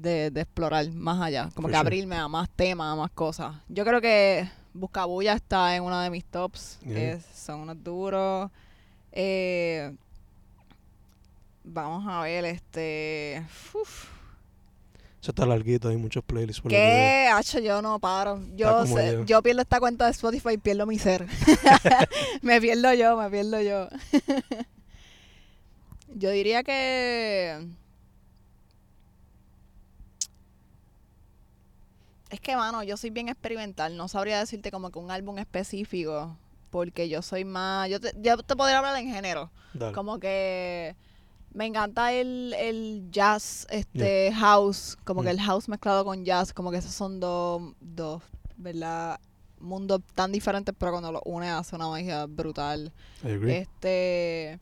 de, 0.00 0.30
de 0.30 0.40
explorar 0.40 0.90
más 0.92 1.20
allá. 1.20 1.48
Como 1.54 1.68
que 1.68 1.76
abrirme 1.76 2.16
a 2.16 2.28
más 2.28 2.48
temas, 2.50 2.92
a 2.92 2.96
más 2.96 3.10
cosas. 3.10 3.56
Yo 3.68 3.84
creo 3.84 4.00
que 4.00 4.48
Buscabulla 4.72 5.34
está 5.34 5.74
en 5.76 5.82
uno 5.82 5.98
de 6.00 6.10
mis 6.10 6.24
tops. 6.24 6.78
Yeah. 6.84 7.14
Es- 7.14 7.26
son 7.34 7.60
unos 7.60 7.82
duros. 7.82 8.50
Eh, 9.12 9.94
vamos 11.64 12.04
a 12.08 12.22
ver, 12.22 12.44
este... 12.44 13.44
uf. 13.74 14.08
Eso 15.20 15.32
está 15.32 15.44
larguito, 15.44 15.88
hay 15.88 15.98
muchos 15.98 16.24
playlists. 16.24 16.62
por 16.62 16.70
¿Qué? 16.70 17.28
Hacho, 17.30 17.58
yo 17.58 17.82
no 17.82 17.98
paro. 17.98 18.40
Yo, 18.56 18.86
sé- 18.86 19.12
yo. 19.12 19.24
yo 19.26 19.42
pierdo 19.42 19.60
esta 19.60 19.78
cuenta 19.78 20.06
de 20.06 20.12
Spotify 20.12 20.54
y 20.54 20.58
pierdo 20.58 20.86
mi 20.86 20.98
ser. 20.98 21.26
me 22.42 22.58
pierdo 22.60 22.94
yo, 22.94 23.16
me 23.18 23.28
pierdo 23.28 23.60
yo. 23.60 23.88
yo 26.14 26.30
diría 26.30 26.62
que... 26.62 27.68
Es 32.30 32.40
que, 32.40 32.56
mano, 32.56 32.82
yo 32.82 32.96
soy 32.96 33.10
bien 33.10 33.28
experimental. 33.28 33.96
No 33.96 34.08
sabría 34.08 34.38
decirte 34.38 34.70
como 34.70 34.90
que 34.90 34.98
un 34.98 35.10
álbum 35.10 35.38
específico. 35.38 36.36
Porque 36.70 37.08
yo 37.08 37.20
soy 37.22 37.44
más... 37.44 37.88
Yo 37.90 38.00
te, 38.00 38.12
yo 38.20 38.36
te 38.38 38.54
podría 38.56 38.78
hablar 38.78 38.96
en 38.96 39.12
género. 39.12 39.50
Dale. 39.74 39.92
Como 39.92 40.18
que 40.20 40.94
me 41.52 41.66
encanta 41.66 42.12
el, 42.12 42.54
el 42.56 43.08
jazz, 43.10 43.66
este 43.70 44.32
house, 44.32 44.96
como 45.04 45.22
que 45.22 45.28
Mm. 45.28 45.30
el 45.32 45.40
house 45.40 45.68
mezclado 45.68 46.04
con 46.04 46.24
jazz, 46.24 46.52
como 46.52 46.70
que 46.70 46.76
esos 46.78 46.92
son 46.92 47.18
dos, 47.18 47.74
dos, 47.80 48.22
¿verdad? 48.56 49.18
Mundos 49.58 50.00
tan 50.14 50.30
diferentes, 50.30 50.72
pero 50.78 50.92
cuando 50.92 51.10
los 51.10 51.22
une 51.24 51.50
hace 51.50 51.74
una 51.74 51.88
magia 51.88 52.26
brutal. 52.26 52.92
I 53.24 53.32
agree. 53.32 53.58
Este, 53.58 54.60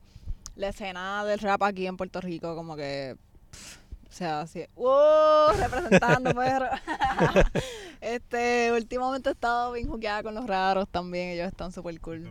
la 0.57 0.69
escena 0.71 1.25
del 1.27 1.39
rap 1.41 1.63
aquí 1.63 1.87
en 1.87 1.99
Puerto 1.99 2.23
Rico, 2.23 2.57
como 2.57 2.75
que, 2.75 3.17
pff, 3.51 3.77
o 4.09 4.13
sea, 4.13 4.41
así, 4.41 4.65
¡wow! 4.75 5.51
Representando, 5.59 6.35
perro. 6.35 6.67
este, 8.01 8.73
últimamente 8.73 9.29
he 9.29 9.33
estado 9.33 9.73
bien 9.73 9.89
jugueada 9.89 10.23
con 10.23 10.35
los 10.35 10.47
raros 10.47 10.89
también, 10.89 11.31
ellos 11.31 11.49
están 11.49 11.73
súper 11.73 12.01
cool. 12.01 12.23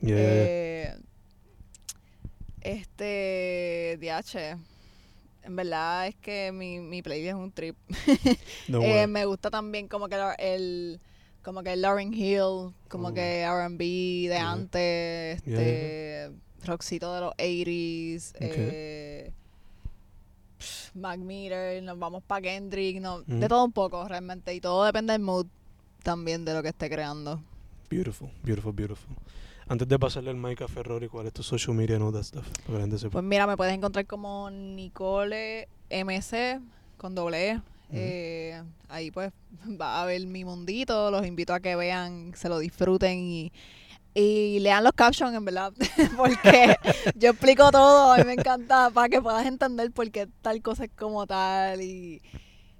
Yeah, 0.00 0.16
yeah, 0.16 0.16
yeah. 0.16 0.16
Eh, 0.18 0.96
este, 2.60 3.98
DH, 4.00 4.56
en 5.42 5.56
verdad 5.56 6.08
es 6.08 6.16
que 6.16 6.50
mi, 6.52 6.80
mi 6.80 7.02
playlist 7.02 7.28
es 7.28 7.34
un 7.34 7.52
trip. 7.52 7.76
Eh, 8.68 9.06
me 9.06 9.24
gusta 9.26 9.50
también 9.50 9.86
como 9.88 10.08
que 10.08 10.16
el 10.38 11.00
como 11.42 11.62
que 11.62 11.76
Lauryn 11.76 12.12
Hill, 12.12 12.74
como 12.88 13.08
Oh. 13.08 13.14
que 13.14 13.42
R&B 13.42 13.78
de 13.84 14.26
Yeah. 14.30 14.50
antes, 14.52 15.42
Yeah, 15.44 15.60
este 15.60 16.30
rockcito 16.64 17.14
de 17.14 17.20
los 17.20 17.32
80s, 17.38 18.34
Okay. 18.34 18.50
eh, 18.52 19.32
pff, 20.58 20.94
Mac 20.94 21.18
Miller, 21.18 21.82
nos 21.82 21.98
vamos 21.98 22.22
para 22.22 22.42
Kendrick, 22.42 23.00
no, 23.00 23.22
de 23.22 23.48
todo 23.48 23.64
un 23.64 23.72
poco 23.72 24.06
realmente 24.06 24.54
y 24.54 24.60
todo 24.60 24.84
depende 24.84 25.12
del 25.12 25.22
mood 25.22 25.46
también 26.02 26.44
de 26.44 26.54
lo 26.54 26.62
que 26.62 26.68
esté 26.68 26.88
creando. 26.88 27.42
Beautiful, 27.90 28.30
beautiful, 28.42 28.72
beautiful. 28.72 29.16
Antes 29.68 29.88
de 29.88 29.98
pasarle 29.98 30.30
el 30.30 30.36
mic 30.36 30.62
a 30.62 30.68
Ferrari, 30.68 31.08
¿cuál 31.08 31.26
es 31.26 31.32
tu 31.32 31.42
social 31.42 31.76
media 31.76 31.96
and 31.96 32.04
all 32.04 32.12
that 32.12 32.22
stuff? 32.22 32.46
Para 32.48 32.66
que 32.66 32.72
la 32.72 32.80
gente 32.80 32.98
sepa. 32.98 33.12
Pues 33.12 33.24
mira, 33.24 33.46
me 33.46 33.56
puedes 33.56 33.74
encontrar 33.74 34.06
como 34.06 34.48
Nicole 34.50 35.68
MC 35.90 36.60
con 36.96 37.14
doble 37.14 37.50
E. 37.50 37.60
Eh, 37.92 38.62
ahí 38.88 39.10
pues 39.10 39.32
va 39.80 40.02
a 40.02 40.06
ver 40.06 40.26
mi 40.26 40.44
mundito, 40.44 41.10
los 41.10 41.26
invito 41.26 41.52
a 41.54 41.60
que 41.60 41.76
vean, 41.76 42.32
se 42.34 42.48
lo 42.48 42.58
disfruten 42.58 43.18
y, 43.18 43.52
y 44.18 44.60
lean 44.60 44.82
los 44.82 44.92
captions 44.94 45.34
en 45.34 45.44
verdad, 45.44 45.74
porque 46.16 46.74
yo 47.16 47.30
explico 47.30 47.70
todo, 47.70 48.12
a 48.12 48.18
mí 48.18 48.24
me 48.24 48.32
encanta 48.32 48.90
para 48.90 49.10
que 49.10 49.20
puedas 49.20 49.44
entender 49.46 49.92
por 49.92 50.10
qué 50.10 50.26
tal 50.40 50.62
cosa 50.62 50.84
es 50.84 50.90
como 50.96 51.26
tal 51.26 51.82
y, 51.82 52.22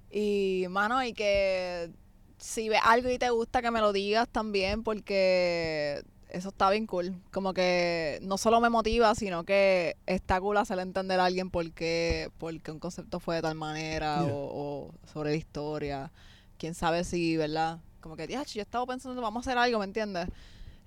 y 0.09 0.65
mano, 0.69 1.03
y 1.03 1.13
que 1.13 1.91
si 2.39 2.69
ves 2.69 2.79
algo 2.83 3.09
y 3.09 3.19
te 3.19 3.29
gusta 3.29 3.61
que 3.61 3.69
me 3.71 3.81
lo 3.81 3.93
digas 3.93 4.27
también 4.29 4.83
porque 4.83 6.01
eso 6.29 6.49
está 6.49 6.69
bien 6.71 6.87
cool. 6.87 7.15
Como 7.31 7.53
que 7.53 8.19
no 8.23 8.37
solo 8.37 8.59
me 8.61 8.69
motiva, 8.69 9.13
sino 9.15 9.43
que 9.43 9.95
está 10.07 10.39
cool 10.41 10.57
hacerle 10.57 10.83
entender 10.83 11.19
a 11.19 11.25
alguien 11.25 11.49
por 11.51 11.71
qué, 11.71 12.29
por 12.39 12.59
qué 12.61 12.71
un 12.71 12.79
concepto 12.79 13.19
fue 13.19 13.35
de 13.35 13.41
tal 13.43 13.55
manera 13.55 14.23
Yeah. 14.23 14.33
o, 14.33 14.91
o 14.93 15.07
sobre 15.13 15.31
la 15.31 15.35
historia. 15.37 16.11
Quién 16.57 16.73
sabe 16.73 17.03
si, 17.03 17.37
¿verdad? 17.37 17.79
Como 18.01 18.15
que, 18.15 18.27
"Diach, 18.27 18.53
yo 18.53 18.61
estaba 18.61 18.85
pensando, 18.87 19.21
vamos 19.21 19.45
a 19.45 19.51
hacer 19.51 19.57
algo, 19.59 19.79
¿me 19.79 19.85
entiendes? 19.85 20.27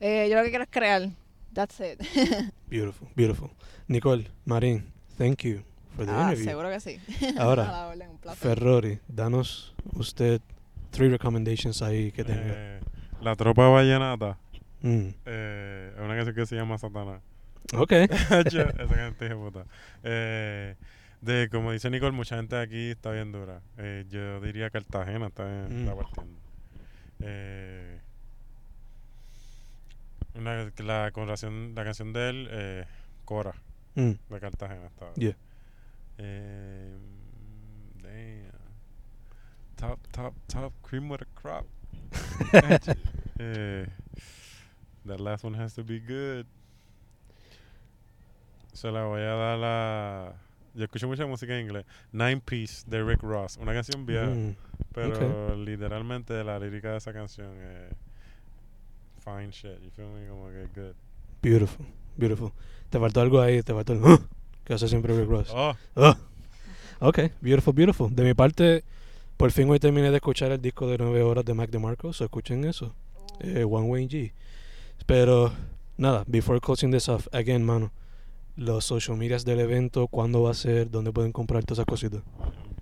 Eh, 0.00 0.28
yo 0.30 0.36
lo 0.36 0.42
que 0.42 0.50
quiero 0.50 0.64
es 0.64 0.70
crear. 0.70 1.08
That's 1.52 1.80
it. 1.80 2.00
Beautiful, 2.68 3.08
beautiful. 3.16 3.50
Nicole, 3.88 4.28
Marín, 4.44 4.84
thank 5.18 5.42
you 5.44 5.62
for 5.96 6.06
the 6.06 6.12
ah, 6.12 6.22
interview. 6.30 6.44
seguro 6.44 6.70
que 6.70 6.80
sí. 6.80 7.00
Ahora, 7.38 7.88
orden. 7.88 8.08
Ferrari, 8.36 9.00
danos 9.08 9.74
usted 9.94 10.40
three 10.90 11.08
recommendations 11.08 11.82
ahí 11.82 12.12
que 12.12 12.24
tenga. 12.24 12.42
Eh, 12.46 12.80
la 13.20 13.34
tropa 13.36 13.68
vallenata 13.68 14.38
Mm. 14.82 15.08
eh, 15.26 15.92
es 15.94 16.00
una 16.00 16.14
canción 16.16 16.34
que 16.34 16.46
se 16.46 16.56
llama 16.56 16.78
Satanás. 16.78 17.20
Ok. 17.76 17.92
Esa 17.92 18.72
gente 18.96 19.28
de 19.28 19.34
puta. 19.36 19.66
Eh, 20.02 20.74
de, 21.20 21.48
como 21.50 21.72
dice 21.72 21.90
Nicole, 21.90 22.12
mucha 22.12 22.36
gente 22.36 22.56
aquí 22.56 22.88
está 22.90 23.10
bien 23.10 23.30
dura. 23.30 23.60
Eh, 23.76 24.06
yo 24.08 24.40
diría 24.40 24.70
Cartagena 24.70 25.26
está, 25.26 25.44
bien- 25.44 25.80
está 25.80 25.94
Mm. 25.94 25.98
partiendo. 25.98 26.40
Eh, 27.20 28.00
una, 30.34 30.70
la, 30.78 31.10
con 31.12 31.24
relación- 31.24 31.74
la 31.74 31.84
canción 31.84 32.12
de 32.12 32.28
él, 32.30 32.48
eh, 32.50 32.84
Cora, 33.24 33.54
Mm. 33.94 34.12
de 34.28 34.40
Cartagena. 34.40 34.86
Está, 34.86 35.12
Yeah. 35.16 35.36
Eh, 36.18 36.98
damn. 38.02 38.50
Top, 39.76 39.98
top, 40.12 40.34
top, 40.46 40.72
cream 40.82 41.10
with 41.10 41.22
a 41.22 41.26
crop. 41.40 41.66
eh, 43.38 43.86
that 45.06 45.20
last 45.20 45.44
one 45.44 45.54
has 45.56 45.74
to 45.74 45.82
be 45.82 45.98
good. 46.00 46.46
Se 48.72 48.90
la 48.90 49.04
voy 49.04 49.20
a 49.22 49.34
dar 49.34 49.58
la. 49.58 50.34
Yo 50.74 50.84
escucho 50.84 51.08
mucha 51.08 51.26
música 51.26 51.54
en 51.56 51.62
inglés. 51.66 51.84
Nine 52.12 52.40
Piece 52.40 52.84
de 52.88 53.02
Rick 53.02 53.22
Ross. 53.22 53.56
Una 53.56 53.72
canción 53.72 54.06
vieja, 54.06 54.26
Mm. 54.26 54.54
pero 54.92 55.56
literalmente 55.56 56.44
la 56.44 56.58
lírica 56.58 56.92
de 56.92 56.98
esa 56.98 57.12
canción 57.12 57.56
es 57.60 57.94
fine 59.24 59.50
shit. 59.52 59.80
You 59.82 59.90
feel 59.90 60.06
me? 60.08 60.26
Como 60.28 60.48
que 60.48 60.66
good. 60.80 60.94
Beautiful, 61.42 61.86
beautiful. 62.16 62.52
Te 62.90 62.98
faltó 62.98 63.20
algo 63.20 63.40
ahí, 63.40 63.62
te 63.62 63.72
faltó 63.72 63.92
el 63.92 64.02
"Huh", 64.02 64.18
que 64.64 64.74
hace 64.74 64.88
siempre 64.88 65.16
Rick 65.16 65.28
Ross. 65.28 65.50
Oh, 65.54 65.74
Ah. 65.96 66.16
Ok, 67.00 67.18
beautiful, 67.40 67.72
beautiful. 67.72 68.14
De 68.14 68.22
mi 68.24 68.34
parte, 68.34 68.84
por 69.38 69.50
fin 69.52 69.70
hoy 69.70 69.78
terminé 69.78 70.10
de 70.10 70.16
escuchar 70.16 70.52
el 70.52 70.60
disco 70.60 70.86
de 70.86 70.98
9 70.98 71.22
horas 71.22 71.44
de 71.46 71.54
Mac 71.54 71.70
DeMarco, 71.70 72.12
so 72.12 72.24
escuchen 72.24 72.64
eso. 72.64 72.94
Eh, 73.40 73.64
One 73.64 73.86
Way 73.88 74.06
G. 74.08 74.32
Pero, 75.06 75.50
nada, 75.96 76.24
before 76.26 76.60
closing 76.60 76.90
this 76.90 77.08
off, 77.08 77.26
again, 77.32 77.64
mano, 77.64 77.90
los 78.56 78.84
social 78.84 79.16
medias 79.16 79.46
del 79.46 79.60
evento, 79.60 80.08
cuándo 80.08 80.42
va 80.42 80.50
a 80.50 80.54
ser, 80.54 80.90
dónde 80.90 81.10
pueden 81.10 81.32
comprar 81.32 81.64
todas 81.64 81.78
esas 81.78 81.86
cositas. 81.86 82.20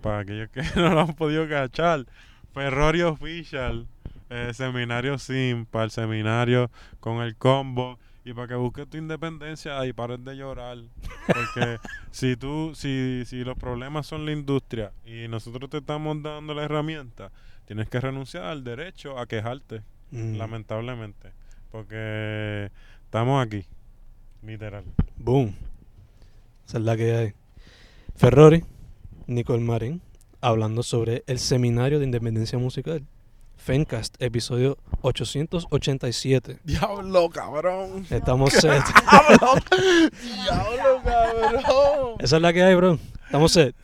para 0.01 0.21
aquellos 0.21 0.49
que 0.51 0.63
no 0.77 0.95
lo 0.95 1.01
han 1.03 1.15
podido 1.15 1.49
cachar, 1.49 2.05
Ferrari 2.53 3.03
Official, 3.03 3.87
eh, 4.31 4.53
seminario 4.55 5.19
Sim, 5.19 5.67
para 5.67 5.85
el 5.85 5.91
seminario 5.91 6.71
con 7.01 7.23
el 7.23 7.37
combo 7.37 7.99
y 8.25 8.33
para 8.33 8.49
que 8.49 8.55
busques 8.55 8.89
tu 8.89 8.99
independencia 8.99 9.85
y 9.87 9.93
pares 9.93 10.25
de 10.25 10.37
llorar. 10.37 10.79
Porque 11.27 11.79
si 12.11 12.37
tú, 12.37 12.73
si, 12.75 13.25
si 13.27 13.45
los 13.45 13.57
problemas 13.57 14.07
son 14.07 14.27
la 14.27 14.33
industria 14.33 14.93
y 15.05 15.29
nosotros 15.29 15.71
te 15.71 15.79
estamos 15.79 16.23
dando 16.23 16.55
la 16.55 16.65
herramienta, 16.65 17.31
tienes 17.67 17.89
que 17.89 18.01
renunciar 18.01 18.45
al 18.45 18.65
derecho 18.65 19.19
a 19.19 19.27
quejarte, 19.27 19.83
Mm, 20.11 20.37
lamentablemente. 20.37 21.33
Porque 21.71 22.71
estamos 23.05 23.45
aquí, 23.45 23.65
literal. 24.43 24.85
Boom. 25.17 25.55
Esa 26.67 26.79
es 26.79 26.85
la 26.85 26.97
que 26.97 27.15
hay. 27.15 27.33
Ferrari, 28.17 28.65
Nicole 29.27 29.63
Marín, 29.63 30.01
hablando 30.41 30.83
sobre 30.83 31.25
el 31.27 31.39
seminario 31.39 31.99
de 31.99 32.07
independencia 32.07 32.59
musical. 32.59 33.05
Fencast, 33.69 34.15
episodio 34.23 34.79
887. 35.03 36.61
Diablo, 36.65 37.29
cabrón. 37.29 38.07
Estamos 38.09 38.55
set. 38.55 38.83
Diablo, 40.23 41.03
cabrón. 41.05 42.15
Esa 42.19 42.37
es 42.37 42.43
la 42.43 42.55
que 42.55 42.63
hay, 42.63 42.75
bro. 42.75 42.99
Estamos 43.27 43.53
set. 43.53 43.77